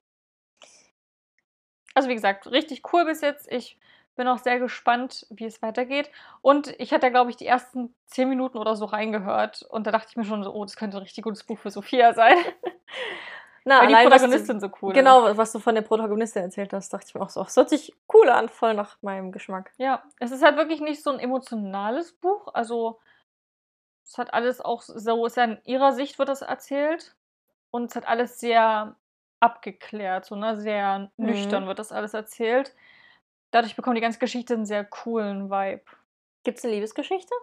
[1.95, 3.51] Also wie gesagt, richtig cool bis jetzt.
[3.51, 3.79] Ich
[4.17, 6.11] bin auch sehr gespannt, wie es weitergeht.
[6.43, 9.63] Und ich hatte, glaube ich, die ersten zehn Minuten oder so reingehört.
[9.63, 11.71] Und da dachte ich mir schon so, oh, das könnte ein richtig gutes Buch für
[11.71, 12.37] Sophia sein.
[13.65, 14.99] Na, Weil die allein, Protagonistin du, so cool ist.
[14.99, 17.57] Genau, was du von der Protagonistin erzählt hast, dachte ich mir auch so, ach, das
[17.57, 19.73] hört sich cool an, voll nach meinem Geschmack.
[19.79, 22.49] Ja, es ist halt wirklich nicht so ein emotionales Buch.
[22.55, 22.99] Also
[24.05, 27.15] es hat alles auch so, ist ja in ihrer Sicht wird das erzählt.
[27.71, 28.97] Und es hat alles sehr
[29.41, 30.57] abgeklärt, so, ne?
[30.61, 31.69] Sehr nüchtern Mhm.
[31.69, 32.75] wird das alles erzählt.
[33.53, 35.85] Dadurch bekommt die ganze Geschichte einen sehr coolen Vibe.
[36.45, 37.35] Gibt es eine Liebesgeschichte?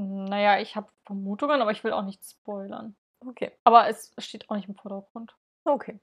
[0.00, 0.24] Hm.
[0.24, 2.96] Naja, ich habe Vermutungen, aber ich will auch nicht spoilern.
[3.20, 3.52] Okay.
[3.64, 5.36] Aber es steht auch nicht im Vordergrund.
[5.64, 6.00] Okay.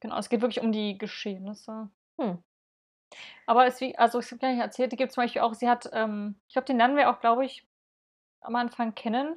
[0.00, 1.88] Genau, es geht wirklich um die Geschehnisse.
[2.20, 2.42] Hm.
[3.46, 5.68] Aber es wie, also ich habe gar nicht erzählt, die gibt zum Beispiel auch, sie
[5.68, 7.64] hat, ähm, ich glaube, den lernen wir auch, glaube ich,
[8.40, 9.36] am Anfang kennen.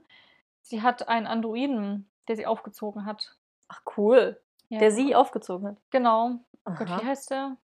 [0.61, 3.37] Sie hat einen Androiden, der sie aufgezogen hat.
[3.67, 4.41] Ach, cool.
[4.69, 4.79] Ja.
[4.79, 5.77] Der sie aufgezogen hat.
[5.91, 6.39] Genau.
[6.65, 7.01] Gott, Aha.
[7.01, 7.57] wie heißt der?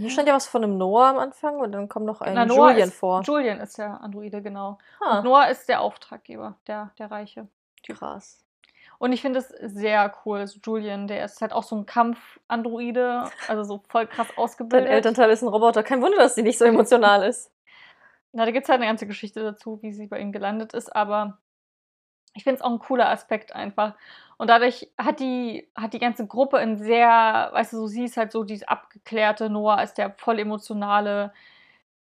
[0.00, 2.44] Hier stand ja was von einem Noah am Anfang und dann kommt noch ein Na,
[2.44, 3.22] Julian ist, vor.
[3.22, 4.78] Julian ist der Androide, genau.
[5.00, 7.48] Und Noah ist der Auftraggeber, der, der Reiche.
[7.86, 8.44] krass.
[8.98, 10.46] Und ich finde es sehr cool.
[10.46, 14.88] So Julian, der ist halt auch so ein Kampf-Androide, also so voll krass Dein ausgebildet.
[14.88, 15.82] Elternteil ist ein Roboter.
[15.82, 17.52] Kein Wunder, dass sie nicht so emotional ist.
[18.32, 20.94] Na, da gibt es halt eine ganze Geschichte dazu, wie sie bei ihm gelandet ist,
[20.94, 21.38] aber
[22.38, 23.94] ich finde es auch ein cooler Aspekt einfach.
[24.38, 28.16] Und dadurch hat die, hat die ganze Gruppe ein sehr, weißt du, so sie ist
[28.16, 31.32] halt so dieses abgeklärte, Noah ist der voll emotionale,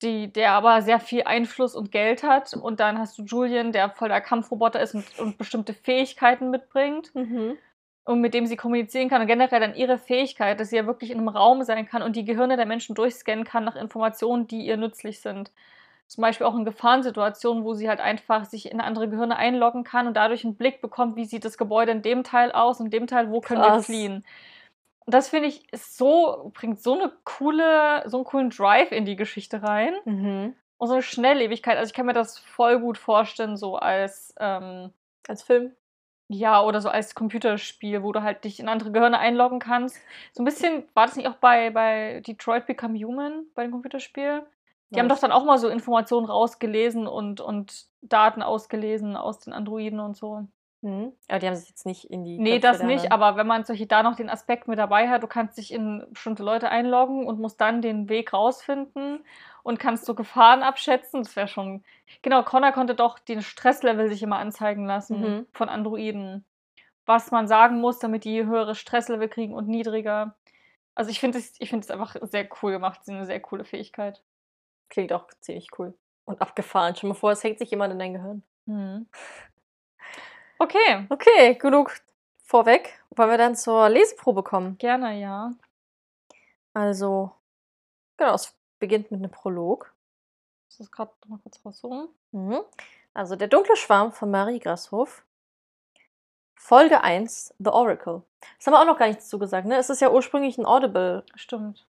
[0.03, 2.55] die, der aber sehr viel Einfluss und Geld hat.
[2.55, 7.15] Und dann hast du Julian, der voll der Kampfroboter ist und, und bestimmte Fähigkeiten mitbringt
[7.15, 7.59] Mhm.
[8.05, 11.11] und mit dem sie kommunizieren kann und generell dann ihre Fähigkeit, dass sie ja wirklich
[11.11, 14.67] in einem Raum sein kann und die Gehirne der Menschen durchscannen kann nach Informationen, die
[14.67, 15.53] ihr nützlich sind.
[16.07, 20.07] Zum Beispiel auch in Gefahrensituationen, wo sie halt einfach sich in andere Gehirne einloggen kann
[20.07, 22.91] und dadurch einen Blick bekommt, wie sieht das Gebäude in dem Teil aus und in
[22.91, 23.87] dem Teil, wo können wir Krass.
[23.87, 24.25] fliehen.
[25.05, 29.05] Und das finde ich ist so, bringt so eine coole, so einen coolen Drive in
[29.05, 30.55] die Geschichte rein Mhm.
[30.79, 31.77] und so eine Schnelllebigkeit.
[31.79, 34.93] Also ich kann mir das voll gut vorstellen, so als ähm,
[35.27, 35.73] Als Film.
[36.29, 39.97] ja, oder so als Computerspiel, wo du halt dich in andere Gehirne einloggen kannst.
[40.35, 44.43] So ein bisschen, war das nicht auch bei, bei Detroit Become Human, bei dem Computerspiel?
[44.95, 49.53] Die haben doch dann auch mal so Informationen rausgelesen und, und Daten ausgelesen aus den
[49.53, 50.47] Androiden und so.
[50.83, 51.13] Mhm.
[51.29, 52.39] Aber die haben sich jetzt nicht in die.
[52.39, 55.23] Nee, Köpfe das nicht, aber wenn man solche da noch den Aspekt mit dabei hat,
[55.23, 59.25] du kannst dich in bestimmte Leute einloggen und musst dann den Weg rausfinden
[59.63, 61.23] und kannst so Gefahren abschätzen.
[61.23, 61.85] Das wäre schon.
[62.23, 65.47] Genau, Connor konnte doch den Stresslevel sich immer anzeigen lassen Mhm.
[65.53, 66.45] von Androiden.
[67.07, 70.37] Was man sagen muss, damit die höhere Stresslevel kriegen und niedriger.
[70.95, 73.01] Also ich finde es find es einfach sehr cool gemacht.
[73.01, 74.23] Das ist eine sehr coole Fähigkeit.
[74.93, 75.95] Klingt auch ziemlich cool.
[76.27, 76.93] Und abgefahren.
[76.93, 78.43] Dir mal vor, es hängt sich jemand in dein Gehirn.
[78.67, 79.07] Mhm.
[80.59, 81.97] Okay, Okay, genug
[82.45, 83.03] vorweg.
[83.17, 84.77] Wollen wir dann zur Leseprobe kommen?
[84.77, 85.51] gerne, ja.
[86.75, 87.33] Also,
[88.19, 89.95] genau, es beginnt mit einem Prolog.
[90.69, 92.09] Ich muss das gerade mal kurz raussuchen.
[92.33, 92.61] Mhm.
[93.15, 95.25] Also, der dunkle Schwarm von Marie Grashof.
[96.55, 98.23] Folge 1, The Oracle.
[98.59, 99.77] Das haben wir auch noch gar nichts dazu gesagt, ne?
[99.79, 101.87] Es ist ja ursprünglich ein Audible-Hörbuch, Stimmt.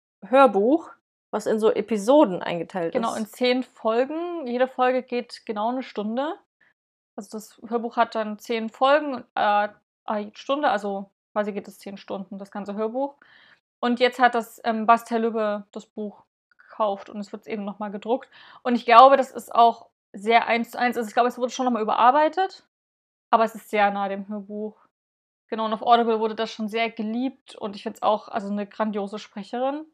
[1.33, 3.19] Was in so Episoden eingeteilt Genau, ist.
[3.19, 4.45] in zehn Folgen.
[4.45, 6.35] Jede Folge geht genau eine Stunde.
[7.15, 9.69] Also das Hörbuch hat dann zehn Folgen, äh,
[10.05, 13.15] eine Stunde, also quasi geht es zehn Stunden, das ganze Hörbuch.
[13.79, 16.23] Und jetzt hat das ähm, Bastel Lübbe das Buch
[16.57, 18.29] gekauft und es wird eben nochmal gedruckt.
[18.61, 20.97] Und ich glaube, das ist auch sehr eins zu eins.
[20.97, 22.63] Also ich glaube, es wurde schon nochmal überarbeitet,
[23.31, 24.77] aber es ist sehr nah dem Hörbuch.
[25.49, 28.49] Genau, und auf Audible wurde das schon sehr geliebt und ich finde es auch also
[28.49, 29.85] eine grandiose Sprecherin.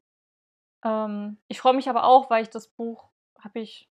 [0.83, 3.89] Ähm, ich freue mich aber auch, weil ich das Buch habe ich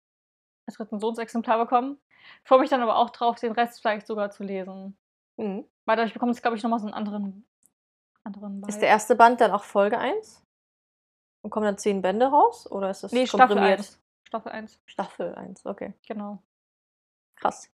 [0.65, 1.97] als Rezensionsexemplar bekommen.
[2.43, 4.97] Ich freue mich dann aber auch drauf, den Rest vielleicht sogar zu lesen.
[5.37, 5.65] Mhm.
[5.85, 7.45] Weil dadurch bekommt es, glaube ich, nochmal so einen anderen,
[8.23, 8.79] anderen Ist Vibe.
[8.81, 10.43] der erste Band dann auch Folge 1?
[11.43, 12.69] Und kommen dann zehn Bände raus?
[12.69, 13.79] Oder ist das Nee, Staffel komprimiert?
[13.79, 14.01] 1.
[14.27, 15.93] Staffel 1, Staffel 1, okay.
[16.05, 16.39] genau.
[17.37, 17.69] Krass.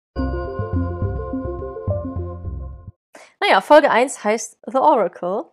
[3.41, 5.47] Naja, Folge 1 heißt The Oracle.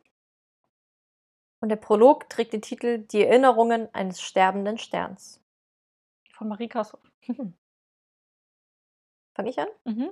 [1.61, 5.41] Und der Prolog trägt den Titel Die Erinnerungen eines sterbenden Sterns.
[6.31, 6.99] Von Marie Kassow.
[9.36, 9.68] Fange ich an?
[9.84, 10.11] Mhm.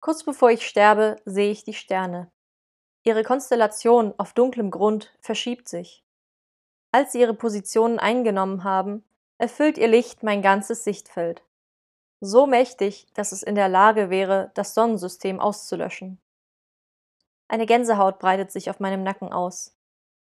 [0.00, 2.30] Kurz bevor ich sterbe, sehe ich die Sterne.
[3.02, 6.04] Ihre Konstellation auf dunklem Grund verschiebt sich.
[6.92, 9.04] Als sie ihre Positionen eingenommen haben,
[9.38, 11.42] erfüllt ihr Licht mein ganzes Sichtfeld.
[12.20, 16.20] So mächtig, dass es in der Lage wäre, das Sonnensystem auszulöschen.
[17.48, 19.74] Eine Gänsehaut breitet sich auf meinem Nacken aus.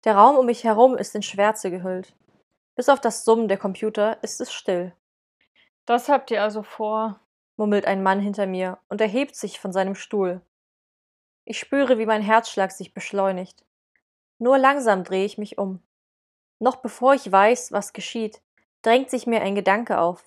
[0.05, 2.13] Der Raum um mich herum ist in Schwärze gehüllt.
[2.75, 4.93] Bis auf das Summen der Computer ist es still,
[5.85, 7.19] Das habt ihr also vor.
[7.55, 10.41] murmelt ein Mann hinter mir und erhebt sich von seinem Stuhl.
[11.45, 13.63] Ich spüre, wie mein Herzschlag sich beschleunigt.
[14.39, 15.81] Nur langsam drehe ich mich um.
[16.59, 18.41] Noch bevor ich weiß, was geschieht,
[18.81, 20.23] drängt sich mir ein Gedanke auf.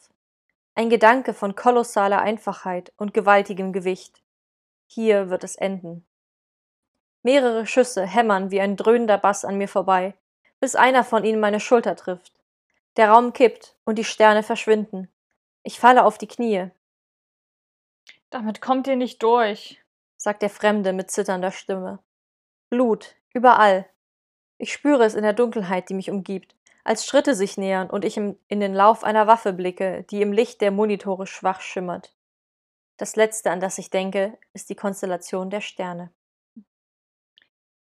[0.75, 4.23] Ein Gedanke von kolossaler Einfachheit und gewaltigem Gewicht.
[4.87, 6.07] Hier wird es enden.
[7.27, 10.15] Mehrere Schüsse hämmern wie ein dröhnender Bass an mir vorbei,
[10.61, 12.33] bis einer von ihnen meine Schulter trifft.
[12.97, 15.11] Der Raum kippt und die Sterne verschwinden.
[15.65, 16.71] Ich falle auf die Knie.
[18.31, 19.83] Damit kommt ihr nicht durch,
[20.17, 21.99] sagt der Fremde mit zitternder Stimme.
[22.71, 23.87] Blut, überall.
[24.59, 26.55] Ich spüre es in der Dunkelheit, die mich umgibt,
[26.85, 30.61] als Schritte sich nähern und ich in den Lauf einer Waffe blicke, die im Licht
[30.61, 32.15] der Monitore schwach schimmert.
[32.99, 36.13] Das Letzte, an das ich denke, ist die Konstellation der Sterne.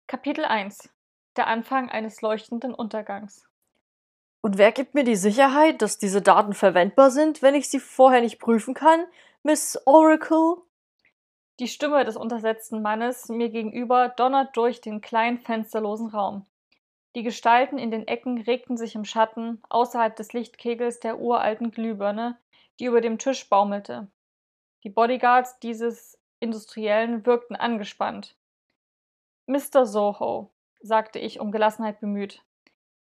[0.09, 0.89] Kapitel 1
[1.35, 3.47] Der Anfang eines leuchtenden Untergangs
[4.41, 8.21] Und wer gibt mir die Sicherheit, dass diese Daten verwendbar sind, wenn ich sie vorher
[8.21, 9.05] nicht prüfen kann,
[9.43, 10.63] Miss Oracle?
[11.59, 16.47] Die Stimme des untersetzten Mannes mir gegenüber donnert durch den kleinen fensterlosen Raum.
[17.15, 22.35] Die Gestalten in den Ecken regten sich im Schatten außerhalb des Lichtkegels der uralten Glühbirne,
[22.79, 24.07] die über dem Tisch baumelte.
[24.83, 28.35] Die Bodyguards dieses Industriellen wirkten angespannt.
[29.49, 29.87] Mr.
[29.87, 32.43] Soho, sagte ich, um Gelassenheit bemüht.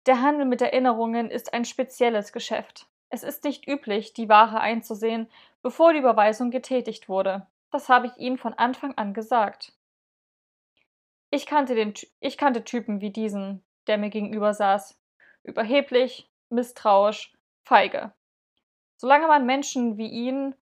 [0.06, 2.86] Der Handel mit Erinnerungen ist ein spezielles Geschäft.
[3.08, 5.28] Es ist nicht üblich, die Ware einzusehen,
[5.60, 7.48] bevor die Überweisung getätigt wurde.
[7.72, 9.72] Das habe ich ihm von Anfang an gesagt.
[11.30, 14.96] Ich kannte, den, ich kannte Typen wie diesen, der mir gegenüber saß.
[15.42, 17.34] Überheblich, misstrauisch,
[17.64, 18.12] feige.
[18.98, 20.54] Solange man Menschen wie ihn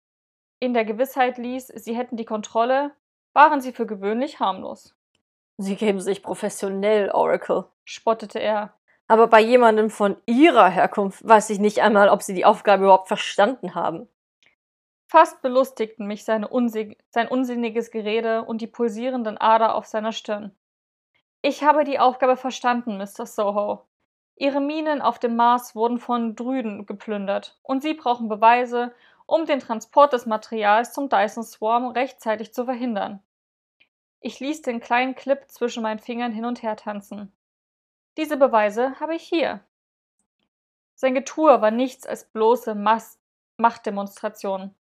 [0.61, 2.93] in der Gewissheit ließ, sie hätten die Kontrolle,
[3.33, 4.97] waren sie für gewöhnlich harmlos.
[5.59, 8.75] Sie geben sich professionell, Oracle, spottete er.
[9.09, 13.09] Aber bei jemandem von Ihrer Herkunft weiß ich nicht einmal, ob Sie die Aufgabe überhaupt
[13.09, 14.09] verstanden haben.
[15.07, 20.55] Fast belustigten mich sein unsinniges Gerede und die pulsierenden Ader auf seiner Stirn.
[21.43, 23.25] Ich habe die Aufgabe verstanden, Mr.
[23.25, 23.87] Soho.
[24.35, 28.93] Ihre Minen auf dem Mars wurden von Drüden geplündert, und Sie brauchen Beweise,
[29.27, 33.23] um den Transport des Materials zum Dyson Swarm rechtzeitig zu verhindern.
[34.27, 37.33] Ich ließ den kleinen Clip zwischen meinen Fingern hin und her tanzen.
[38.17, 39.61] Diese Beweise habe ich hier.
[40.97, 43.21] Sein Getue war nichts als bloße Mas
[43.57, 44.75] Machtdemonstration.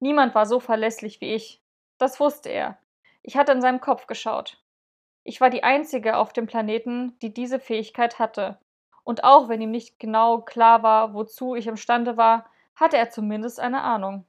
[0.00, 1.60] Niemand war so verlässlich wie ich.
[1.98, 2.78] Das wusste er.
[3.20, 4.64] Ich hatte in seinem Kopf geschaut.
[5.24, 8.58] Ich war die Einzige auf dem Planeten, die diese Fähigkeit hatte.
[9.04, 13.60] Und auch wenn ihm nicht genau klar war, wozu ich imstande war, hatte er zumindest
[13.60, 14.24] eine Ahnung.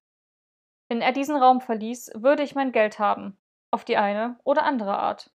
[0.90, 3.38] Wenn er diesen Raum verließ, würde ich mein Geld haben.
[3.72, 5.32] Auf die eine oder andere Art.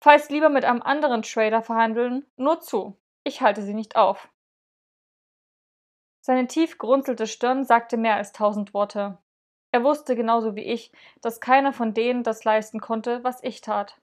[0.00, 2.96] Falls lieber mit einem anderen Trader verhandeln, nur zu.
[3.24, 4.28] Ich halte sie nicht auf.
[6.20, 9.18] Seine tief gerunzelte Stirn sagte mehr als tausend Worte.
[9.72, 10.90] Er wusste genauso wie ich,
[11.20, 14.00] dass keiner von denen das leisten konnte, was ich tat.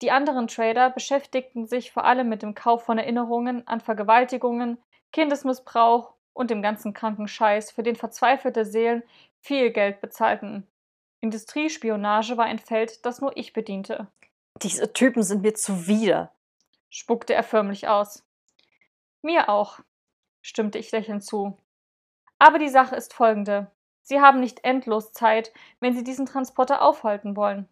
[0.00, 4.78] Die anderen Trader beschäftigten sich vor allem mit dem Kauf von Erinnerungen an Vergewaltigungen,
[5.12, 9.02] Kindesmissbrauch und dem ganzen kranken Scheiß, für den verzweifelte Seelen
[9.40, 10.66] viel Geld bezahlten.
[11.20, 14.06] Industriespionage war ein Feld, das nur ich bediente.
[14.62, 16.32] Diese Typen sind mir zuwider,
[16.90, 18.24] spuckte er förmlich aus.
[19.22, 19.80] Mir auch,
[20.42, 21.58] stimmte ich lächelnd zu.
[22.38, 23.70] Aber die Sache ist folgende.
[24.02, 27.68] Sie haben nicht endlos Zeit, wenn Sie diesen Transporter aufhalten wollen.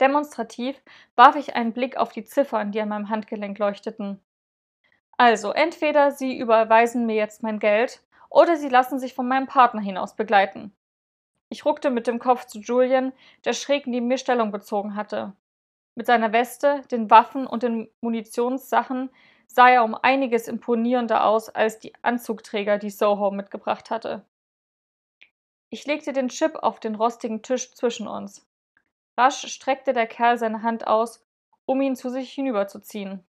[0.00, 0.80] Demonstrativ
[1.16, 4.20] warf ich einen Blick auf die Ziffern, die an meinem Handgelenk leuchteten.
[5.16, 9.80] Also, entweder Sie überweisen mir jetzt mein Geld, oder Sie lassen sich von meinem Partner
[9.80, 10.72] hinaus begleiten.
[11.50, 13.12] Ich ruckte mit dem Kopf zu Julian,
[13.44, 15.34] der schräg neben mir Stellung bezogen hatte.
[15.96, 19.10] Mit seiner Weste, den Waffen und den Munitionssachen
[19.48, 24.24] sah er um einiges imponierender aus als die Anzugträger, die Soho mitgebracht hatte.
[25.70, 28.46] Ich legte den Chip auf den rostigen Tisch zwischen uns.
[29.16, 31.26] Rasch streckte der Kerl seine Hand aus,
[31.66, 33.26] um ihn zu sich hinüberzuziehen.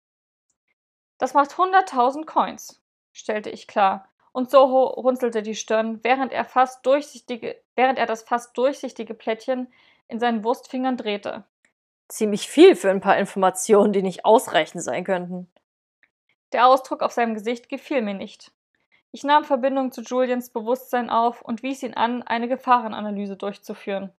[1.18, 2.82] Das macht hunderttausend Coins,
[3.12, 8.24] stellte ich klar, und Soho runzelte die Stirn, während er, fast durchsichtige, während er das
[8.24, 9.72] fast durchsichtige Plättchen
[10.10, 11.46] in seinen Wurstfingern drehte.
[12.10, 15.50] Ziemlich viel für ein paar Informationen, die nicht ausreichend sein könnten.
[16.52, 18.52] Der Ausdruck auf seinem Gesicht gefiel mir nicht.
[19.12, 24.12] Ich nahm Verbindung zu Julians Bewusstsein auf und wies ihn an, eine Gefahrenanalyse durchzuführen.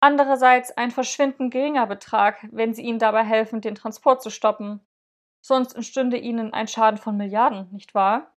[0.00, 4.80] Andererseits ein verschwindend geringer Betrag, wenn Sie ihnen dabei helfen, den Transport zu stoppen.
[5.40, 8.32] Sonst entstünde Ihnen ein Schaden von Milliarden, nicht wahr?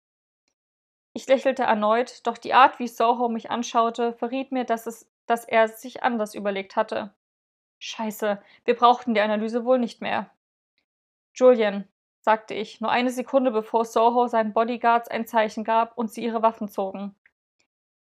[1.12, 5.44] Ich lächelte erneut, doch die Art, wie Soho mich anschaute, verriet mir, dass, es, dass
[5.44, 7.12] er es sich anders überlegt hatte.
[7.78, 10.31] Scheiße, wir brauchten die Analyse wohl nicht mehr.
[11.35, 11.89] Julian,
[12.20, 16.43] sagte ich, nur eine Sekunde bevor Soho seinen Bodyguards ein Zeichen gab und sie ihre
[16.43, 17.14] Waffen zogen.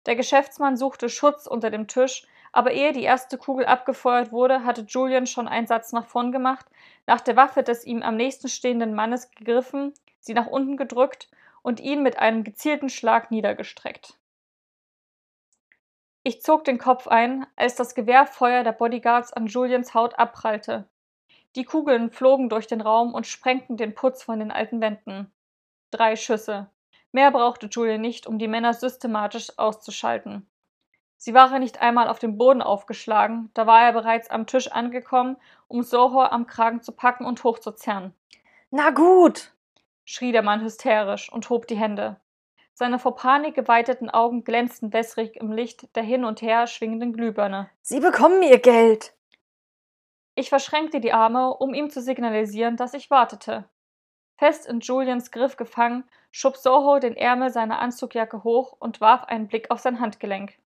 [0.05, 4.86] Der Geschäftsmann suchte Schutz unter dem Tisch, aber ehe die erste Kugel abgefeuert wurde, hatte
[4.88, 6.65] Julian schon einen Satz nach vorn gemacht,
[7.07, 11.30] nach der Waffe des ihm am nächsten stehenden Mannes gegriffen, sie nach unten gedrückt
[11.61, 14.18] und ihn mit einem gezielten Schlag niedergestreckt.
[16.23, 20.88] Ich zog den Kopf ein, als das Gewehrfeuer der Bodyguards an Julians Haut abprallte.
[21.56, 25.32] Die Kugeln flogen durch den Raum und sprengten den Putz von den alten Wänden.
[25.90, 26.69] Drei Schüsse.
[27.11, 30.48] Mehr brauchte Julian nicht, um die Männer systematisch auszuschalten.
[31.23, 35.38] Sie waren nicht einmal auf dem Boden aufgeschlagen, da war er bereits am Tisch angekommen,
[35.68, 38.15] um Soho am Kragen zu packen und hochzuzerren.
[38.72, 39.53] Na gut,
[40.03, 42.19] schrie der Mann hysterisch und hob die Hände.
[42.73, 47.69] Seine vor Panik geweiteten Augen glänzten wässrig im Licht der hin und her schwingenden Glühbirne.
[47.84, 49.14] Sie bekommen ihr Geld.
[50.34, 53.69] Ich verschränkte die Arme, um ihm zu signalisieren, dass ich wartete.
[54.38, 59.48] Fest in Julians Griff gefangen, schob Soho den Ärmel seiner Anzugjacke hoch und warf einen
[59.48, 60.57] Blick auf sein Handgelenk.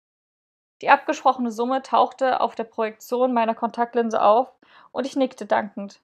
[0.82, 4.52] Die abgesprochene Summe tauchte auf der Projektion meiner Kontaktlinse auf
[4.92, 6.00] und ich nickte dankend.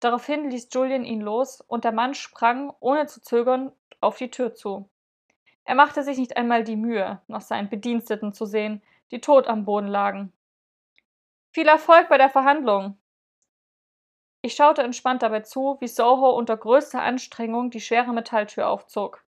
[0.00, 4.54] Daraufhin ließ Julian ihn los und der Mann sprang, ohne zu zögern, auf die Tür
[4.54, 4.88] zu.
[5.64, 9.64] Er machte sich nicht einmal die Mühe, nach seinen Bediensteten zu sehen, die tot am
[9.64, 10.32] Boden lagen.
[11.52, 12.98] Viel Erfolg bei der Verhandlung!
[14.42, 19.23] Ich schaute entspannt dabei zu, wie Soho unter größter Anstrengung die schwere Metalltür aufzog.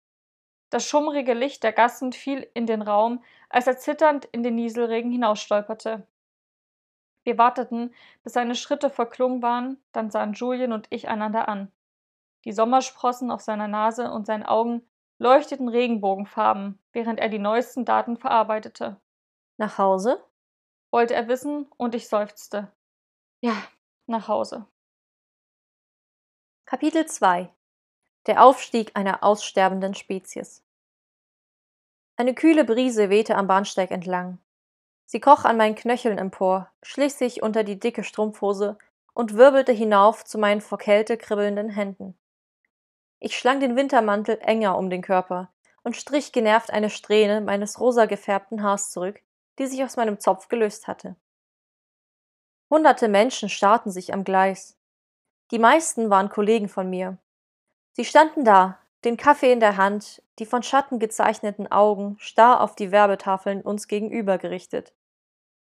[0.74, 5.12] Das schummrige Licht der Gassen fiel in den Raum, als er zitternd in den Nieselregen
[5.12, 6.08] hinausstolperte.
[7.22, 7.94] Wir warteten,
[8.24, 11.72] bis seine Schritte verklungen waren, dann sahen Julien und ich einander an.
[12.44, 14.82] Die Sommersprossen auf seiner Nase und seinen Augen
[15.20, 19.00] leuchteten Regenbogenfarben, während er die neuesten Daten verarbeitete.
[19.58, 20.26] Nach Hause?
[20.90, 22.72] wollte er wissen, und ich seufzte.
[23.41, 23.56] Ja,
[24.08, 24.66] nach Hause.
[26.66, 27.54] Kapitel 2
[28.26, 30.64] Der Aufstieg einer aussterbenden Spezies
[32.16, 34.38] Eine kühle Brise wehte am Bahnsteig entlang.
[35.06, 38.78] Sie kroch an meinen Knöcheln empor, schlich sich unter die dicke Strumpfhose
[39.14, 42.18] und wirbelte hinauf zu meinen vor Kälte kribbelnden Händen.
[43.20, 45.52] Ich schlang den Wintermantel enger um den Körper
[45.84, 49.22] und strich genervt eine Strähne meines rosa gefärbten Haars zurück,
[49.60, 51.18] die sich aus meinem Zopf gelöst hatte.
[52.70, 54.78] Hunderte Menschen starrten sich am Gleis.
[55.52, 57.18] Die meisten waren Kollegen von mir.
[57.94, 62.76] Sie standen da, den Kaffee in der Hand, die von Schatten gezeichneten Augen starr auf
[62.76, 64.94] die Werbetafeln uns gegenüber gerichtet.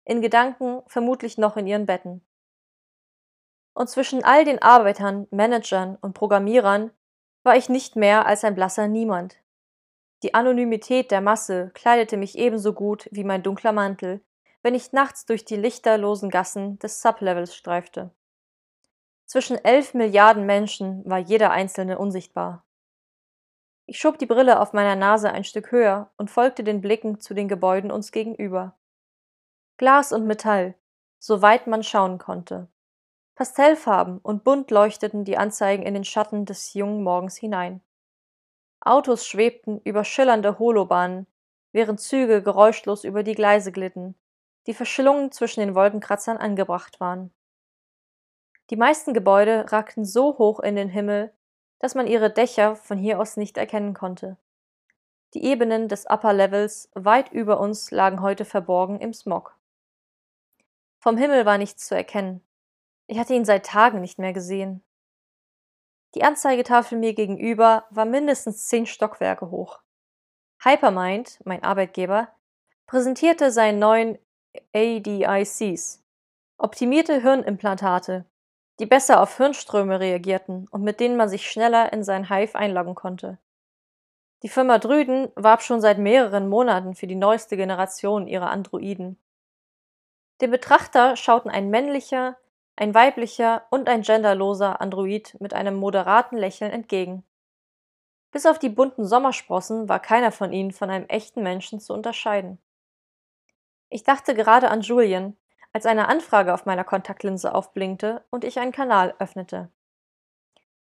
[0.04, 2.24] In Gedanken vermutlich noch in ihren Betten.
[3.74, 6.90] Und zwischen all den Arbeitern, Managern und Programmierern
[7.42, 9.36] war ich nicht mehr als ein blasser Niemand.
[10.22, 14.22] Die Anonymität der Masse kleidete mich ebenso gut wie mein dunkler Mantel,
[14.62, 18.10] wenn ich nachts durch die lichterlosen Gassen des Sublevels streifte.
[19.32, 22.66] Zwischen elf Milliarden Menschen war jeder einzelne unsichtbar.
[23.86, 27.32] Ich schob die Brille auf meiner Nase ein Stück höher und folgte den Blicken zu
[27.32, 28.76] den Gebäuden uns gegenüber.
[29.78, 30.74] Glas und Metall,
[31.18, 32.68] soweit man schauen konnte.
[33.34, 37.80] Pastellfarben und bunt leuchteten die Anzeigen in den Schatten des jungen Morgens hinein.
[38.80, 41.26] Autos schwebten über schillernde Holobahnen,
[41.72, 44.14] während Züge geräuschlos über die Gleise glitten,
[44.66, 47.32] die verschlungen zwischen den Wolkenkratzern angebracht waren.
[48.70, 51.32] Die meisten Gebäude ragten so hoch in den Himmel,
[51.78, 54.38] dass man ihre Dächer von hier aus nicht erkennen konnte.
[55.34, 59.58] Die Ebenen des Upper Levels weit über uns lagen heute verborgen im Smog.
[61.00, 62.42] Vom Himmel war nichts zu erkennen,
[63.12, 64.82] ich hatte ihn seit Tagen nicht mehr gesehen.
[66.14, 69.80] Die Anzeigetafel mir gegenüber war mindestens zehn Stockwerke hoch.
[70.62, 72.28] Hypermind, mein Arbeitgeber,
[72.86, 74.18] präsentierte seinen neuen
[74.74, 76.02] ADICs,
[76.58, 78.24] optimierte Hirnimplantate,
[78.82, 82.96] die besser auf Hirnströme reagierten und mit denen man sich schneller in sein Hive einloggen
[82.96, 83.38] konnte.
[84.42, 89.22] Die Firma Drüden warb schon seit mehreren Monaten für die neueste Generation ihrer Androiden.
[90.40, 92.36] Dem Betrachter schauten ein männlicher,
[92.74, 97.22] ein weiblicher und ein genderloser Android mit einem moderaten Lächeln entgegen.
[98.32, 102.58] Bis auf die bunten Sommersprossen war keiner von ihnen von einem echten Menschen zu unterscheiden.
[103.90, 105.36] Ich dachte gerade an Julian,
[105.72, 109.70] als eine Anfrage auf meiner Kontaktlinse aufblinkte und ich einen Kanal öffnete.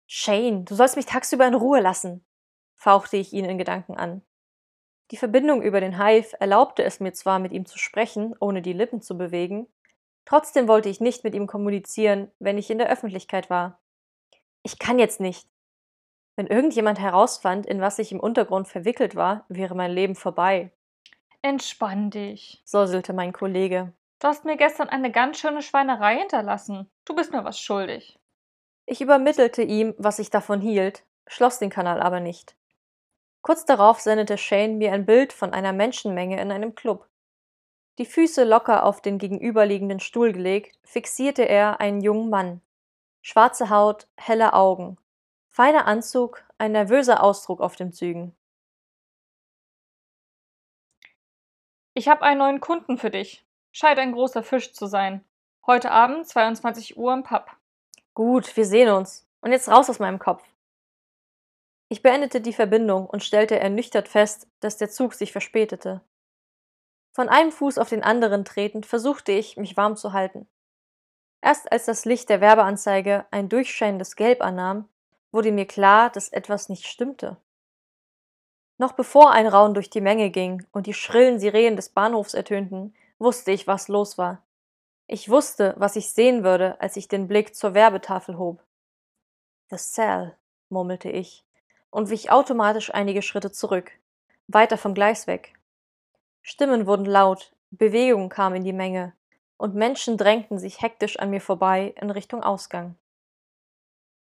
[0.07, 2.25] Shane, du sollst mich tagsüber in Ruhe lassen,
[2.77, 4.23] fauchte ich ihn in Gedanken an.
[5.11, 8.73] Die Verbindung über den Hive erlaubte es mir zwar, mit ihm zu sprechen, ohne die
[8.73, 9.67] Lippen zu bewegen,
[10.29, 13.81] Trotzdem wollte ich nicht mit ihm kommunizieren, wenn ich in der Öffentlichkeit war.
[14.63, 15.49] Ich kann jetzt nicht.
[16.37, 20.71] Wenn irgendjemand herausfand, in was ich im Untergrund verwickelt war, wäre mein Leben vorbei.
[21.41, 23.95] Entspann dich, säuselte mein Kollege.
[24.21, 26.91] Du hast mir gestern eine ganz schöne Schweinerei hinterlassen.
[27.05, 28.19] Du bist mir was schuldig.
[28.85, 32.57] Ich übermittelte ihm, was ich davon hielt, schloss den Kanal aber nicht.
[33.43, 37.09] Kurz darauf sendete Shane mir ein Bild von einer Menschenmenge in einem Club.
[37.99, 42.61] Die Füße locker auf den gegenüberliegenden Stuhl gelegt, fixierte er einen jungen Mann.
[43.23, 44.97] Schwarze Haut, helle Augen,
[45.49, 48.37] feiner Anzug, ein nervöser Ausdruck auf den Zügen.
[51.95, 53.48] Ich habe einen neuen Kunden für dich.
[53.73, 55.25] Scheint ein großer Fisch zu sein.
[55.67, 57.51] Heute Abend, 22 Uhr im Pub.
[58.15, 59.27] Gut, wir sehen uns.
[59.41, 60.43] Und jetzt raus aus meinem Kopf.
[61.89, 66.03] Ich beendete die Verbindung und stellte ernüchtert fest, dass der Zug sich verspätete.
[67.13, 70.49] Von einem Fuß auf den anderen tretend versuchte ich, mich warm zu halten.
[71.41, 74.89] Erst als das Licht der Werbeanzeige ein durchscheinendes Gelb annahm,
[75.31, 77.37] wurde mir klar, dass etwas nicht stimmte.
[78.77, 82.95] Noch bevor ein Raun durch die Menge ging und die schrillen Sirenen des Bahnhofs ertönten,
[83.19, 84.43] wusste ich, was los war.
[85.07, 88.63] Ich wusste, was ich sehen würde, als ich den Blick zur Werbetafel hob.
[89.71, 90.37] The Cell,
[90.69, 91.45] murmelte ich
[91.91, 93.93] und wich automatisch einige Schritte zurück,
[94.47, 95.55] weiter vom Gleis weg.
[96.43, 99.15] Stimmen wurden laut, Bewegung kam in die Menge,
[99.57, 102.97] und Menschen drängten sich hektisch an mir vorbei in Richtung Ausgang.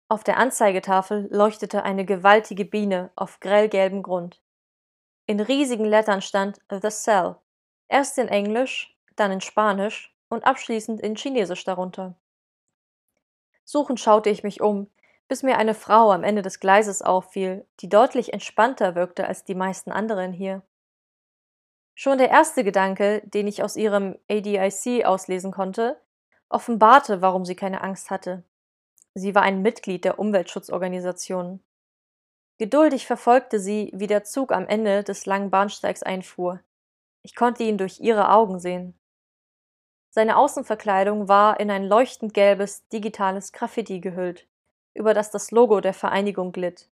[0.09, 4.41] Auf der Anzeigetafel leuchtete eine gewaltige Biene auf grellgelbem Grund.
[5.27, 7.37] In riesigen Lettern stand The Cell,
[7.89, 12.15] erst in Englisch, dann in Spanisch und abschließend in Chinesisch darunter.
[13.65, 14.89] Suchend schaute ich mich um,
[15.29, 19.55] bis mir eine Frau am Ende des Gleises auffiel, die deutlich entspannter wirkte als die
[19.55, 20.63] meisten anderen hier.
[21.95, 26.01] Schon der erste Gedanke, den ich aus ihrem ADIC auslesen konnte,
[26.49, 28.45] offenbarte, warum sie keine Angst hatte.
[29.15, 31.61] Sie war ein Mitglied der Umweltschutzorganisation.
[32.59, 36.61] Geduldig verfolgte sie, wie der Zug am Ende des langen Bahnsteigs einfuhr.
[37.27, 38.97] Ich konnte ihn durch ihre Augen sehen.
[40.11, 44.47] Seine Außenverkleidung war in ein leuchtend gelbes, digitales Graffiti gehüllt,
[44.95, 46.89] über das das Logo der Vereinigung glitt.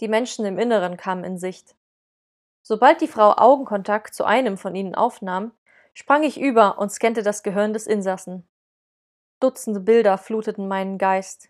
[0.00, 1.76] Die Menschen im Inneren kamen in Sicht.
[2.62, 5.52] Sobald die Frau Augenkontakt zu einem von ihnen aufnahm,
[5.94, 8.44] sprang ich über und scannte das Gehirn des Insassen.
[9.38, 11.48] Dutzende Bilder fluteten meinen Geist.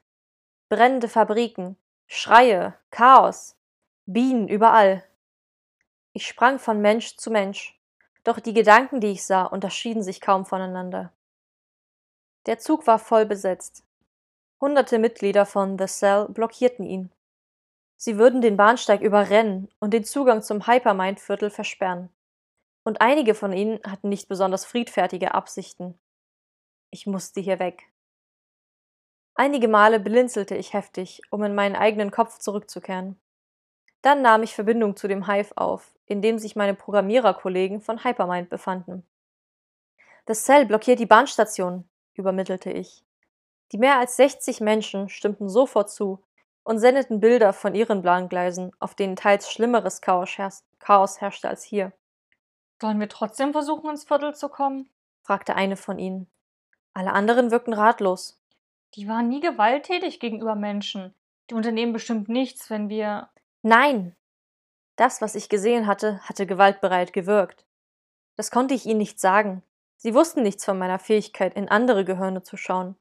[0.68, 3.56] Brennende Fabriken, Schreie, Chaos,
[4.04, 5.04] Bienen überall.
[6.14, 7.80] Ich sprang von Mensch zu Mensch,
[8.24, 11.12] doch die Gedanken, die ich sah, unterschieden sich kaum voneinander.
[12.46, 13.84] Der Zug war voll besetzt.
[14.60, 17.10] Hunderte Mitglieder von The Cell blockierten ihn.
[17.96, 22.10] Sie würden den Bahnsteig überrennen und den Zugang zum Hypermind-Viertel versperren.
[22.84, 25.98] Und einige von ihnen hatten nicht besonders friedfertige Absichten.
[26.90, 27.92] Ich musste hier weg.
[29.34, 33.20] Einige Male blinzelte ich heftig, um in meinen eigenen Kopf zurückzukehren.
[34.02, 38.48] Dann nahm ich Verbindung zu dem Hive auf, in dem sich meine Programmiererkollegen von Hypermind
[38.48, 39.04] befanden.
[40.26, 43.02] Das Cell blockiert die Bahnstation, übermittelte ich.
[43.72, 46.22] Die mehr als 60 Menschen stimmten sofort zu
[46.62, 51.92] und sendeten Bilder von ihren Bahngleisen, auf denen teils schlimmeres Chaos, Chaos herrschte als hier.
[52.80, 54.88] Sollen wir trotzdem versuchen, ins Viertel zu kommen?
[55.22, 56.28] fragte eine von ihnen.
[56.94, 58.40] Alle anderen wirkten ratlos.
[58.94, 61.14] Die waren nie gewalttätig gegenüber Menschen.
[61.48, 63.30] Die unternehmen bestimmt nichts, wenn wir.
[63.62, 64.14] Nein!
[64.96, 67.66] Das, was ich gesehen hatte, hatte gewaltbereit gewirkt.
[68.36, 69.62] Das konnte ich ihnen nicht sagen.
[69.96, 72.96] Sie wussten nichts von meiner Fähigkeit, in andere Gehirne zu schauen.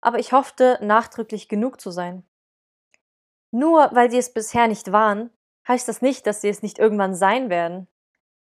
[0.00, 2.26] Aber ich hoffte, nachdrücklich genug zu sein.
[3.50, 5.30] Nur weil sie es bisher nicht waren,
[5.68, 7.88] heißt das nicht, dass sie es nicht irgendwann sein werden,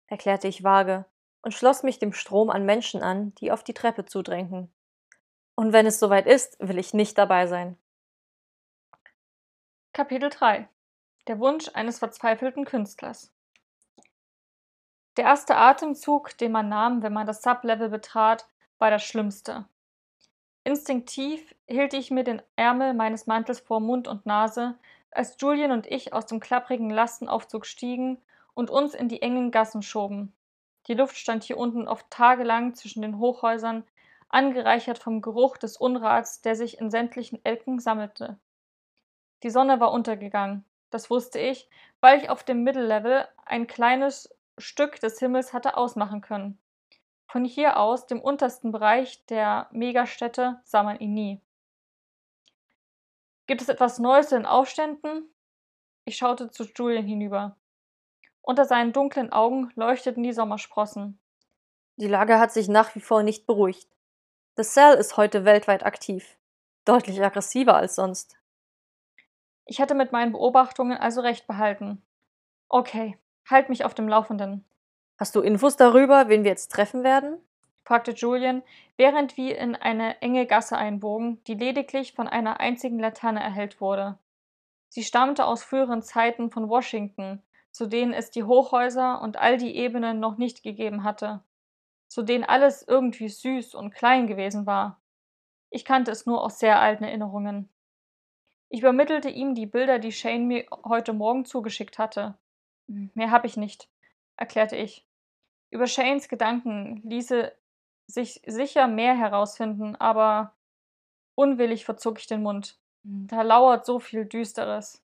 [0.08, 1.06] erklärte ich vage
[1.42, 4.74] und schloss mich dem Strom an Menschen an, die auf die Treppe zudrängten.
[5.56, 7.78] Und wenn es soweit ist, will ich nicht dabei sein.
[9.94, 10.68] Kapitel 3
[11.28, 13.34] Der Wunsch eines verzweifelten Künstlers
[15.18, 18.48] Der erste Atemzug, den man nahm, wenn man das Sublevel betrat,
[18.78, 19.66] war das Schlimmste.
[20.64, 24.78] Instinktiv hielt ich mir den Ärmel meines Mantels vor Mund und Nase,
[25.10, 28.22] als Julian und ich aus dem klapprigen Lastenaufzug stiegen
[28.54, 30.32] und uns in die engen Gassen schoben.
[30.86, 33.84] Die Luft stand hier unten oft tagelang zwischen den Hochhäusern,
[34.30, 38.38] angereichert vom Geruch des Unrats, der sich in sämtlichen Elken sammelte.
[39.42, 40.66] Die Sonne war untergegangen,
[40.96, 41.68] das wusste ich,
[42.00, 46.58] weil ich auf dem Mittellevel ein kleines Stück des Himmels hatte ausmachen können.
[47.28, 51.42] Von hier aus, dem untersten Bereich der Megastädte, sah man ihn nie.
[53.46, 55.30] Gibt es etwas Neues in den Aufständen?
[56.06, 57.58] Ich schaute zu Julian hinüber.
[58.42, 61.20] Unter seinen dunklen Augen leuchteten die Sommersprossen.
[61.98, 63.90] Die Lage hat sich nach wie vor nicht beruhigt.
[64.56, 66.38] The Cell ist heute weltweit aktiv.
[66.86, 68.38] Deutlich aggressiver als sonst.
[69.66, 72.02] Ich hatte mit meinen Beobachtungen also recht behalten.
[72.70, 73.18] Okay,
[73.50, 74.64] halt mich auf dem Laufenden.
[75.18, 77.38] Hast du Infos darüber, wen wir jetzt treffen werden?
[77.84, 78.64] fragte Julian,
[78.98, 84.18] während wir in eine enge Gasse einbogen, die lediglich von einer einzigen Laterne erhellt wurde.
[84.90, 89.76] Sie stammte aus früheren Zeiten von Washington, zu denen es die Hochhäuser und all die
[89.76, 91.44] Ebenen noch nicht gegeben hatte.
[92.08, 95.02] zu denen alles irgendwie süß und klein gewesen war.
[95.70, 97.70] Ich kannte es nur aus sehr alten Erinnerungen.
[98.70, 102.38] Ich übermittelte ihm die Bilder, die Shane mir heute Morgen zugeschickt hatte.
[102.88, 103.90] Mehr habe ich nicht,
[104.38, 105.06] erklärte ich.
[105.72, 107.52] Über Shanes Gedanken ließe
[108.08, 110.56] sich sicher mehr herausfinden, aber
[111.36, 112.80] unwillig verzog ich den Mund.
[113.04, 115.04] Da lauert so viel Düsteres.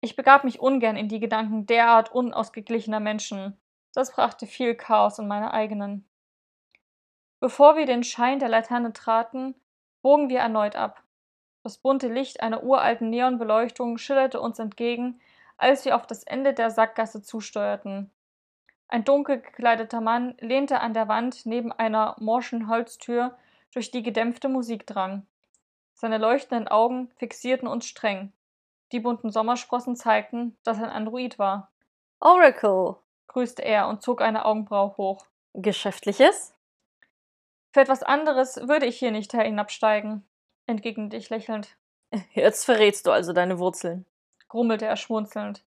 [0.00, 3.60] Ich begab mich ungern in die Gedanken derart unausgeglichener Menschen.
[3.92, 6.08] Das brachte viel Chaos in meine eigenen.
[7.38, 9.54] Bevor wir den Schein der Laterne traten,
[10.02, 11.02] bogen wir erneut ab.
[11.62, 15.20] Das bunte Licht einer uralten Neonbeleuchtung schillerte uns entgegen,
[15.58, 18.10] als wir auf das Ende der Sackgasse zusteuerten.
[18.88, 23.36] Ein dunkel gekleideter Mann lehnte an der Wand neben einer morschen Holztür,
[23.72, 25.26] durch die gedämpfte Musik drang.
[25.94, 28.32] Seine leuchtenden Augen fixierten uns streng.
[28.90, 31.70] Die bunten Sommersprossen zeigten, dass er ein Android war.
[32.18, 32.96] Oracle,
[33.28, 35.26] grüßte er und zog eine Augenbraue hoch.
[35.52, 36.54] Geschäftliches?
[37.72, 40.26] Für etwas anderes würde ich hier nicht hinabsteigen,
[40.70, 41.76] entgegnete ich lächelnd.
[42.32, 44.06] Jetzt verrätst du also deine Wurzeln,
[44.48, 45.64] grummelte er schmunzelnd.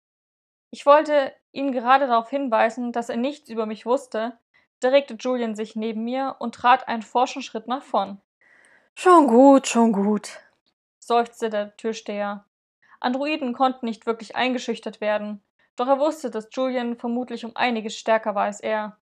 [0.70, 4.36] Ich wollte ihn gerade darauf hinweisen, dass er nichts über mich wusste,
[4.80, 8.20] da regte Julian sich neben mir und trat einen forschen Schritt nach vorn.
[8.94, 10.40] Schon gut, schon gut,
[10.98, 12.44] seufzte der Türsteher.
[13.00, 15.42] Androiden konnten nicht wirklich eingeschüchtert werden,
[15.76, 18.98] doch er wusste, dass Julian vermutlich um einiges stärker war als er.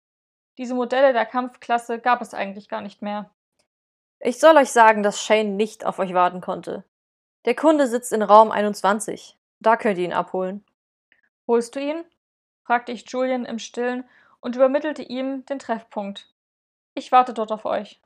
[0.58, 3.30] Diese Modelle der Kampfklasse gab es eigentlich gar nicht mehr.
[4.24, 6.84] Ich soll euch sagen, dass Shane nicht auf euch warten konnte.
[7.46, 9.36] Der Kunde sitzt in Raum 21.
[9.60, 10.64] Da könnt ihr ihn abholen.
[11.48, 12.06] Holst du ihn?
[12.64, 14.04] fragte ich Julian im Stillen
[14.40, 16.32] und übermittelte ihm den Treffpunkt.
[16.94, 18.00] Ich warte dort auf euch.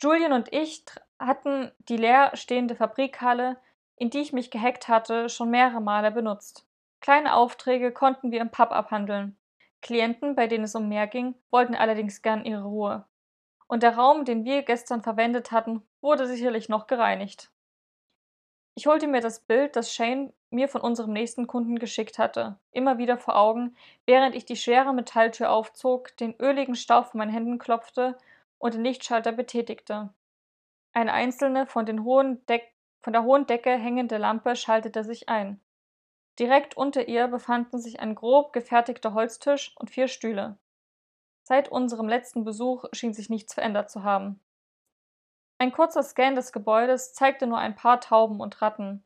[0.00, 0.84] Julian und ich
[1.18, 3.56] hatten die leer stehende Fabrikhalle,
[3.96, 6.64] in die ich mich gehackt hatte, schon mehrere Male benutzt.
[7.00, 9.36] Kleine Aufträge konnten wir im Pub abhandeln.
[9.82, 13.04] Klienten, bei denen es um mehr ging, wollten allerdings gern ihre Ruhe.
[13.68, 17.52] Und der Raum, den wir gestern verwendet hatten, wurde sicherlich noch gereinigt.
[18.74, 22.96] Ich holte mir das Bild, das Shane mir von unserem nächsten Kunden geschickt hatte, immer
[22.96, 23.76] wieder vor Augen,
[24.06, 28.16] während ich die schwere Metalltür aufzog, den öligen Staub von meinen Händen klopfte
[28.58, 30.10] und den Lichtschalter betätigte.
[30.92, 35.60] Eine einzelne von, von der hohen Decke hängende Lampe schaltete sich ein.
[36.38, 40.56] Direkt unter ihr befanden sich ein grob gefertigter Holztisch und vier Stühle.
[41.48, 44.38] Seit unserem letzten Besuch schien sich nichts verändert zu haben.
[45.56, 49.02] Ein kurzer Scan des Gebäudes zeigte nur ein paar Tauben und Ratten.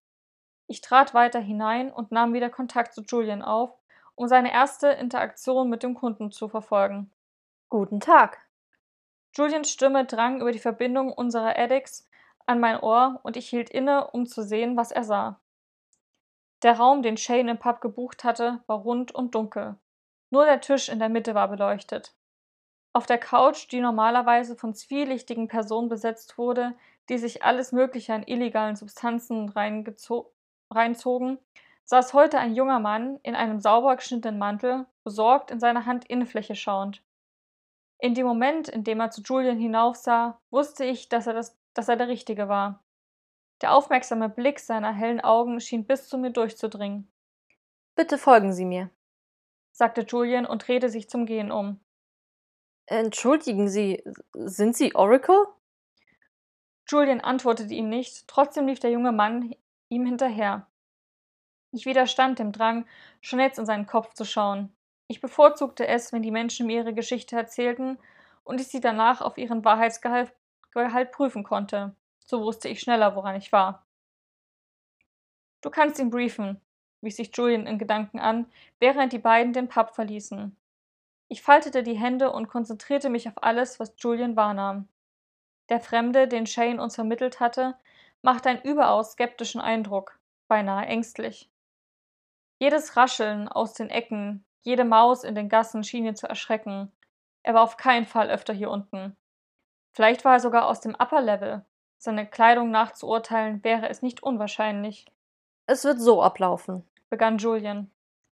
[0.66, 3.78] Ich trat weiter hinein und nahm wieder Kontakt zu Julian auf,
[4.16, 7.12] um seine erste Interaktion mit dem Kunden zu verfolgen.
[7.68, 8.40] Guten Tag.
[9.36, 12.08] Julians Stimme drang über die Verbindung unserer Addicts
[12.46, 15.40] an mein Ohr und ich hielt inne, um zu sehen, was er sah.
[16.64, 19.76] Der Raum, den Shane im Pub gebucht hatte, war rund und dunkel.
[20.30, 22.16] Nur der Tisch in der Mitte war beleuchtet.
[22.94, 26.74] Auf der Couch, die normalerweise von zwielichtigen Personen besetzt wurde,
[27.08, 29.48] die sich alles Mögliche an illegalen Substanzen
[30.70, 31.38] reinzogen,
[31.84, 37.02] saß heute ein junger Mann in einem sauber geschnittenen Mantel, besorgt in seine Handinnenfläche schauend.
[37.98, 41.88] In dem Moment, in dem er zu Julian hinaufsah, wusste ich, dass er, das, dass
[41.88, 42.82] er der Richtige war.
[43.62, 47.10] Der aufmerksame Blick seiner hellen Augen schien bis zu mir durchzudringen.
[47.94, 48.90] Bitte folgen Sie mir,
[49.70, 51.78] sagte Julian und drehte sich zum Gehen um.
[52.86, 54.02] Entschuldigen Sie,
[54.34, 55.46] sind Sie Oracle?
[56.88, 59.54] Julian antwortete ihm nicht, trotzdem lief der junge Mann
[59.88, 60.66] ihm hinterher.
[61.70, 62.86] Ich widerstand dem Drang,
[63.20, 64.74] schon jetzt in seinen Kopf zu schauen.
[65.06, 67.98] Ich bevorzugte es, wenn die Menschen mir ihre Geschichte erzählten
[68.44, 70.32] und ich sie danach auf ihren Wahrheitsgehalt
[70.72, 71.94] Gehalt prüfen konnte.
[72.18, 73.84] So wusste ich schneller, woran ich war.
[75.60, 76.60] Du kannst ihn briefen,
[77.02, 80.56] wies sich Julian in Gedanken an, während die beiden den Pub verließen.
[81.32, 84.86] Ich faltete die Hände und konzentrierte mich auf alles, was Julian wahrnahm.
[85.70, 87.74] Der Fremde, den Shane uns vermittelt hatte,
[88.20, 91.50] machte einen überaus skeptischen Eindruck, beinahe ängstlich.
[92.58, 96.92] Jedes Rascheln aus den Ecken, jede Maus in den Gassen schien ihn zu erschrecken.
[97.42, 99.16] Er war auf keinen Fall öfter hier unten.
[99.94, 101.64] Vielleicht war er sogar aus dem Upper Level.
[101.96, 105.06] Seine Kleidung nachzuurteilen wäre es nicht unwahrscheinlich.
[105.64, 107.90] Es wird so ablaufen, begann Julian.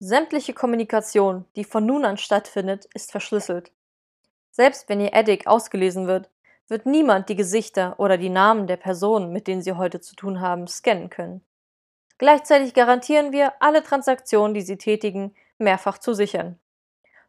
[0.06, 3.72] Sämtliche Kommunikation, die von nun an stattfindet, ist verschlüsselt.
[4.50, 6.28] Selbst wenn Ihr Eddic ausgelesen wird,
[6.68, 10.42] wird niemand die Gesichter oder die Namen der Personen, mit denen Sie heute zu tun
[10.42, 11.42] haben, scannen können.
[12.18, 16.58] Gleichzeitig garantieren wir, alle Transaktionen, die Sie tätigen, mehrfach zu sichern.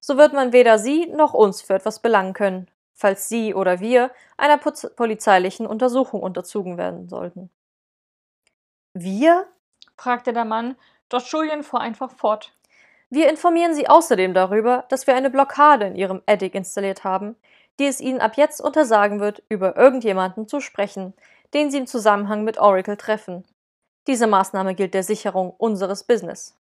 [0.02, 4.12] So wird man weder Sie noch uns für etwas belangen können, falls Sie oder wir
[4.36, 7.50] einer polizeilichen Untersuchung unterzogen werden sollten.
[8.94, 9.48] Wir?
[9.96, 10.76] fragte der Mann,
[11.08, 12.52] doch Julian fuhr einfach fort.
[13.16, 17.38] Wir informieren Sie außerdem darüber, dass wir eine Blockade in Ihrem Attic installiert haben,
[17.80, 21.14] die es Ihnen ab jetzt untersagen wird, über irgendjemanden zu sprechen,
[21.54, 23.46] den Sie im Zusammenhang mit Oracle treffen.
[24.06, 26.60] Diese Maßnahme gilt der Sicherung unseres Business.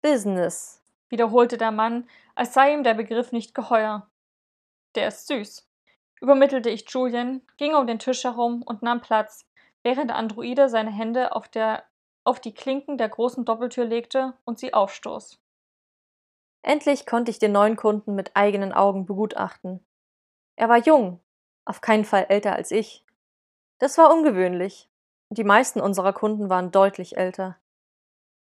[0.00, 0.80] Business,
[1.10, 4.08] wiederholte der Mann, als sei ihm der Begriff nicht geheuer.
[4.94, 5.68] Der ist süß,
[6.22, 9.44] übermittelte ich Julian, ging um den Tisch herum und nahm Platz,
[9.82, 11.84] während der Androide seine Hände auf, der,
[12.24, 15.41] auf die Klinken der großen Doppeltür legte und sie aufstoß.
[16.62, 19.84] Endlich konnte ich den neuen Kunden mit eigenen Augen begutachten.
[20.56, 21.20] Er war jung,
[21.64, 23.04] auf keinen Fall älter als ich.
[23.78, 24.88] Das war ungewöhnlich.
[25.30, 27.56] Die meisten unserer Kunden waren deutlich älter.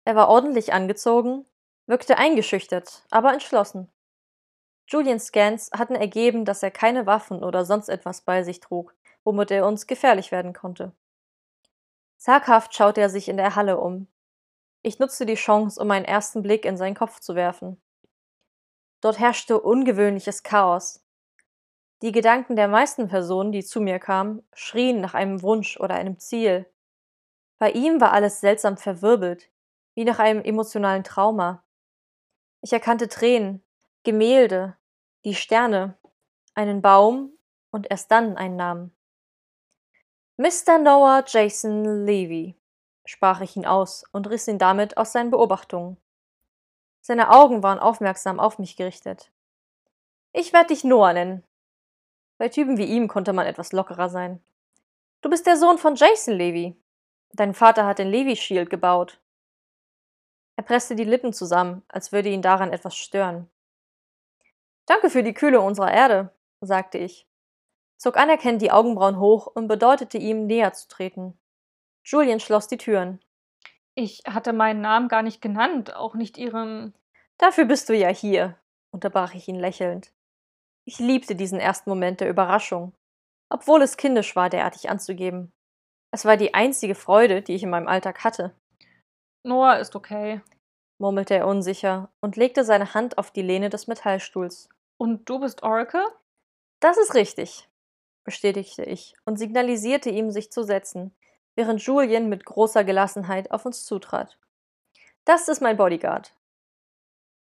[0.05, 1.45] Er war ordentlich angezogen,
[1.87, 3.91] wirkte eingeschüchtert, aber entschlossen.
[4.89, 9.51] Julians Scans hatten ergeben, dass er keine Waffen oder sonst etwas bei sich trug, womit
[9.51, 10.93] er uns gefährlich werden konnte.
[12.17, 14.09] Zaghaft schaute er sich in der Halle um.
[14.83, 17.81] Ich nutzte die Chance, um einen ersten Blick in seinen Kopf zu werfen.
[19.01, 21.05] Dort herrschte ungewöhnliches Chaos.
[22.03, 26.19] Die Gedanken der meisten Personen, die zu mir kamen, schrien nach einem Wunsch oder einem
[26.19, 26.67] Ziel.
[27.59, 29.51] Bei ihm war alles seltsam verwirbelt,
[29.95, 31.65] wie nach einem emotionalen Trauma.
[32.61, 33.65] Ich erkannte Tränen,
[34.05, 34.77] Gemälde,
[35.25, 35.99] die Sterne,
[36.55, 37.33] einen Baum
[37.71, 38.97] und erst dann einen Namen.
[40.37, 40.79] Mr.
[40.79, 42.57] Noah Jason Levy,
[43.05, 45.97] sprach ich ihn aus und riss ihn damit aus seinen Beobachtungen.
[47.01, 49.31] Seine Augen waren aufmerksam auf mich gerichtet.
[50.33, 51.45] Ich werde dich Noah nennen.
[52.39, 54.43] Bei Typen wie ihm konnte man etwas lockerer sein.
[55.21, 56.77] Du bist der Sohn von Jason Levy.
[57.33, 59.21] Dein Vater hat den Levy Shield gebaut.
[60.57, 63.49] Er presste die Lippen zusammen, als würde ihn daran etwas stören.
[64.87, 67.29] Danke für die Kühle unserer Erde, sagte ich,
[67.97, 71.39] zog anerkennend die Augenbrauen hoch und bedeutete ihm, näher zu treten.
[72.05, 73.21] Julian schloss die Türen.
[74.01, 76.95] Ich hatte meinen Namen gar nicht genannt, auch nicht Ihren.
[77.37, 78.57] Dafür bist du ja hier,
[78.93, 80.13] unterbrach ich ihn lächelnd.
[80.85, 82.93] Ich liebte diesen ersten Moment der Überraschung,
[83.49, 85.51] obwohl es kindisch war, derartig anzugeben.
[86.13, 88.55] Es war die einzige Freude, die ich in meinem Alltag hatte.
[89.43, 90.43] Noah ist okay,
[91.01, 94.69] murmelte er unsicher und legte seine Hand auf die Lehne des Metallstuhls.
[94.97, 96.07] Und du bist Oracle?
[96.79, 97.69] Das ist richtig,
[98.23, 101.13] bestätigte ich und signalisierte ihm, sich zu setzen,
[101.59, 104.39] während Julian mit großer Gelassenheit auf uns zutrat.
[105.25, 106.33] Das ist mein Bodyguard.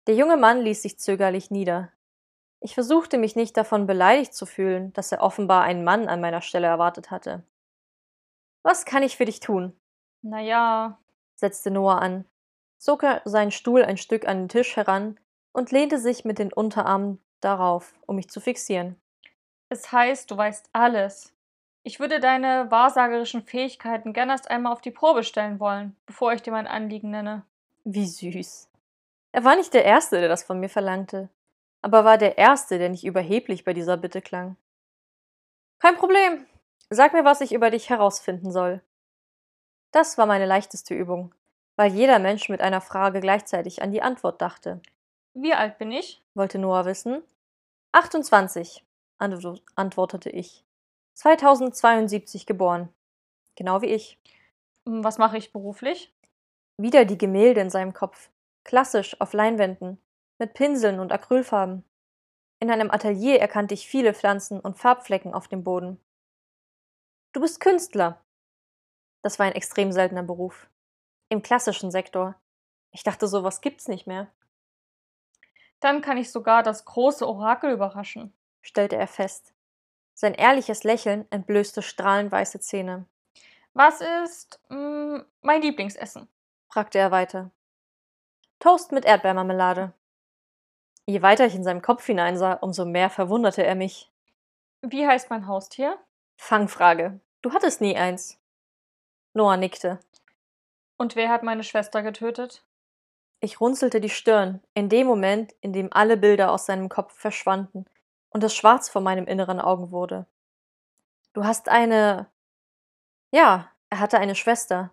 [0.08, 1.92] Der junge Mann ließ sich zögerlich nieder.
[2.62, 6.42] Ich versuchte mich nicht davon beleidigt zu fühlen, dass er offenbar einen Mann an meiner
[6.42, 7.44] Stelle erwartet hatte.
[8.64, 9.78] Was kann ich für dich tun?
[10.22, 10.98] Na ja,
[11.36, 12.24] setzte Noah an,
[12.78, 15.20] zog seinen Stuhl ein Stück an den Tisch heran
[15.52, 18.96] und lehnte sich mit den Unterarmen darauf, um mich zu fixieren.
[19.68, 21.34] Es heißt, du weißt alles.
[21.84, 26.42] Ich würde deine wahrsagerischen Fähigkeiten gern erst einmal auf die Probe stellen wollen, bevor ich
[26.42, 27.44] dir mein Anliegen nenne.
[27.86, 28.70] Wie süß.
[29.32, 31.30] Er war nicht der Erste, der das von mir verlangte,
[31.82, 34.58] aber war der Erste, der nicht überheblich bei dieser Bitte klang.
[35.80, 36.46] Kein Problem.
[36.90, 38.82] Sag mir, was ich über dich herausfinden soll.
[39.92, 41.34] Das war meine leichteste Übung,
[41.76, 44.82] weil jeder Mensch mit einer Frage gleichzeitig an die Antwort dachte.
[45.34, 46.22] Wie alt bin ich?
[46.34, 47.24] wollte Noah wissen.
[47.92, 48.84] 28,
[49.18, 50.64] antwortete ich.
[51.14, 52.90] 2072 geboren.
[53.56, 54.20] Genau wie ich.
[54.86, 56.14] Hm, was mache ich beruflich?
[56.78, 58.30] Wieder die Gemälde in seinem Kopf.
[58.64, 60.02] Klassisch auf Leinwänden.
[60.38, 61.84] Mit Pinseln und Acrylfarben.
[62.60, 66.00] In einem Atelier erkannte ich viele Pflanzen und Farbflecken auf dem Boden.
[67.34, 68.24] Du bist Künstler.
[69.22, 70.70] Das war ein extrem seltener Beruf.
[71.30, 72.36] Im klassischen Sektor.
[72.92, 74.32] Ich dachte, sowas gibt's nicht mehr.
[75.80, 79.54] Dann kann ich sogar das große Orakel überraschen, stellte er fest.
[80.20, 83.06] Sein ehrliches Lächeln entblößte strahlend weiße Zähne.
[83.74, 86.28] Was ist mh, mm, mein Lieblingsessen?
[86.68, 87.52] fragte er weiter.
[88.60, 89.94] Toast mit Erdbeermarmelade.
[91.06, 94.12] Je weiter ich in seinem Kopf hineinsah, umso mehr verwunderte er mich.
[94.82, 95.98] Wie heißt mein Haustier?
[96.36, 97.22] Fangfrage.
[97.42, 98.38] Du hattest nie eins.
[99.34, 100.00] Noah nickte.
[100.98, 102.66] Und wer hat meine Schwester getötet?
[103.40, 107.86] Ich runzelte die Stirn, in dem Moment, in dem alle Bilder aus seinem Kopf verschwanden
[108.30, 110.26] und es schwarz vor meinem inneren Augen wurde.
[111.34, 112.28] Du hast eine.
[113.32, 114.92] Ja, er hatte eine Schwester.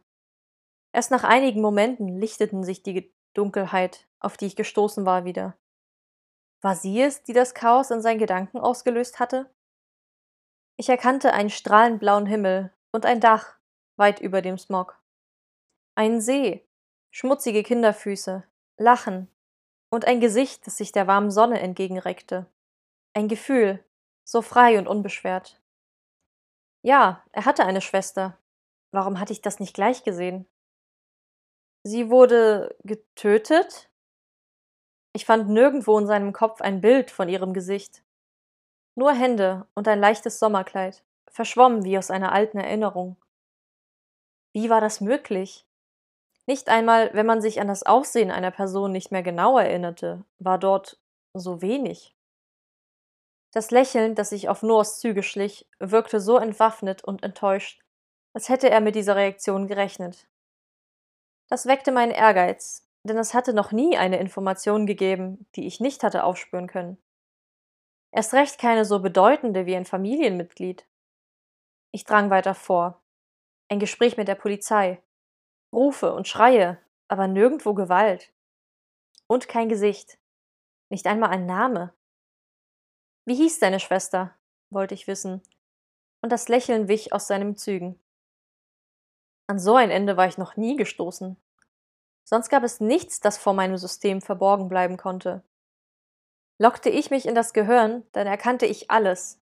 [0.92, 5.56] Erst nach einigen Momenten lichteten sich die Dunkelheit, auf die ich gestoßen war, wieder.
[6.62, 9.50] War sie es, die das Chaos in seinen Gedanken ausgelöst hatte?
[10.76, 13.56] Ich erkannte einen strahlend blauen Himmel und ein Dach
[13.96, 14.98] weit über dem Smog.
[15.94, 16.66] Einen See,
[17.10, 18.44] schmutzige Kinderfüße,
[18.76, 19.28] Lachen
[19.90, 22.46] und ein Gesicht, das sich der warmen Sonne entgegenreckte.
[23.16, 23.82] Ein Gefühl,
[24.24, 25.58] so frei und unbeschwert.
[26.82, 28.36] Ja, er hatte eine Schwester.
[28.90, 30.46] Warum hatte ich das nicht gleich gesehen?
[31.82, 33.88] Sie wurde getötet?
[35.14, 38.04] Ich fand nirgendwo in seinem Kopf ein Bild von ihrem Gesicht.
[38.96, 43.16] Nur Hände und ein leichtes Sommerkleid, verschwommen wie aus einer alten Erinnerung.
[44.52, 45.66] Wie war das möglich?
[46.44, 50.58] Nicht einmal, wenn man sich an das Aussehen einer Person nicht mehr genau erinnerte, war
[50.58, 51.00] dort
[51.32, 52.15] so wenig.
[53.56, 57.80] Das Lächeln, das sich auf Noahs Züge schlich, wirkte so entwaffnet und enttäuscht,
[58.34, 60.28] als hätte er mit dieser Reaktion gerechnet.
[61.48, 66.02] Das weckte meinen Ehrgeiz, denn es hatte noch nie eine Information gegeben, die ich nicht
[66.02, 66.98] hatte aufspüren können.
[68.12, 70.86] Erst recht keine so bedeutende wie ein Familienmitglied.
[71.92, 73.00] Ich drang weiter vor.
[73.70, 75.00] Ein Gespräch mit der Polizei.
[75.72, 76.78] Rufe und Schreie,
[77.08, 78.34] aber nirgendwo Gewalt.
[79.26, 80.18] Und kein Gesicht.
[80.90, 81.94] Nicht einmal ein Name.
[83.26, 84.34] Wie hieß deine Schwester?
[84.70, 85.42] wollte ich wissen.
[86.22, 88.00] Und das Lächeln wich aus seinen Zügen.
[89.48, 91.36] An so ein Ende war ich noch nie gestoßen.
[92.24, 95.42] Sonst gab es nichts, das vor meinem System verborgen bleiben konnte.
[96.58, 99.40] Lockte ich mich in das Gehirn, dann erkannte ich alles.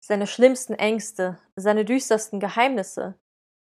[0.00, 3.14] Seine schlimmsten Ängste, seine düstersten Geheimnisse,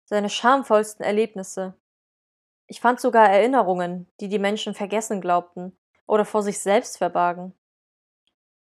[0.06, 1.76] seine schamvollsten Erlebnisse.
[2.66, 5.78] Ich fand sogar Erinnerungen, die die Menschen vergessen glaubten
[6.08, 7.54] oder vor sich selbst verbargen.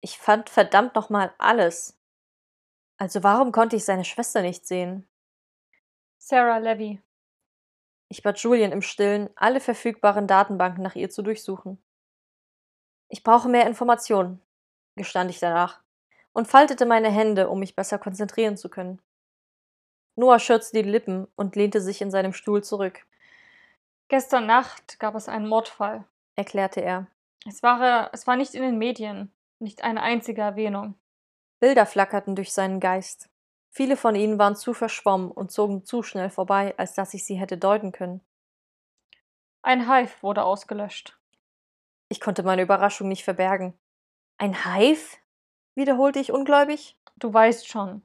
[0.01, 1.97] Ich fand verdammt nochmal alles.
[2.97, 5.07] Also warum konnte ich seine Schwester nicht sehen?
[6.17, 7.01] Sarah Levy.
[8.09, 11.81] Ich bat Julian im Stillen, alle verfügbaren Datenbanken nach ihr zu durchsuchen.
[13.09, 14.41] Ich brauche mehr Informationen,
[14.95, 15.81] gestand ich danach
[16.33, 19.01] und faltete meine Hände, um mich besser konzentrieren zu können.
[20.15, 23.05] Noah schürzte die Lippen und lehnte sich in seinem Stuhl zurück.
[24.07, 26.03] Gestern Nacht gab es einen Mordfall,
[26.35, 27.07] erklärte er.
[27.47, 30.95] Es war, es war nicht in den Medien, nicht eine einzige Erwähnung.
[31.59, 33.29] Bilder flackerten durch seinen Geist.
[33.69, 37.35] Viele von ihnen waren zu verschwommen und zogen zu schnell vorbei, als dass ich sie
[37.35, 38.21] hätte deuten können.
[39.61, 41.17] Ein Hive wurde ausgelöscht.
[42.09, 43.73] Ich konnte meine Überraschung nicht verbergen.
[44.37, 45.17] Ein Hive?
[45.75, 46.97] wiederholte ich ungläubig.
[47.15, 48.01] Du weißt schon,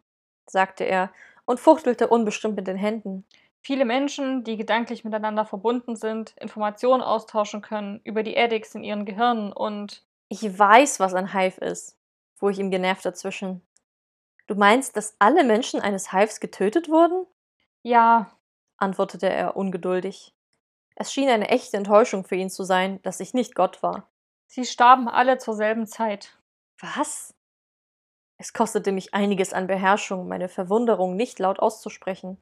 [0.47, 1.11] sagte er
[1.47, 3.27] und fuchtelte unbestimmt mit den Händen.
[3.63, 9.05] Viele Menschen, die gedanklich miteinander verbunden sind, Informationen austauschen können über die Addicts in ihren
[9.05, 10.06] Gehirnen und.
[10.29, 11.97] Ich weiß, was ein Hive ist,
[12.35, 13.67] fuhr ich ihm genervt dazwischen.
[14.47, 17.27] Du meinst, dass alle Menschen eines Hives getötet wurden?
[17.83, 18.33] Ja,
[18.77, 20.35] antwortete er ungeduldig.
[20.97, 24.09] Es schien eine echte Enttäuschung für ihn zu sein, dass ich nicht Gott war.
[24.47, 26.39] Sie starben alle zur selben Zeit.
[26.81, 27.35] Was?
[28.39, 32.41] Es kostete mich einiges an Beherrschung, meine Verwunderung nicht laut auszusprechen.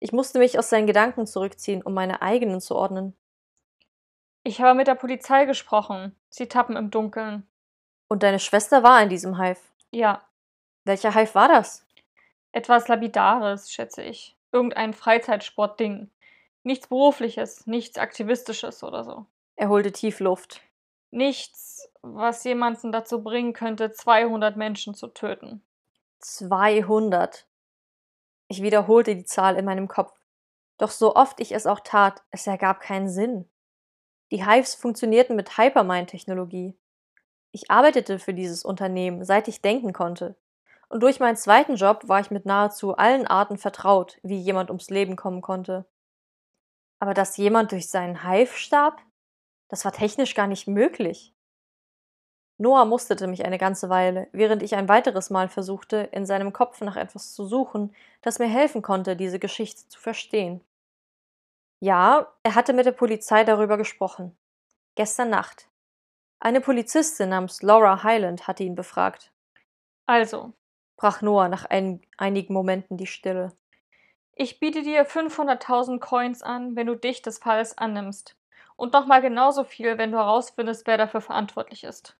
[0.00, 3.16] Ich musste mich aus seinen Gedanken zurückziehen, um meine eigenen zu ordnen.
[4.46, 6.14] Ich habe mit der Polizei gesprochen.
[6.28, 7.48] Sie tappen im Dunkeln.
[8.08, 9.60] Und deine Schwester war in diesem Hive?
[9.90, 10.22] Ja.
[10.84, 11.86] Welcher Hive war das?
[12.52, 14.36] Etwas Labidares, schätze ich.
[14.52, 16.10] Irgendein Freizeitsportding.
[16.62, 19.24] Nichts Berufliches, nichts Aktivistisches oder so.
[19.56, 20.60] Er holte tief Luft.
[21.10, 25.62] Nichts, was jemanden dazu bringen könnte, 200 Menschen zu töten.
[26.18, 27.46] 200.
[28.48, 30.12] Ich wiederholte die Zahl in meinem Kopf.
[30.76, 33.48] Doch so oft ich es auch tat, es ergab keinen Sinn.
[34.34, 36.76] Die Hives funktionierten mit Hypermind-Technologie.
[37.52, 40.34] Ich arbeitete für dieses Unternehmen, seit ich denken konnte.
[40.88, 44.90] Und durch meinen zweiten Job war ich mit nahezu allen Arten vertraut, wie jemand ums
[44.90, 45.86] Leben kommen konnte.
[46.98, 49.00] Aber dass jemand durch seinen Hive starb,
[49.68, 51.32] das war technisch gar nicht möglich.
[52.58, 56.80] Noah musterte mich eine ganze Weile, während ich ein weiteres Mal versuchte, in seinem Kopf
[56.80, 60.60] nach etwas zu suchen, das mir helfen konnte, diese Geschichte zu verstehen.
[61.84, 64.34] Ja, er hatte mit der Polizei darüber gesprochen.
[64.94, 65.68] Gestern Nacht.
[66.40, 69.34] Eine Polizistin namens Laura Highland hatte ihn befragt.
[70.06, 70.54] Also,
[70.96, 73.52] brach Noah nach ein, einigen Momenten die Stille.
[74.32, 78.34] Ich biete dir 500.000 Coins an, wenn du dich des Falls annimmst.
[78.76, 82.16] Und nochmal genauso viel, wenn du herausfindest, wer dafür verantwortlich ist.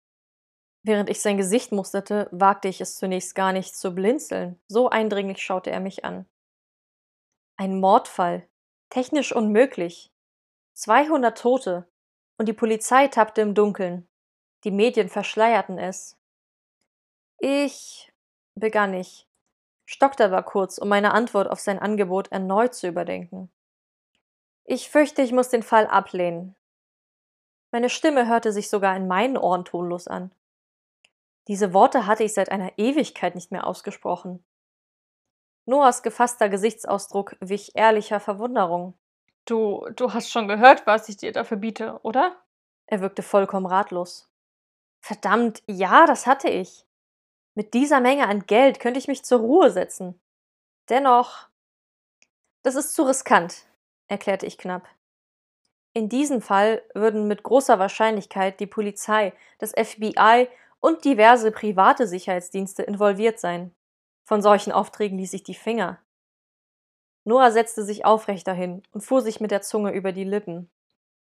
[0.82, 4.60] Während ich sein Gesicht musterte, wagte ich es zunächst gar nicht zu blinzeln.
[4.68, 6.26] So eindringlich schaute er mich an.
[7.56, 8.46] Ein Mordfall.
[8.94, 10.12] Technisch unmöglich.
[10.74, 11.88] 200 Tote.
[12.38, 14.06] Und die Polizei tappte im Dunkeln.
[14.62, 16.16] Die Medien verschleierten es.
[17.40, 18.12] Ich,
[18.54, 19.26] begann ich,
[19.84, 23.50] stockte aber kurz, um meine Antwort auf sein Angebot erneut zu überdenken.
[24.62, 26.54] Ich fürchte, ich muss den Fall ablehnen.
[27.72, 30.30] Meine Stimme hörte sich sogar in meinen Ohren tonlos an.
[31.48, 34.44] Diese Worte hatte ich seit einer Ewigkeit nicht mehr ausgesprochen.
[35.66, 38.94] Noahs gefasster Gesichtsausdruck wich ehrlicher Verwunderung.
[39.46, 42.36] Du, du hast schon gehört, was ich dir dafür biete, oder?
[42.86, 44.28] Er wirkte vollkommen ratlos.
[45.00, 46.86] Verdammt, ja, das hatte ich.
[47.54, 50.20] Mit dieser Menge an Geld könnte ich mich zur Ruhe setzen.
[50.88, 51.48] Dennoch.
[52.62, 53.66] Das ist zu riskant,
[54.08, 54.88] erklärte ich knapp.
[55.92, 60.48] In diesem Fall würden mit großer Wahrscheinlichkeit die Polizei, das FBI
[60.80, 63.74] und diverse private Sicherheitsdienste involviert sein.
[64.24, 66.00] Von solchen Aufträgen ließ ich die Finger.
[67.24, 70.70] Nora setzte sich aufrechter hin und fuhr sich mit der Zunge über die Lippen.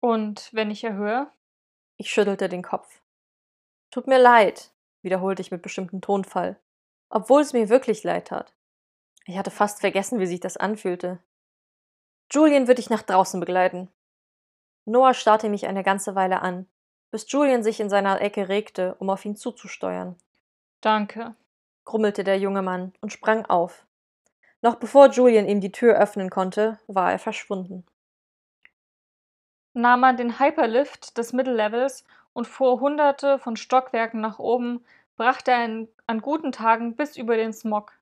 [0.01, 1.31] Und wenn ich erhöhe?
[1.97, 3.03] Ich schüttelte den Kopf.
[3.91, 4.73] Tut mir leid,
[5.03, 6.59] wiederholte ich mit bestimmtem Tonfall,
[7.11, 8.55] obwohl es mir wirklich leid tat.
[9.27, 11.19] Ich hatte fast vergessen, wie sich das anfühlte.
[12.31, 13.89] Julian wird dich nach draußen begleiten.
[14.87, 16.67] Noah starrte mich eine ganze Weile an,
[17.11, 20.17] bis Julian sich in seiner Ecke regte, um auf ihn zuzusteuern.
[20.81, 21.35] Danke,
[21.91, 23.85] grummelte der junge Mann und sprang auf.
[24.63, 27.85] Noch bevor Julian ihm die Tür öffnen konnte, war er verschwunden.
[29.73, 34.85] Nahm man den Hyperlift des Middellevels und fuhr hunderte von Stockwerken nach oben,
[35.17, 37.93] brachte er ihn an guten Tagen bis über den Smog.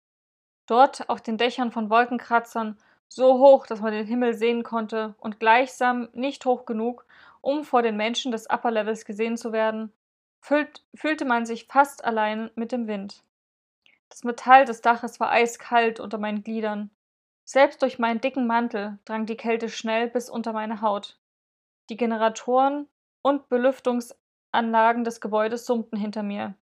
[0.66, 2.76] Dort, auf den Dächern von Wolkenkratzern,
[3.08, 7.06] so hoch, dass man den Himmel sehen konnte und gleichsam nicht hoch genug,
[7.40, 9.94] um vor den Menschen des Upper Levels gesehen zu werden,
[10.40, 13.22] fühlt, fühlte man sich fast allein mit dem Wind.
[14.08, 16.90] Das Metall des Daches war eiskalt unter meinen Gliedern.
[17.44, 21.18] Selbst durch meinen dicken Mantel drang die Kälte schnell bis unter meine Haut.
[21.88, 22.88] Die Generatoren
[23.22, 26.54] und Belüftungsanlagen des Gebäudes summten hinter mir.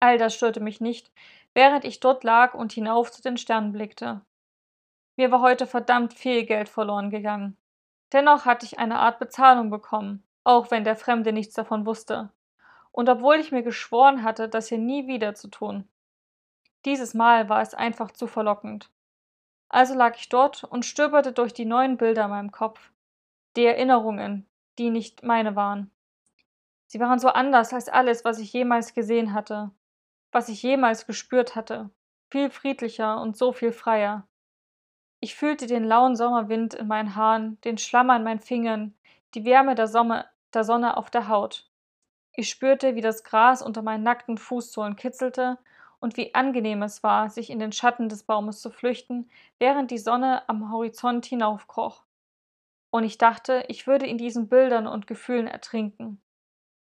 [0.00, 1.10] All das störte mich nicht,
[1.54, 4.20] während ich dort lag und hinauf zu den Sternen blickte.
[5.16, 7.56] Mir war heute verdammt viel Geld verloren gegangen.
[8.12, 12.30] Dennoch hatte ich eine Art Bezahlung bekommen, auch wenn der Fremde nichts davon wusste.
[12.92, 15.88] Und obwohl ich mir geschworen hatte, das hier nie wieder zu tun.
[16.88, 18.90] Dieses Mal war es einfach zu verlockend.
[19.68, 22.92] Also lag ich dort und stöberte durch die neuen Bilder in meinem Kopf.
[23.56, 24.48] Die Erinnerungen,
[24.78, 25.90] die nicht meine waren.
[26.86, 29.70] Sie waren so anders als alles, was ich jemals gesehen hatte,
[30.32, 31.90] was ich jemals gespürt hatte,
[32.30, 34.26] viel friedlicher und so viel freier.
[35.20, 38.94] Ich fühlte den lauen Sommerwind in meinen Haaren, den Schlamm an meinen Fingern,
[39.34, 40.24] die Wärme der, Sommer,
[40.54, 41.70] der Sonne auf der Haut.
[42.32, 45.58] Ich spürte, wie das Gras unter meinen nackten Fußsohlen kitzelte
[46.00, 49.98] und wie angenehm es war, sich in den Schatten des Baumes zu flüchten, während die
[49.98, 52.04] Sonne am Horizont hinaufkroch.
[52.90, 56.20] Und ich dachte, ich würde in diesen Bildern und Gefühlen ertrinken.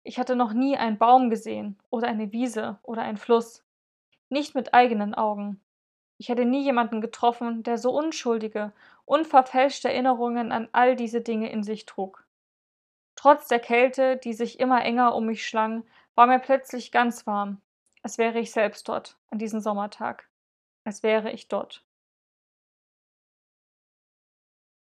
[0.02, 3.64] Ich hatte noch nie einen Baum gesehen oder eine Wiese oder einen Fluss.
[4.28, 5.60] Nicht mit eigenen Augen.
[6.18, 8.72] Ich hatte nie jemanden getroffen, der so unschuldige,
[9.04, 12.26] unverfälschte Erinnerungen an all diese Dinge in sich trug.
[13.14, 15.84] Trotz der Kälte, die sich immer enger um mich schlang,
[16.14, 17.60] war mir plötzlich ganz warm,
[18.06, 20.28] als wäre ich selbst dort, an diesem Sommertag.
[20.84, 21.84] Als wäre ich dort.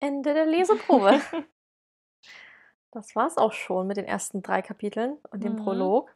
[0.02, 1.22] Ende der Leseprobe.
[2.92, 5.64] das war's auch schon mit den ersten drei Kapiteln und dem mhm.
[5.64, 6.14] Prolog.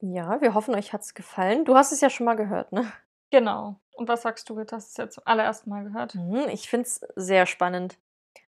[0.00, 1.66] Ja, wir hoffen, euch hat's gefallen.
[1.66, 2.90] Du hast es ja schon mal gehört, ne?
[3.30, 3.78] Genau.
[3.92, 4.54] Und was sagst du?
[4.54, 6.14] Du hast es jetzt zum allerersten Mal gehört.
[6.14, 7.98] Mhm, ich finde es sehr spannend.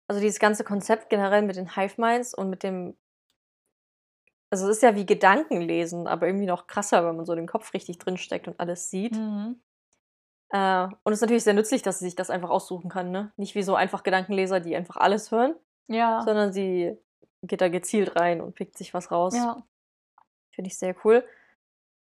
[0.08, 2.96] Also dieses ganze Konzept generell mit den Hive Minds und mit dem
[4.54, 7.74] also es ist ja wie Gedankenlesen, aber irgendwie noch krasser, wenn man so den Kopf
[7.74, 9.16] richtig drinsteckt und alles sieht.
[9.16, 9.60] Mhm.
[10.50, 13.32] Äh, und es ist natürlich sehr nützlich, dass sie sich das einfach aussuchen kann, ne?
[13.36, 15.56] Nicht wie so einfach Gedankenleser, die einfach alles hören,
[15.88, 16.22] Ja.
[16.24, 16.96] sondern sie
[17.42, 19.34] geht da gezielt rein und pickt sich was raus.
[19.34, 19.64] Ja.
[20.52, 21.24] Finde ich sehr cool.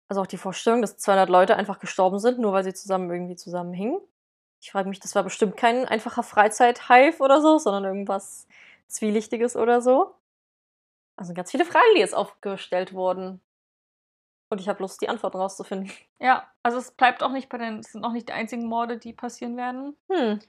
[0.08, 3.36] Also auch die Vorstellung, dass 200 Leute einfach gestorben sind, nur weil sie zusammen irgendwie
[3.36, 3.98] zusammenhingen.
[4.60, 8.46] Ich frage mich, das war bestimmt kein einfacher Freizeit-Hive oder so, sondern irgendwas
[8.88, 10.14] Zwielichtiges oder so.
[11.22, 13.40] Also ganz viele Fragen, die jetzt aufgestellt wurden.
[14.50, 15.92] Und ich habe Lust, die Antworten rauszufinden.
[16.18, 18.96] Ja, also es bleibt auch nicht bei den, es sind auch nicht die einzigen Morde,
[18.96, 19.96] die passieren werden.
[20.10, 20.40] Hm.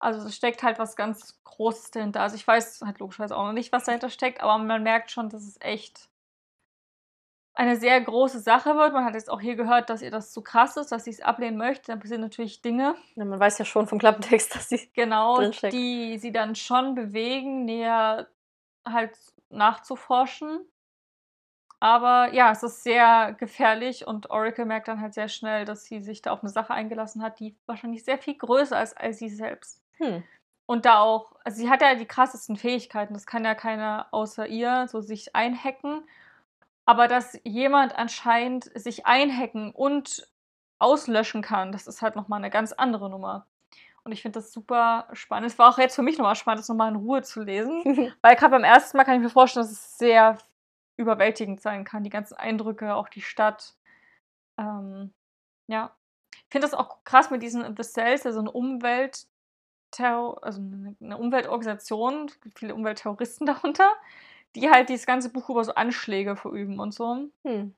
[0.00, 2.22] Also es steckt halt was ganz Großes dahinter.
[2.22, 5.28] Also ich weiß halt logischerweise auch noch nicht, was dahinter steckt, aber man merkt schon,
[5.28, 6.08] dass es echt
[7.54, 8.92] eine sehr große Sache wird.
[8.92, 11.20] Man hat jetzt auch hier gehört, dass ihr das zu krass ist, dass sie es
[11.20, 11.92] ablehnen möchte.
[11.92, 12.96] Da passieren natürlich Dinge.
[13.14, 15.40] Ja, man weiß ja schon vom Klappentext, dass sie genau,
[15.70, 18.26] die sie dann schon bewegen, näher
[18.84, 19.16] halt
[19.50, 20.60] nachzuforschen.
[21.78, 26.00] Aber ja, es ist sehr gefährlich und Oracle merkt dann halt sehr schnell, dass sie
[26.00, 29.28] sich da auf eine Sache eingelassen hat, die wahrscheinlich sehr viel größer ist als sie
[29.28, 29.82] selbst.
[29.98, 30.24] Hm.
[30.64, 34.46] Und da auch, also sie hat ja die krassesten Fähigkeiten, das kann ja keiner außer
[34.46, 36.02] ihr so sich einhacken.
[36.86, 40.28] Aber dass jemand anscheinend sich einhacken und
[40.78, 43.46] auslöschen kann, das ist halt nochmal eine ganz andere Nummer.
[44.06, 45.50] Und ich finde das super spannend.
[45.50, 47.82] Es war auch jetzt für mich nochmal spannend, das nochmal in Ruhe zu lesen.
[48.22, 50.38] weil gerade beim ersten Mal kann ich mir vorstellen, dass es sehr
[50.96, 52.04] überwältigend sein kann.
[52.04, 53.74] Die ganzen Eindrücke, auch die Stadt.
[54.60, 55.12] Ähm,
[55.66, 55.90] ja.
[56.32, 59.26] Ich finde das auch krass mit diesen The Cells, also eine Umwelt,
[59.98, 60.60] also
[61.00, 63.92] eine Umweltorganisation, viele Umweltterroristen darunter,
[64.54, 67.28] die halt dieses ganze Buch über so Anschläge verüben und so.
[67.44, 67.74] Hm.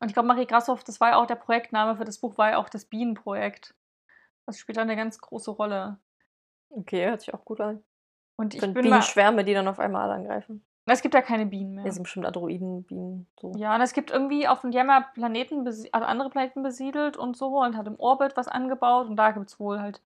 [0.00, 2.50] Und ich glaube, Marie Grassoff, das war ja auch der Projektname für das Buch, war
[2.50, 3.72] ja auch das Bienenprojekt.
[4.50, 5.98] Das spielt da eine ganz große Rolle.
[6.70, 7.84] Okay, hört sich auch gut an.
[8.34, 8.82] Und ich Sind bin.
[8.82, 10.64] Bienenschwärme, die dann auf einmal alle angreifen.
[10.86, 11.84] Es gibt ja keine Bienen mehr.
[11.84, 13.52] Ja, sind bestimmt Androiden, Bienen, so.
[13.54, 17.60] Ja, und es gibt irgendwie auf dem Jammer Planeten, also andere Planeten besiedelt und so
[17.60, 20.02] und hat im Orbit was angebaut und da gibt es wohl halt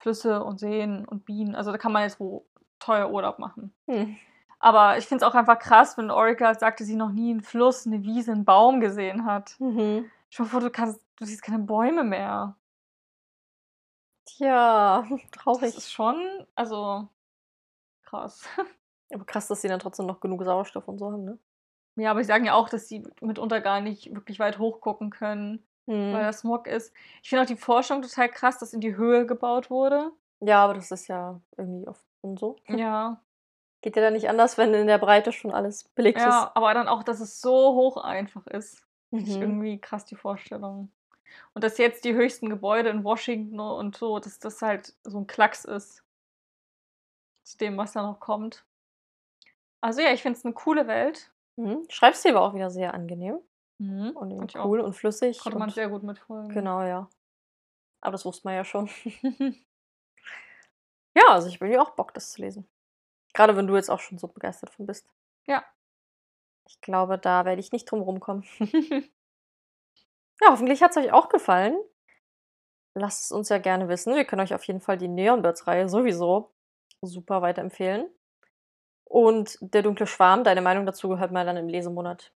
[0.00, 1.54] Flüsse und Seen und Bienen.
[1.54, 2.44] Also da kann man jetzt wo
[2.80, 3.72] teuer Urlaub machen.
[3.86, 4.18] Hm.
[4.58, 7.86] Aber ich finde es auch einfach krass, wenn Orica sagte, sie noch nie einen Fluss,
[7.86, 9.54] eine Wiese, einen Baum gesehen hat.
[9.60, 10.10] Mhm.
[10.36, 12.57] Dir vor, du kannst, du siehst keine Bäume mehr.
[14.28, 15.76] Tja, Das traurig.
[15.76, 17.08] ist schon, also
[18.02, 18.46] krass.
[19.14, 21.38] Aber krass, dass sie dann trotzdem noch genug Sauerstoff und so haben, ne?
[21.96, 25.66] Ja, aber sie sagen ja auch, dass sie mitunter gar nicht wirklich weit hochgucken können,
[25.86, 26.12] weil Hm.
[26.22, 26.92] da Smog ist.
[27.22, 30.12] Ich finde auch die Forschung total krass, dass in die Höhe gebaut wurde.
[30.40, 32.56] Ja, aber das ist ja irgendwie oft und so.
[32.68, 33.20] Ja.
[33.80, 36.88] Geht ja dann nicht anders, wenn in der Breite schon alles belegt Ja, aber dann
[36.88, 38.84] auch, dass es so hoch einfach ist.
[39.12, 39.28] ist.
[39.28, 39.42] Ist Mhm.
[39.42, 40.92] irgendwie krass die Vorstellung.
[41.54, 45.26] Und dass jetzt die höchsten Gebäude in Washington und so, dass das halt so ein
[45.26, 46.02] Klacks ist.
[47.44, 48.64] Zu dem, was da noch kommt.
[49.80, 51.32] Also ja, ich finde es eine coole Welt.
[51.56, 51.84] Mhm.
[51.88, 53.38] Schreibstil war auch wieder sehr angenehm
[53.78, 54.10] Mhm.
[54.16, 54.84] und cool auch.
[54.86, 55.38] und flüssig.
[55.38, 56.48] Konnte man sehr gut mitfolgen.
[56.50, 57.08] Genau, ja.
[58.00, 58.88] Aber das wusste man ja schon.
[61.16, 62.68] Ja, also ich bin ja auch Bock, das zu lesen.
[63.34, 65.08] Gerade wenn du jetzt auch schon so begeistert von bist.
[65.46, 65.64] Ja.
[66.68, 68.44] Ich glaube, da werde ich nicht drum rumkommen.
[70.40, 71.76] Ja, hoffentlich hat es euch auch gefallen.
[72.94, 74.14] Lasst es uns ja gerne wissen.
[74.14, 76.52] Wir können euch auf jeden Fall die Neon Birds-Reihe sowieso
[77.02, 78.08] super weiterempfehlen.
[79.04, 82.32] Und der dunkle Schwarm, deine Meinung dazu gehört mal dann im Lesemonat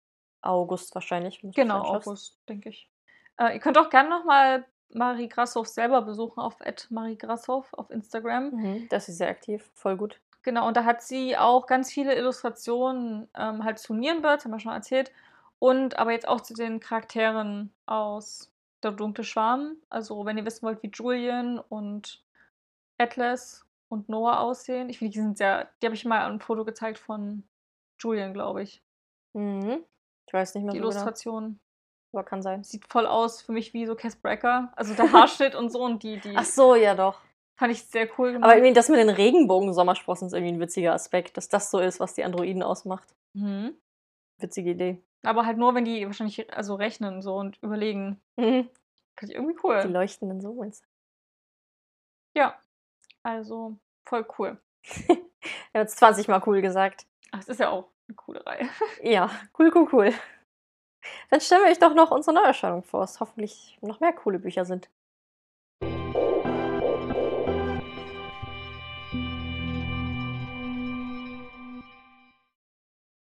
[0.42, 1.40] August wahrscheinlich.
[1.42, 1.82] genau.
[1.82, 2.90] August, denke ich.
[3.38, 6.56] Äh, ihr könnt auch gerne nochmal Marie Grashoff selber besuchen auf
[6.90, 8.50] Marie Grashoff auf Instagram.
[8.50, 10.20] Mhm, da ist sie sehr aktiv, voll gut.
[10.42, 14.60] Genau, und da hat sie auch ganz viele Illustrationen ähm, halt zu Nierenbirds, haben wir
[14.60, 15.10] schon erzählt.
[15.60, 18.52] Und aber jetzt auch zu den Charakteren aus
[18.84, 19.76] Der dunkle Schwarm.
[19.88, 22.24] Also, wenn ihr wissen wollt, wie Julian und
[22.98, 24.88] Atlas und Noah aussehen.
[24.88, 25.68] Ich finde, die sind sehr.
[25.82, 27.42] Die habe ich mal ein Foto gezeigt von
[28.00, 28.82] Julian, glaube ich.
[29.34, 29.84] Mhm.
[30.26, 31.58] Ich weiß nicht mehr Die so genau, Illustration
[32.12, 32.64] aber kann sein.
[32.64, 34.72] sieht voll aus für mich wie so Cass Brecker.
[34.76, 37.20] Also der Haarschnitt und so und die, die Ach so, ja doch.
[37.58, 38.44] fand ich sehr cool gemacht.
[38.44, 42.00] Aber irgendwie das mit den Regenbogen-Sommersprossen ist irgendwie ein witziger Aspekt, dass das so ist,
[42.00, 43.14] was die Androiden ausmacht.
[43.34, 43.74] mhm.
[44.40, 45.02] Witzige Idee.
[45.22, 48.20] Aber halt nur, wenn die wahrscheinlich also rechnen so und überlegen.
[48.36, 48.68] Mhm.
[49.18, 49.92] Fand ich irgendwie Die cool.
[49.92, 50.84] leuchtenden so meinst
[52.36, 52.54] Ja,
[53.22, 53.76] also
[54.06, 54.58] voll cool.
[55.72, 57.06] Er hat es 20 Mal cool gesagt.
[57.32, 58.68] Ach, es ist ja auch eine coole Reihe.
[59.02, 60.14] Ja, cool, cool, cool.
[61.30, 64.64] Dann stellen wir euch doch noch unsere Neuerscheinung vor, es hoffentlich noch mehr coole Bücher
[64.64, 64.88] sind.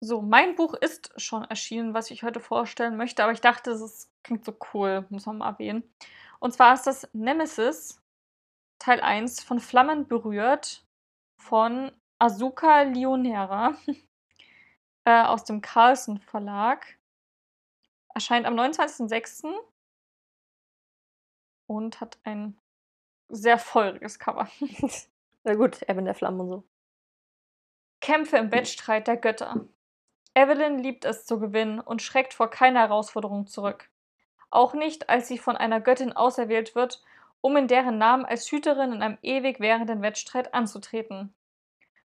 [0.10, 4.12] So, mein Buch ist schon erschienen, was ich heute vorstellen möchte, aber ich dachte, es
[4.24, 5.84] klingt so cool, muss man mal erwähnen.
[6.40, 8.02] Und zwar ist das Nemesis,
[8.80, 10.84] Teil 1 von Flammen berührt
[11.38, 13.76] von Azuka Lionera
[15.06, 16.98] äh, aus dem Carlsen Verlag.
[18.16, 19.54] Erscheint am 29.06.
[21.68, 22.58] und hat ein
[23.28, 24.50] sehr feuriges Cover.
[25.44, 26.64] Na gut, Erwin der Flammen und so.
[28.02, 29.68] Kämpfe im Wettstreit der Götter.
[30.40, 33.90] Evelyn liebt es zu gewinnen und schreckt vor keiner Herausforderung zurück.
[34.50, 37.04] Auch nicht, als sie von einer Göttin auserwählt wird,
[37.42, 41.34] um in deren Namen als Hüterin in einem ewig währenden Wettstreit anzutreten.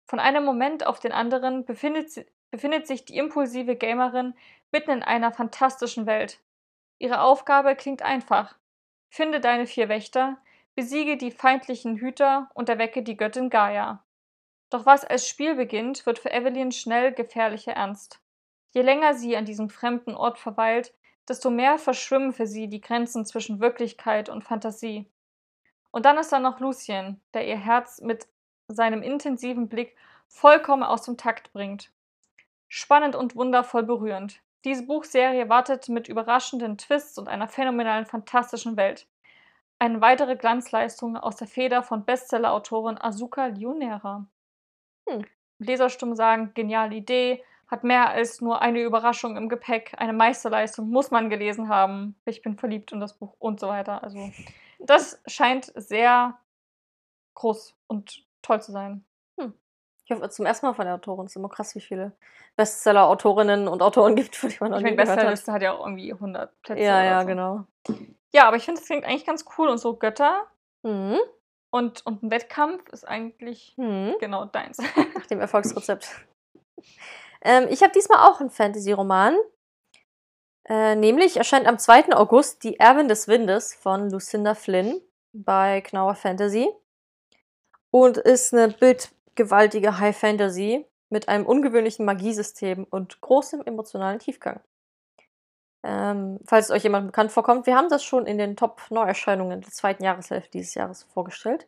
[0.06, 4.34] Von einem Moment auf den anderen befindet, sie, befindet sich die impulsive Gamerin
[4.72, 6.40] mitten in einer fantastischen Welt.
[6.98, 8.56] Ihre Aufgabe klingt einfach.
[9.10, 10.38] Finde deine vier Wächter,
[10.74, 14.04] besiege die feindlichen Hüter und erwecke die Göttin Gaia.
[14.72, 18.23] Doch was als Spiel beginnt, wird für Evelyn schnell gefährlicher Ernst.
[18.74, 20.94] Je länger sie an diesem fremden Ort verweilt,
[21.28, 25.10] desto mehr verschwimmen für sie die Grenzen zwischen Wirklichkeit und Fantasie.
[25.92, 28.28] Und dann ist da noch Lucien, der ihr Herz mit
[28.68, 29.96] seinem intensiven Blick
[30.28, 31.92] vollkommen aus dem Takt bringt.
[32.68, 34.42] Spannend und wundervoll berührend.
[34.66, 39.08] Diese Buchserie wartet mit überraschenden Twists und einer phänomenalen, fantastischen Welt.
[39.78, 44.26] Eine weitere Glanzleistung aus der Feder von Bestseller-Autorin Azuka Lionera.
[45.08, 45.26] Hm.
[45.60, 51.10] Leserstimmen sagen, geniale Idee, hat mehr als nur eine Überraschung im Gepäck, eine Meisterleistung, muss
[51.12, 52.16] man gelesen haben.
[52.26, 54.04] Ich bin verliebt in das Buch und so weiter.
[54.04, 54.32] Also,
[54.80, 56.38] das scheint sehr
[57.36, 59.04] groß und toll zu sein.
[60.06, 61.26] Ich hoffe, zum ersten Mal von der Autorin.
[61.26, 62.12] Es ist immer krass, wie viele
[62.58, 65.30] Bestseller-Autorinnen und Autoren gibt, von denen man noch Ich nie meine, gehört hat.
[65.30, 66.84] Bestsellerliste hat ja auch irgendwie 100 Plätze.
[66.84, 67.28] Ja, ja, so.
[67.28, 67.66] genau.
[68.34, 70.46] Ja, aber ich finde, das klingt eigentlich ganz cool und so Götter
[70.84, 71.18] Mhm.
[71.70, 74.16] und, und ein Wettkampf ist eigentlich Mhm.
[74.20, 74.78] genau deins.
[75.16, 76.10] Nach dem Erfolgsrezept.
[77.44, 79.36] ähm, ich habe diesmal auch einen Fantasy-Roman.
[80.66, 82.16] Äh, nämlich erscheint am 2.
[82.16, 85.02] August Die Erbin des Windes von Lucinda Flynn
[85.34, 86.70] bei Knauer Fantasy.
[87.92, 94.62] Und ist eine Bild gewaltige High Fantasy mit einem ungewöhnlichen Magiesystem und großem emotionalen Tiefgang.
[95.84, 99.70] Ähm, falls es euch jemand bekannt vorkommt, wir haben das schon in den Top-Neuerscheinungen der
[99.70, 101.68] zweiten Jahreshälfte dieses Jahres vorgestellt.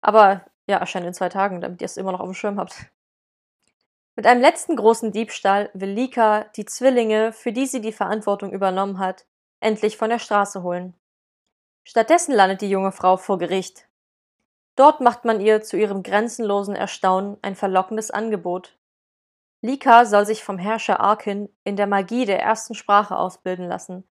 [0.00, 2.90] Aber ja, erscheint in zwei Tagen, damit ihr es immer noch auf dem Schirm habt.
[4.18, 8.98] Mit einem letzten großen Diebstahl will Lika die Zwillinge, für die sie die Verantwortung übernommen
[8.98, 9.26] hat,
[9.60, 10.94] endlich von der Straße holen.
[11.84, 13.86] Stattdessen landet die junge Frau vor Gericht.
[14.74, 18.76] Dort macht man ihr zu ihrem grenzenlosen Erstaunen ein verlockendes Angebot.
[19.60, 24.02] Lika soll sich vom Herrscher Arkin in der Magie der ersten Sprache ausbilden lassen,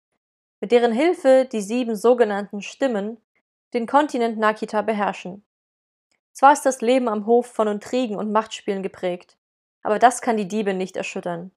[0.62, 3.18] mit deren Hilfe die sieben sogenannten Stimmen
[3.74, 5.44] den Kontinent Nakita beherrschen.
[6.32, 9.37] Zwar ist das Leben am Hof von Intrigen und Machtspielen geprägt,
[9.88, 11.52] aber das kann die Diebe nicht erschüttern.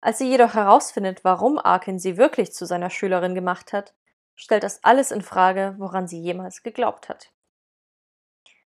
[0.00, 3.92] Als sie jedoch herausfindet, warum Arkin sie wirklich zu seiner Schülerin gemacht hat,
[4.34, 7.30] stellt das alles in Frage, woran sie jemals geglaubt hat.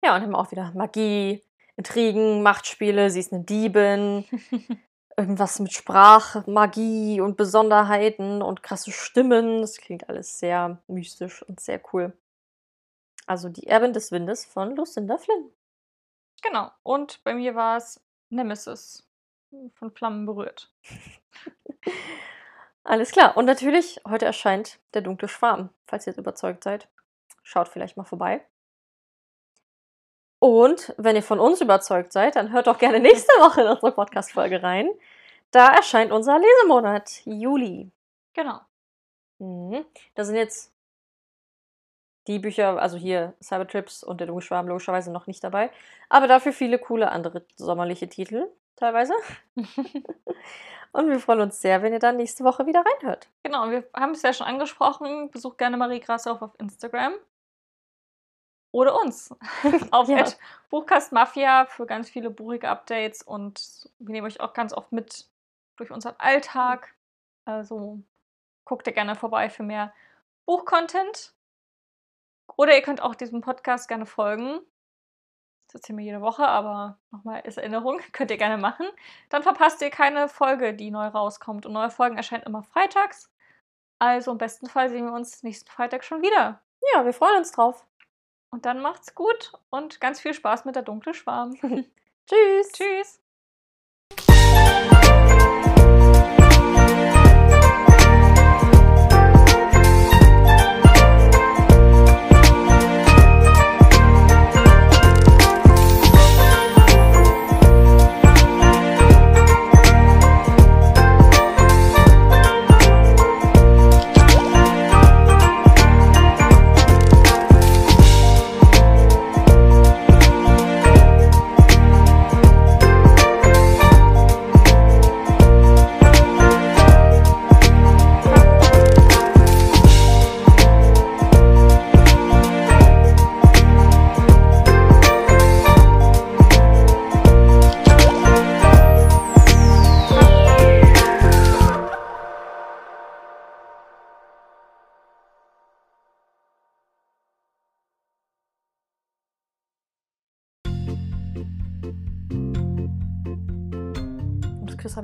[0.03, 1.45] Ja, und haben auch wieder Magie,
[1.77, 4.25] Intrigen, Machtspiele, sie ist eine Diebin,
[5.19, 9.61] irgendwas mit Sprachmagie und Besonderheiten und krasse Stimmen.
[9.61, 12.17] Das klingt alles sehr mystisch und sehr cool.
[13.27, 15.53] Also die Erbin des Windes von Lucinda Flynn.
[16.41, 16.71] Genau.
[16.83, 18.01] Und bei mir war es
[18.31, 19.05] Nemesis.
[19.75, 20.71] Von Flammen berührt.
[22.85, 23.37] Alles klar.
[23.37, 25.71] Und natürlich, heute erscheint der dunkle Schwarm.
[25.87, 26.89] Falls ihr jetzt überzeugt seid,
[27.43, 28.47] schaut vielleicht mal vorbei.
[30.39, 33.93] Und wenn ihr von uns überzeugt seid, dann hört doch gerne nächste Woche in unsere
[33.93, 34.89] Podcast-Folge rein.
[35.51, 37.91] Da erscheint unser Lesemonat, Juli.
[38.35, 38.61] Genau.
[39.39, 39.85] Mhm.
[40.15, 40.73] Da sind jetzt
[42.29, 45.71] die Bücher, also hier Cybertrips und der Dunkle Schwarm logischerweise noch nicht dabei.
[46.09, 48.47] Aber dafür viele coole andere sommerliche Titel
[48.77, 49.15] teilweise.
[50.93, 53.29] und wir freuen uns sehr, wenn ihr dann nächste Woche wieder reinhört.
[53.43, 55.31] Genau, wir haben es ja schon angesprochen.
[55.31, 57.15] Besucht gerne Marie Grashoff auf Instagram.
[58.71, 59.35] Oder uns
[59.91, 60.25] auf Ja.
[60.69, 65.27] Buchkast Mafia für ganz viele buchige Updates und wir nehmen euch auch ganz oft mit
[65.77, 66.95] durch unseren Alltag.
[67.47, 68.01] Also
[68.67, 69.95] guckt ihr gerne vorbei für mehr
[70.45, 71.33] Buchcontent.
[72.57, 74.61] Oder ihr könnt auch diesem Podcast gerne folgen.
[75.67, 78.87] Das erzählen wir jede Woche, aber nochmal als Erinnerung, könnt ihr gerne machen.
[79.29, 81.67] Dann verpasst ihr keine Folge, die neu rauskommt.
[81.67, 83.31] Und neue Folgen erscheinen immer freitags.
[83.99, 86.63] Also im besten Fall sehen wir uns nächsten Freitag schon wieder.
[86.95, 87.85] Ja, wir freuen uns drauf.
[88.51, 91.55] Und dann macht's gut und ganz viel Spaß mit der dunkle Schwarm.
[92.27, 92.73] Tschüss.
[92.73, 93.28] Tschüss.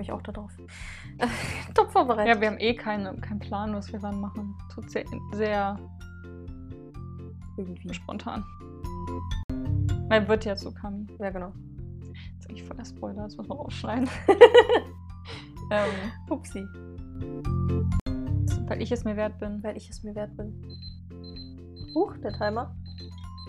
[0.04, 0.52] Und das Quiz habe ich auch da drauf.
[1.74, 2.34] Top vorbereitet.
[2.34, 4.54] Ja, wir haben eh keine, keinen Plan, was wir wann machen.
[4.72, 5.78] Tut sehr, sehr
[7.56, 7.92] irgendwie.
[7.94, 8.44] spontan.
[10.08, 11.06] Weil wird ja so Kami.
[11.18, 11.52] Ja, genau.
[12.38, 14.08] Ist eigentlich voll der Spoiler, das muss man rausschneiden.
[15.70, 16.66] ähm, Upsi.
[18.68, 19.62] weil ich es mir wert bin.
[19.62, 20.60] Weil ich es mir wert bin.
[21.94, 22.74] Huch, der Timer.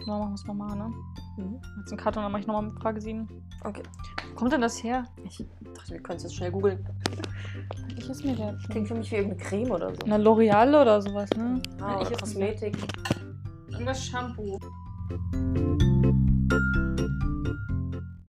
[0.05, 0.93] Machen wir es nochmal, ne?
[1.37, 1.59] Mhm.
[1.79, 3.27] Jetzt ein Karton, dann mache ich nochmal mit Frage 7.
[3.63, 3.83] Okay.
[4.29, 5.05] Wo kommt denn das her?
[5.23, 6.85] Ich dachte, wir können es jetzt schnell googeln.
[7.97, 8.57] Ich es mir bin.
[8.69, 10.01] Klingt für mich wie irgendeine Creme oder so.
[10.05, 11.61] Na, L'Oreal oder sowas, ne?
[11.81, 12.77] Ah, ich Kosmetik.
[13.69, 14.59] Irgendwas Shampoo.